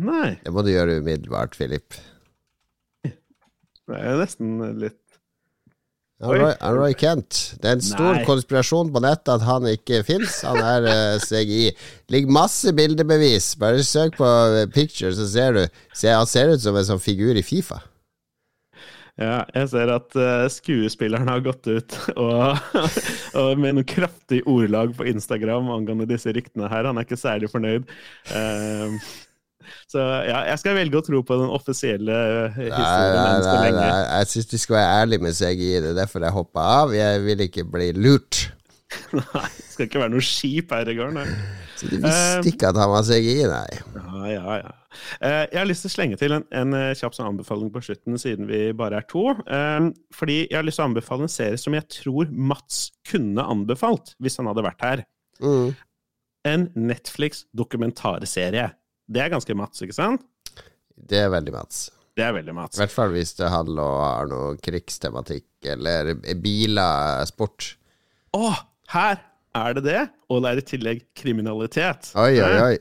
[0.09, 0.39] Nei.
[0.45, 1.99] Det må du gjøre umiddelbart, Philip.
[3.05, 5.01] Det er nesten litt
[6.19, 7.37] Roy, Roy, Kent.
[7.63, 8.25] Det er en stor Nei.
[8.27, 10.41] konspirasjon på nettet at han ikke fins.
[10.43, 11.69] Han er uh, eh, CGI.
[12.11, 13.53] Ligger masse bildebevis.
[13.61, 15.63] Bare søk på uh, picture, så ser du.
[15.95, 17.79] Se, han ser ut som en sånn figur i Fifa.
[19.19, 22.59] Ja, jeg ser at uh, skuespilleren har gått ut og,
[23.41, 26.87] og med noen kraftig ordlag på Instagram angående disse ryktene her.
[26.91, 27.87] Han er ikke særlig fornøyd.
[28.31, 28.99] Uh,
[29.91, 33.73] så ja, jeg skal velge å tro på den offisielle eh, historien nei, nei, nei,
[33.79, 36.95] Nei, jeg syns du skal være ærlig med CGI, det er derfor jeg hoppa av.
[36.97, 38.49] Jeg vil ikke bli lurt.
[39.13, 41.33] nei, det skal ikke være noe skip her i gården.
[41.79, 43.81] Så du visste uh, ikke at han var CGI, nei?
[43.97, 44.73] Ja, ja, ja.
[45.23, 48.17] Uh, jeg har lyst til å slenge til en, en kjapp sånn anbefaling på slutten,
[48.21, 49.27] siden vi bare er to.
[50.17, 54.17] Fordi jeg har lyst til å anbefale en serie som jeg tror Mats kunne anbefalt
[54.23, 55.05] hvis han hadde vært her.
[55.45, 55.77] Mm.
[56.49, 58.71] En Netflix dokumentarserie.
[59.09, 60.27] Det er ganske Mats, ikke sant?
[61.09, 61.87] Det er veldig Mats.
[62.19, 62.77] Det er veldig Mats.
[62.77, 66.13] I hvert fall hvis det handler om har noe krigstematikk eller
[66.43, 67.71] biler, sport.
[68.37, 68.53] Å,
[68.93, 69.21] her
[69.57, 70.01] er det det!
[70.29, 72.11] Og det er i tillegg kriminalitet.
[72.19, 72.75] Oi, oi, oi.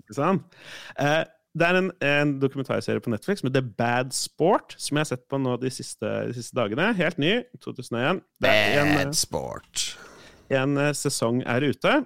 [0.00, 0.58] Ikke sant?
[1.00, 1.22] Eh,
[1.56, 5.24] det er en, en, dokumentarserie på Netflix med The Bad Sport, som jeg har sett
[5.30, 6.90] på nå de siste, de siste dagene.
[6.98, 7.40] Helt ny.
[7.64, 8.20] 2001.
[8.42, 9.94] Bad en, Sport.
[10.52, 11.96] En uh, sesong er ute.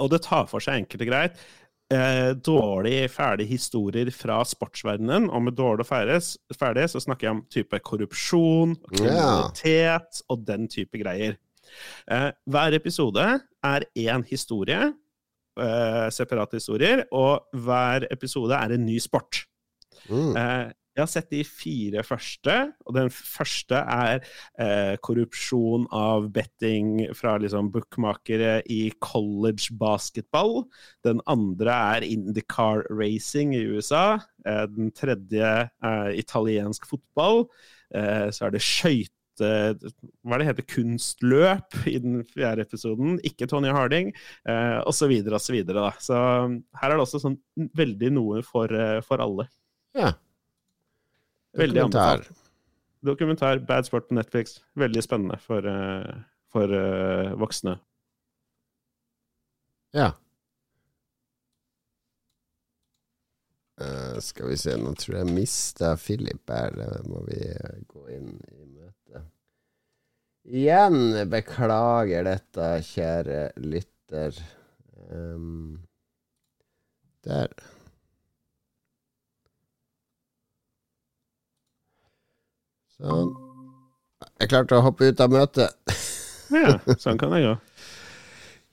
[0.00, 1.42] Og det tar for seg enkelt og greit
[1.92, 5.28] eh, dårlig ferdige historier fra sportsverdenen.
[5.30, 5.90] Og med dårlig og
[6.56, 11.38] ferdig, så snakker jeg om type korrupsjon, kriminalitet og den type greier.
[12.10, 13.26] Eh, hver episode
[13.64, 14.92] er én historie,
[15.60, 19.44] eh, separate historier, og hver episode er en ny sport.
[20.08, 20.34] Mm.
[20.92, 22.56] Eh, jeg har sett de fire første,
[22.86, 24.20] og den første er
[24.60, 30.66] eh, korrupsjon av betting fra liksom bookmakere i college basketball.
[31.04, 34.20] Den andre er Indycar racing i USA.
[34.46, 37.46] Eh, den tredje er italiensk fotball.
[37.94, 43.16] Eh, så er det skøyte hva er det heter, kunstløp i den fjerde episoden.
[43.26, 44.12] Ikke Tony Harding,
[44.46, 45.08] eh, osv.
[45.40, 45.90] Så, videre, da.
[45.98, 46.18] så
[46.78, 47.38] her er det også sånn
[47.74, 49.48] veldig noe for, eh, for alle.
[49.96, 50.12] Ja.
[51.58, 52.30] Veldig anbefalt.
[53.02, 53.58] Dokumentar.
[53.58, 54.60] Bad Sport på Netflix.
[54.78, 56.22] Veldig spennende for, uh,
[56.52, 57.76] for uh, voksne.
[59.92, 60.12] Ja.
[63.82, 66.78] Uh, skal vi se, nå tror jeg mista Philip her.
[67.10, 67.42] Må vi
[67.90, 69.28] gå inn i møtet.
[70.42, 70.98] Igjen,
[71.30, 74.38] beklager dette, kjære lytter.
[75.12, 75.82] Um,
[77.26, 77.50] der.
[83.02, 83.34] Sånn.
[84.38, 85.92] Jeg klarte å hoppe ut av møtet.
[86.54, 87.60] ja, sånn kan jeg gjøre.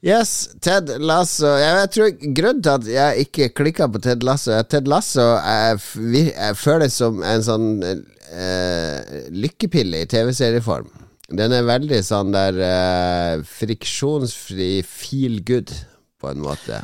[0.06, 0.32] Yes,
[0.64, 1.50] Ted Lasso.
[1.60, 5.82] Jeg, jeg tror Grunnen til at jeg ikke klikka på Ted Lasso Ted Lasso jeg,
[6.30, 10.88] jeg føles som en sånn eh, lykkepille i TV-serieform.
[11.36, 15.74] Den er veldig sånn der eh, friksjonsfri feel good,
[16.20, 16.80] på en måte.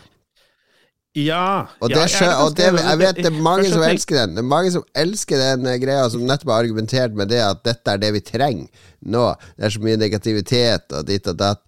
[1.15, 1.67] Ja.
[1.79, 4.35] Og, det, ja, og det, jeg vet det er mange som elsker den.
[4.35, 7.61] Det er mange som elsker den eh, greia, som nettopp har argumentert med det at
[7.63, 9.29] dette er det vi trenger nå.
[9.55, 11.63] Det er så mye negativitet og ditt og datt.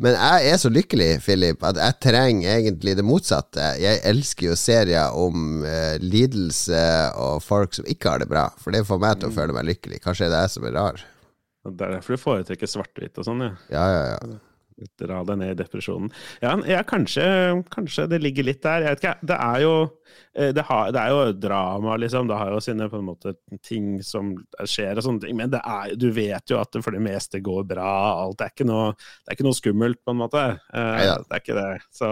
[0.00, 3.72] Men jeg er så lykkelig, Philip, at jeg trenger egentlig det motsatte.
[3.80, 6.84] Jeg elsker jo serier om uh, lidelse
[7.20, 8.46] og folk som ikke har det bra.
[8.60, 10.00] For det får meg til å føle meg lykkelig.
[10.04, 11.02] Kanskje det er jeg som er rar.
[11.68, 13.52] Det er derfor du foretrekker svart-hvitt og sånn, ja.
[13.68, 14.40] Ja, ja, ja.
[15.00, 16.10] Dra deg ned i depresjonen.
[16.42, 17.24] Ja, ja kanskje,
[17.72, 18.86] kanskje, det ligger litt der.
[18.86, 19.74] Jeg vet ikke, det er jo
[20.34, 22.28] det, har, det, er jo drama, liksom.
[22.30, 23.34] Det har jo sine på en måte
[23.66, 24.32] ting som
[24.68, 25.36] skjer og sånne ting.
[25.38, 27.90] Men er, du vet jo at det for det meste går bra.
[28.24, 30.44] Alt det er ikke noe, det er ikke noe skummelt, på en måte.
[30.74, 31.16] Neida.
[31.24, 31.68] Det er ikke det.
[32.00, 32.10] Så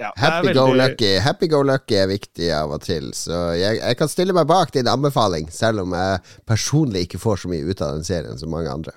[0.00, 0.12] ja.
[0.16, 0.56] Happy, veldig...
[0.60, 1.12] go lucky.
[1.24, 3.10] Happy go lucky er viktig av og til.
[3.16, 7.44] Så jeg, jeg kan stille meg bak din anbefaling, selv om jeg personlig ikke får
[7.44, 8.96] så mye ut av den serien som mange andre.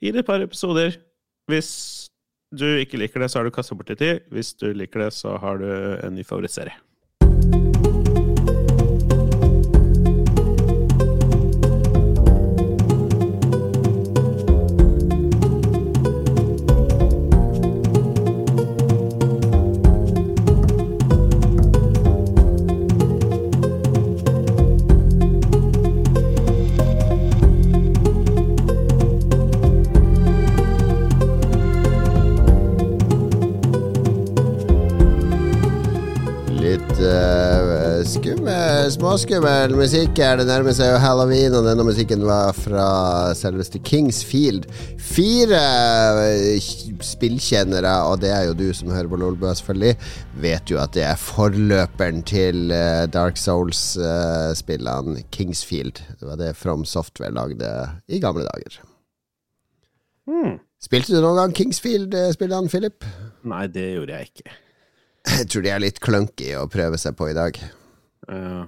[0.00, 0.96] Gi det et par episoder.
[1.50, 1.70] Hvis
[2.50, 4.24] du ikke liker det, så har du kasta bort litt tid.
[4.34, 6.76] Hvis du liker det, så har du en ny favorittserie.
[38.06, 40.38] Småskummel musikk her.
[40.40, 42.86] Det nærmer seg jo halloween, og denne musikken var fra
[43.36, 44.64] selveste Kingsfield.
[45.00, 45.60] Fire
[46.24, 46.70] eh,
[47.04, 49.96] spillkjennere, og det er jo du som hører på Lolbua, selvfølgelig,
[50.44, 56.00] vet jo at det er forløperen til eh, Dark Souls-spillene Kingsfield.
[56.20, 57.68] Det var det From Software lagde
[58.08, 58.80] i gamle dager.
[60.30, 60.56] Mm.
[60.80, 63.04] Spilte du noen gang Kingsfield-spillene, Philip?
[63.48, 64.58] Nei, det gjorde jeg ikke.
[65.28, 67.58] Jeg tror de er litt clunky å prøve seg på i dag.
[68.28, 68.66] Uh,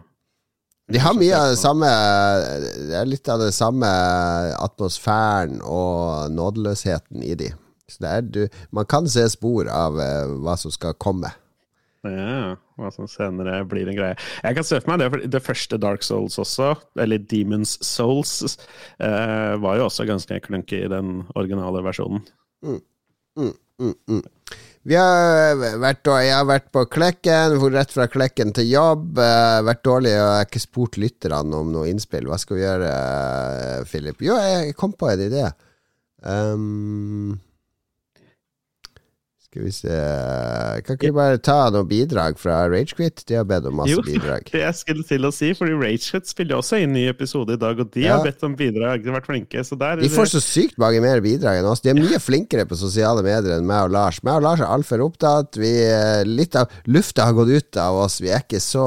[0.93, 1.89] de har mye av det samme
[2.89, 3.89] Det er litt av det samme
[4.61, 7.53] atmosfæren og nådeløsheten i de.
[7.89, 11.31] Så er, du, man kan se spor av uh, hva som skal komme.
[12.03, 14.17] Ja, hva som senere blir en greie.
[14.43, 18.57] Jeg kan se for meg det, det første Dark Souls også, eller Demons Souls,
[18.99, 22.25] uh, var jo også ganske klunky i den originale versjonen.
[22.67, 22.81] Mm.
[23.39, 24.25] Mm, mm, mm.
[24.83, 29.15] Vi har vært, jeg har vært på Klekken, rett fra Klekken til jobb.
[29.15, 32.27] Uh, vært dårlig og jeg har ikke spurt lytterne om noe innspill.
[32.27, 34.25] Hva skal vi gjøre, uh, Philip?
[34.27, 35.47] Jo, jeg kom på en idé.
[36.27, 37.39] Um,
[39.53, 39.97] skal vi se
[40.87, 43.21] Kan ikke vi bare ta noen bidrag fra Ragequit?
[43.29, 44.47] De har bedt om masse jo, bidrag.
[44.55, 47.83] Det jeg skulle til å si, fordi Ragequit spiller også inn ny episode i dag,
[47.85, 48.17] og de Ja.
[48.17, 49.05] har bedt om bidrag.
[49.05, 49.61] De har vært flinke.
[50.01, 51.85] De får så sykt mange mer bidrag enn oss.
[51.85, 54.23] De er mye flinkere på sosiale medier enn meg og Lars.
[54.25, 55.61] Meg og Lars er altfor opptatt.
[55.61, 55.75] Vi,
[56.33, 58.23] litt av lufta har gått ut av oss.
[58.25, 58.87] Vi er ikke så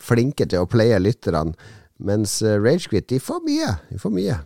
[0.00, 1.52] flinke til å playe lytterne.
[2.00, 3.74] Mens eh, Ragequit, de får mye.
[3.92, 4.40] De får mye.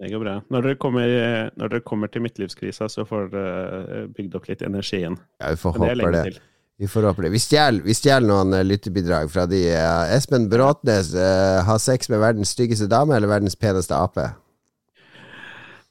[0.00, 0.32] Det går bra.
[0.50, 1.06] Når dere kommer,
[1.54, 5.14] når dere kommer til midtlivskrisa, så får dere bygd opp litt energi igjen.
[5.40, 6.24] Ja, vi får håpe det.
[6.32, 6.40] til.
[6.82, 7.30] Vi får håpe det.
[7.30, 9.60] Vi stjeler noen eh, lyttebidrag fra de.
[9.70, 14.24] eh, Espen Bråtnes uh, har sex med verdens styggeste dame eller verdens peneste ape?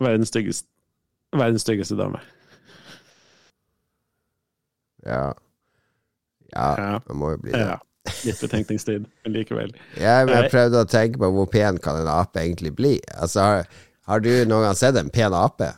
[0.03, 0.67] Verdens styggeste,
[1.39, 2.19] verdens styggeste dame.
[5.05, 5.33] Ja.
[6.53, 6.99] Ja, Ja.
[7.07, 7.63] det må jo bli det.
[7.63, 7.79] Ja.
[8.27, 9.71] Litt betenkningstid, men likevel.
[9.95, 12.97] Jeg, jeg prøvde å tenke på hvor pen kan en ape egentlig bli.
[13.15, 13.63] Altså,
[14.07, 15.71] har, du noen gang sett en pen ape?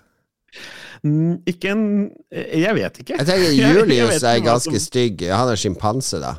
[1.05, 1.83] Mm, Ikke en
[2.31, 3.17] Jeg vet ikke.
[3.19, 5.21] Jeg tenker Jeg- jeg Julius er ganske som- stygg.
[5.29, 6.35] Han er sjimpanse, da.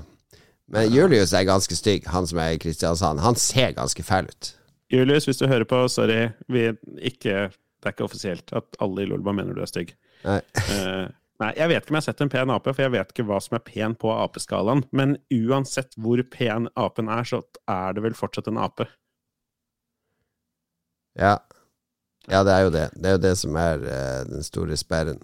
[0.68, 3.20] Men Julius er ganske stygg, han som er i Kristiansand.
[3.22, 4.48] Han ser ganske fæl ut.
[4.90, 6.28] Julius, hvis du hører på, sorry.
[6.50, 6.64] Vi
[6.98, 9.92] ikke, det er ikke offisielt at alle i Lolba mener du er stygg.
[10.24, 10.40] Nei.
[10.70, 11.06] Uh,
[11.42, 13.26] nei, jeg vet ikke om jeg har sett en pen ape, for jeg vet ikke
[13.28, 14.82] hva som er pen på apeskalaen.
[14.90, 18.88] Men uansett hvor pen apen er, så er det vel fortsatt en ape.
[21.18, 21.36] Ja.
[22.30, 22.84] Ja, det er jo det.
[22.94, 25.20] Det er jo det som er uh, den store sperren.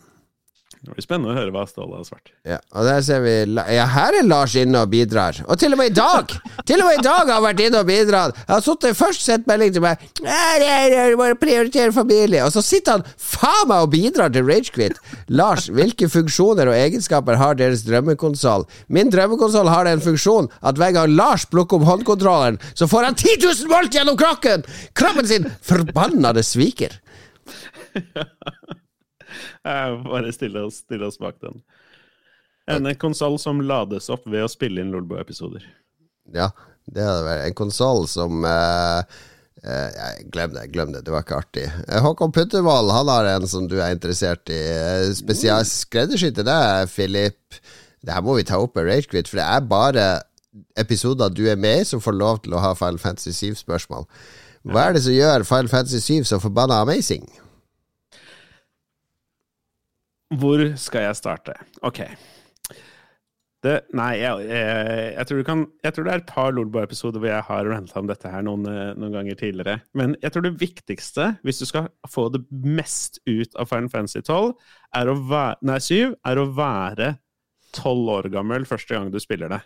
[0.82, 2.32] Det blir spennende å høre hva Ståle har svart.
[2.42, 5.36] Ja, og der ser vi Ja, her er Lars inne og bidrar.
[5.46, 6.32] Og til og med i dag!
[6.66, 8.40] Til og med i dag har han vært inne og bidratt.
[8.40, 12.42] Jeg har sittet først sett melding til meg «Nei, nei, nei, du må prioritere familie.
[12.42, 14.98] Og så sitter han faen meg og bidrar til Ragequit.
[15.30, 18.66] Lars, hvilke funksjoner og egenskaper har deres drømmekonsoll?
[18.90, 23.22] Min drømmekonsoll har den funksjon at hver gang Lars plukker opp håndkontrolleren, så får han
[23.22, 24.66] 10 000 volt gjennom kroppen!
[24.98, 26.98] Kroppen sin forbannede sviker.
[29.68, 31.60] Eh, Bare stille oss, stille oss bak den.
[32.70, 35.64] En konsoll som lades opp ved å spille inn Lolbo-episoder.
[36.34, 36.50] Ja,
[36.86, 39.20] det hadde vært en konsoll som eh,
[39.66, 41.66] eh, Glem det, glem det, det var ikke artig.
[41.88, 44.60] Eh, Håkon Puttervold han har en som du er interessert i.
[45.10, 47.62] Spesielt Spesial skreddersydd til deg, Philip.
[48.02, 50.06] Det her må vi ta opp med Ragequit, for det er bare
[50.78, 54.06] episoder du er med i, som får lov til å ha Final Fantasy 7-spørsmål.
[54.70, 57.24] Hva er det som gjør Final Fantasy 7 så forbanna amazing?
[60.40, 61.56] Hvor skal jeg starte?
[61.84, 62.04] Ok.
[63.62, 67.22] Det, nei, jeg, jeg, jeg, tror du kan, jeg tror det er et par Lolbo-episoder
[67.22, 69.76] hvor jeg har ranta om dette her noen, eh, noen ganger tidligere.
[69.94, 74.24] Men jeg tror det viktigste, hvis du skal få det mest ut av Final Fantasy
[74.24, 74.56] 12,
[74.98, 77.12] er å være, nei, 7, er å være
[77.76, 79.62] 12 år gammel første gang du spiller det.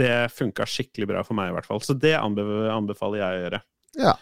[0.00, 1.84] Det funka skikkelig bra for meg, i hvert fall.
[1.86, 3.62] Så det anbefaler jeg å gjøre.
[4.00, 4.16] Ja.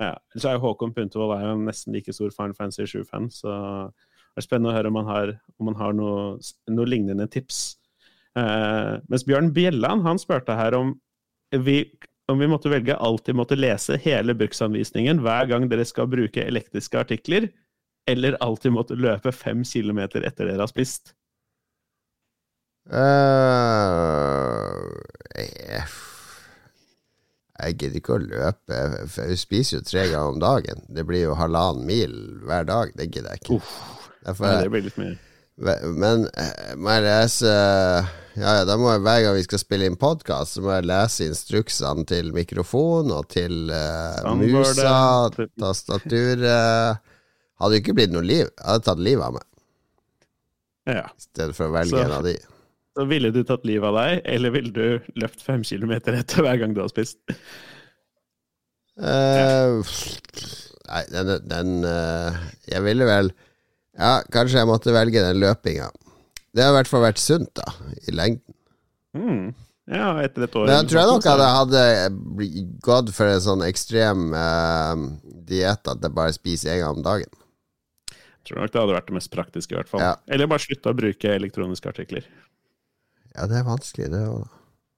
[0.00, 0.14] Ja.
[0.32, 3.52] Så er Håkon Puntervold er jo nesten like stor Final Fantasy 7-fan, så
[4.30, 6.24] det er spennende å høre om han har, om han har noe,
[6.70, 7.62] noe lignende tips.
[8.38, 10.94] Eh, mens Bjørn Bjelland han spurte her om
[11.50, 11.82] vi,
[12.30, 17.00] om vi måtte velge alltid måtte lese hele bruksanvisningen hver gang dere skal bruke elektriske
[17.00, 17.48] artikler,
[18.08, 21.14] eller alltid måtte løpe fem kilometer etter dere har spist.
[22.90, 22.96] Uh,
[25.36, 25.84] jeg,
[27.60, 28.78] jeg gidder ikke å løpe.
[29.18, 30.86] Jeg spiser jo tre ganger om dagen.
[30.88, 32.14] Det blir jo halvannen mil
[32.46, 32.94] hver dag.
[32.96, 33.60] Det gidder jeg ikke.
[34.26, 35.16] Derfor, ja, det blir litt mye.
[36.00, 39.88] men eh, må jeg lese Ja, ja, da må jeg hver gang vi skal spille
[39.88, 44.94] inn podkast, så må jeg lese instruksene til mikrofon og til uh, musa,
[45.60, 47.00] tastaturet
[47.60, 48.46] Hadde ikke blitt noe liv.
[48.46, 49.46] Jeg hadde tatt livet av meg
[50.88, 51.02] Ja.
[51.12, 52.36] i stedet for å velge Så- en av de.
[52.96, 56.56] Så ville du tatt livet av deg, eller ville du løpt fem kilometer etter hver
[56.60, 57.20] gang du har spist?
[59.00, 59.92] Eh,
[60.90, 62.34] nei, den, den uh,
[62.68, 63.30] Jeg ville vel
[64.00, 65.90] Ja, kanskje jeg måtte velge den løpinga.
[66.56, 67.66] Det har i hvert fall vært sunt, da,
[68.08, 68.56] i lengden.
[69.14, 69.50] Mm.
[69.90, 70.68] Ja, etter et år.
[70.68, 71.82] Men jeg tror jeg nok at jeg hadde
[72.86, 75.02] gått for en sånn ekstrem uh,
[75.50, 77.40] diett at jeg bare spiser en gang om dagen.
[78.10, 80.04] Jeg tror nok det hadde vært det mest praktiske, i hvert fall.
[80.04, 80.14] Ja.
[80.30, 82.28] Eller bare slutte å bruke elektroniske artikler.
[83.34, 84.46] Ja, det er vanskelig, det òg.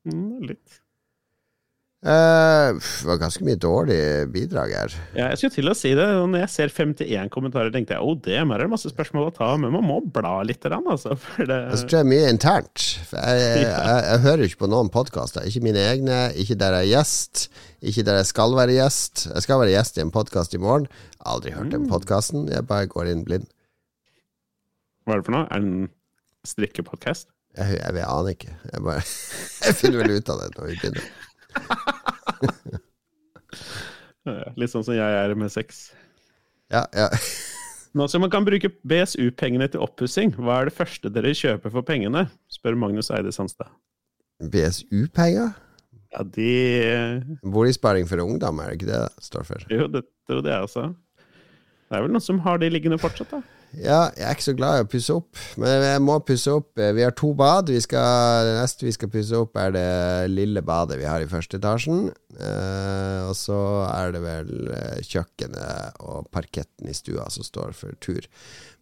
[0.08, 0.81] Mm, litt.
[2.02, 3.96] Uh, det var ganske mye dårlig
[4.34, 4.94] bidrag her.
[5.14, 8.16] Ja, jeg skulle til å si det, når jeg ser 51 kommentarer, tenkte jeg oh,
[8.18, 11.14] det er det masse spørsmål å ta, men man må bla litt, altså.
[11.22, 12.88] For det, Jeg tror det er mye internt.
[13.06, 15.46] Jeg, jeg, jeg, jeg hører ikke på noen podkaster.
[15.46, 17.46] Ikke mine egne, ikke der jeg er gjest,
[17.78, 19.26] ikke der jeg skal være gjest.
[19.30, 20.90] Jeg skal være gjest i en podkast i morgen.
[21.22, 22.48] Aldri hørt den podkasten.
[22.50, 23.46] Jeg bare går inn blind.
[25.06, 25.46] Hva er det for noe?
[25.54, 25.90] Er det en
[26.50, 27.30] strikkepodkast?
[27.58, 28.56] Jeg, jeg aner ikke.
[28.72, 29.02] Jeg, bare,
[29.68, 31.12] jeg finner vel ut av det når vi begynner.
[34.58, 35.90] Litt sånn som jeg er med sex.
[36.72, 37.08] Ja, ja.
[37.92, 41.84] Nå som man kan bruke BSU-pengene til oppussing, hva er det første dere kjøper for
[41.84, 42.24] pengene?
[42.48, 43.68] spør Magnus Eide Sandstad.
[44.40, 45.52] BSU-penger?
[46.12, 46.52] Ja, de
[47.44, 49.66] Boligsparing for ungdom, er det ikke det det står for?
[49.72, 50.86] Jo, det tror jeg også.
[51.88, 53.42] Det er vel noen som har de liggende fortsatt, da?
[53.80, 56.74] Ja, jeg er ikke så glad i å pusse opp, men jeg må pusse opp.
[56.76, 57.70] Vi har to bad.
[57.72, 59.86] Vi skal, det neste vi skal pusse opp, er det
[60.32, 62.10] lille badet vi har i første etasjen.
[62.36, 63.58] Eh, og så
[63.88, 68.28] er det vel eh, kjøkkenet og parketten i stua som står for tur.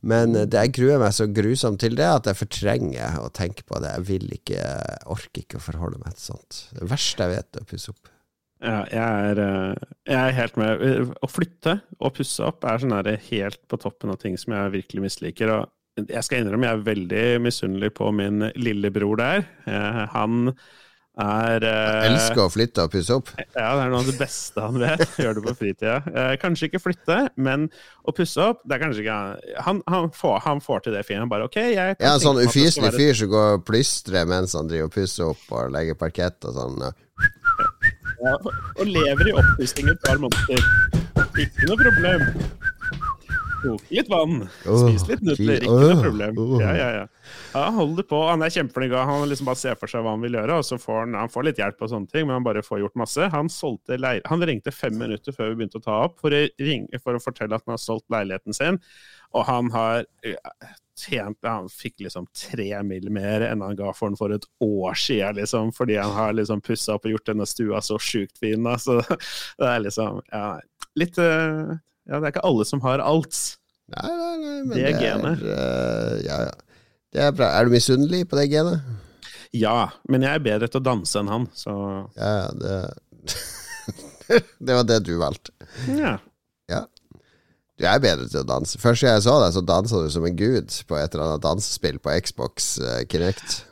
[0.03, 3.67] Men eh, det jeg gruer meg så grusomt til det, at jeg fortrenger å tenke
[3.67, 3.95] på det.
[3.95, 6.65] Jeg vil ikke, jeg orker ikke å forholde meg til sånt.
[6.75, 8.10] Det verste jeg vet, er å pusse opp.
[8.61, 11.15] Ja, jeg er, eh, jeg er, helt med.
[11.17, 12.93] Å flytte og pusse opp er sånn
[13.31, 15.55] helt på toppen av ting som jeg virkelig misliker.
[15.57, 19.49] Og jeg skal innrømme jeg er veldig misunnelig på min lillebror der.
[19.65, 20.53] Eh, han
[21.21, 23.33] er jeg eh, Elsker å flytte og pusse opp?
[23.41, 25.07] Ja, det er noe av det beste han vet.
[25.25, 25.97] Gjør det på fritida.
[26.45, 27.67] Kanskje ikke flytte, men
[28.05, 29.21] å pusse opp det er kanskje ikke
[29.65, 31.25] Han, han, får, han får, til det fint.
[31.25, 34.53] Han bare OK, jeg kan Ja, en sånn ufyselig fyr som går og plystrer mens
[34.59, 36.91] han driver og pusser opp og legger parkett og sånn.
[38.21, 38.37] Ja,
[38.77, 40.65] og lever i oppussing et par måneder.
[41.41, 42.27] Ikke noe problem.
[43.61, 46.39] Koke litt vann, spis litt nudler, ikke noe problem.
[46.63, 47.33] Ja, ja, ja.
[47.53, 48.21] ja hold det på.
[48.29, 48.95] Han er kjempeflink.
[48.97, 51.33] Han liksom bare ser for seg hva han vil gjøre, og så får han, han
[51.33, 53.31] får litt hjelp og sånne ting, men han bare får gjort masse.
[53.35, 53.53] Han,
[54.01, 57.17] leir, han ringte fem minutter før vi begynte å ta opp, for å, ringe, for
[57.17, 58.81] å fortelle at han har solgt leiligheten sin,
[59.37, 60.09] og han har
[61.01, 63.09] tjent Han fikk liksom tre mill.
[63.11, 66.63] mer enn han ga for den for et år siden, liksom, fordi han har liksom
[66.65, 68.69] pussa opp og gjort denne stua så sjukt fin.
[68.79, 69.01] Så
[69.61, 70.61] det er liksom Ja,
[71.01, 73.39] litt eh, Ja, det er ikke alle som har alt.
[73.91, 75.41] Nei, nei, nei, men det, er genet.
[75.43, 76.91] Uh, ja, ja.
[77.11, 77.49] Det er bra.
[77.59, 78.85] Er du misunnelig på det genet?
[79.57, 81.75] Ja, men jeg er bedre til å danse enn han, så
[82.15, 82.77] Ja, det
[84.63, 85.51] Det var det du valgte.
[85.91, 86.19] Ja.
[87.81, 88.77] Du er bedre til å danse.
[88.81, 91.45] Første gang jeg så deg, så dansa du som en gud på et eller annet
[91.47, 93.63] dansespill på Xbox uh, Kinect.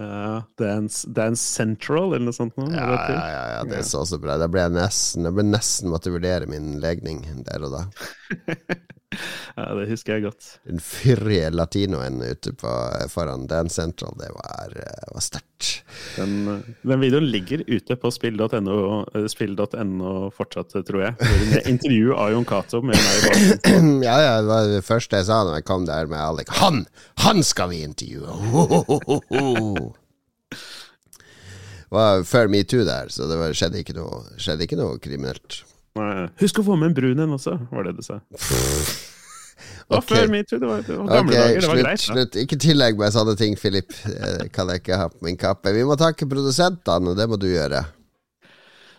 [0.00, 2.56] Ja, dance, dance, Central eller noe sånt?
[2.58, 4.38] Noe, ja, ja, ja, ja, det så så bra.
[4.40, 7.84] Da ble jeg nesten, jeg ble nesten måtte vurdere min legning der og da.
[9.56, 10.48] ja, det husker jeg godt.
[10.68, 12.72] Den fyrige latinoen ute på,
[13.12, 15.82] foran Dance Central, det var, eh, var sterkt.
[16.16, 18.76] Den, den, videoen ligger ute på spill.no
[19.12, 19.56] eh, spill
[20.36, 21.32] fortsatt, tror jeg.
[21.52, 23.26] Med intervju av Jon Cato med meg.
[24.02, 26.50] Ja, ja, det var det første jeg sa da jeg kom der med Alec.
[26.62, 26.84] Han!
[27.22, 28.30] Han skal vi intervjue!
[31.92, 35.60] Det var før metoo der, så det var, skjedde, ikke noe, skjedde ikke noe kriminelt.
[36.40, 38.20] Husk å få med en brun en også, var det du sa.
[39.62, 40.16] Det var okay.
[40.16, 40.58] før metoo.
[40.58, 41.60] Det var, det var gamle okay, dager.
[41.60, 42.02] Det var slutt, greit.
[42.02, 42.36] Slutt.
[42.42, 43.92] Ikke tillegg meg sånne ting, Filip.
[44.54, 45.74] Kan jeg ikke ha på min kappe.
[45.76, 47.82] Vi må takke produsentene, og det må du gjøre.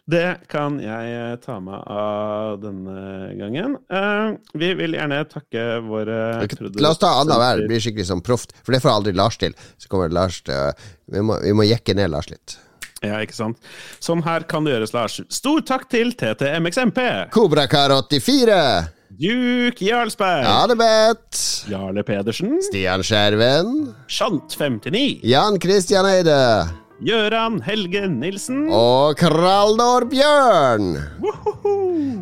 [0.03, 3.77] Det kan jeg eh, ta meg av denne gangen.
[3.87, 6.17] Uh, vi vil gjerne takke våre
[6.75, 7.63] La oss ta annenhver.
[7.63, 8.51] Det blir skikkelig sånn proft.
[8.65, 9.55] For det får aldri Lars til.
[9.79, 10.75] Så kommer Lars til
[11.07, 12.57] Vi må, vi må jekke ned Lars litt.
[13.03, 13.57] Ja, ikke sant.
[14.03, 15.19] Sånn her kan gjøres, Lars.
[15.33, 16.99] Stor takk til TTMXMP.
[17.35, 18.59] Kobrakar84.
[19.13, 20.47] Duke Jarlsberg.
[20.49, 21.41] Adebet.
[21.69, 22.55] Jarle Pedersen.
[22.65, 23.93] Stian Skjerven.
[24.09, 25.19] Shant59.
[25.29, 26.39] Jan Christian Eide.
[27.03, 28.69] Gøran Helge Nilsen.
[28.71, 30.93] Og Kraldor Bjørn.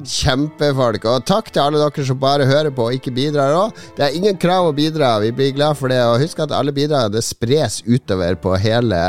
[0.08, 1.06] Kjempefolk.
[1.06, 3.82] Og takk til alle dere som bare hører på og ikke bidrar òg.
[3.98, 6.00] Det er ingen krav å bidra, vi blir glad for det.
[6.10, 9.02] Og husk at alle bidrag det spres utover på hele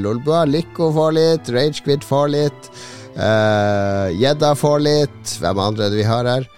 [0.00, 0.42] Lolbua.
[0.50, 2.70] Lico får litt, Ragequid får litt,
[3.14, 5.36] eh, Gjedda uh, får litt.
[5.38, 6.50] Hvem andre er det vi har her?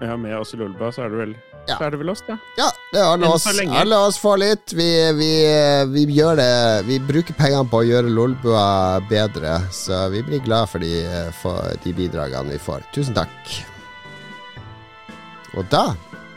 [0.00, 1.36] Ja, med oss i Lolbua så er det vel
[1.68, 1.76] ja.
[1.76, 2.38] Så er det vel oss, da.
[2.58, 3.46] Ja, det er alle oss.
[3.82, 4.72] Alle oss få litt.
[4.76, 4.88] Vi,
[5.18, 5.30] vi,
[5.92, 6.52] vi, gjør det
[6.88, 8.66] Vi bruker pengene på å gjøre Lolbua
[9.10, 11.04] bedre, så vi blir glad for de,
[11.42, 12.86] for de bidragene vi får.
[12.96, 13.58] Tusen takk.
[15.56, 15.90] Og da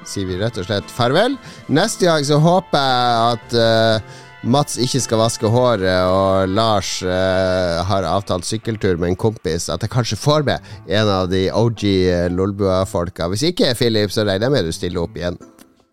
[0.08, 1.38] sier vi rett og slett farvel.
[1.72, 7.82] Neste gang så håper jeg at uh, Mats ikke skal vaske håret, og Lars uh,
[7.86, 11.84] har avtalt sykkeltur med en kompis, at jeg kanskje får med en av de OG
[11.86, 13.30] eh, Lolbua-folka.
[13.30, 15.38] Hvis ikke, Philip, så regner jeg med du stiller opp igjen.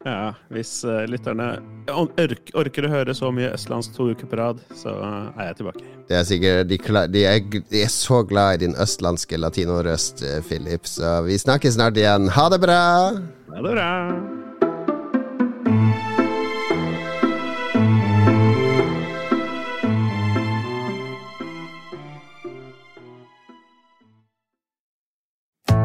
[0.07, 1.51] Ja, hvis uh, lytterne
[1.93, 5.61] orker, orker å høre så mye østlandsk to uker på rad, så uh, er jeg
[5.61, 5.85] tilbake.
[6.09, 6.81] Det er sikkert, de,
[7.13, 12.01] de, er, de, er, så glad i din østlandske latinorøst, Philip, så vi snakkes snart
[12.01, 12.33] igjen.
[12.33, 12.83] Ha det bra!
[13.53, 13.93] Ha det bra!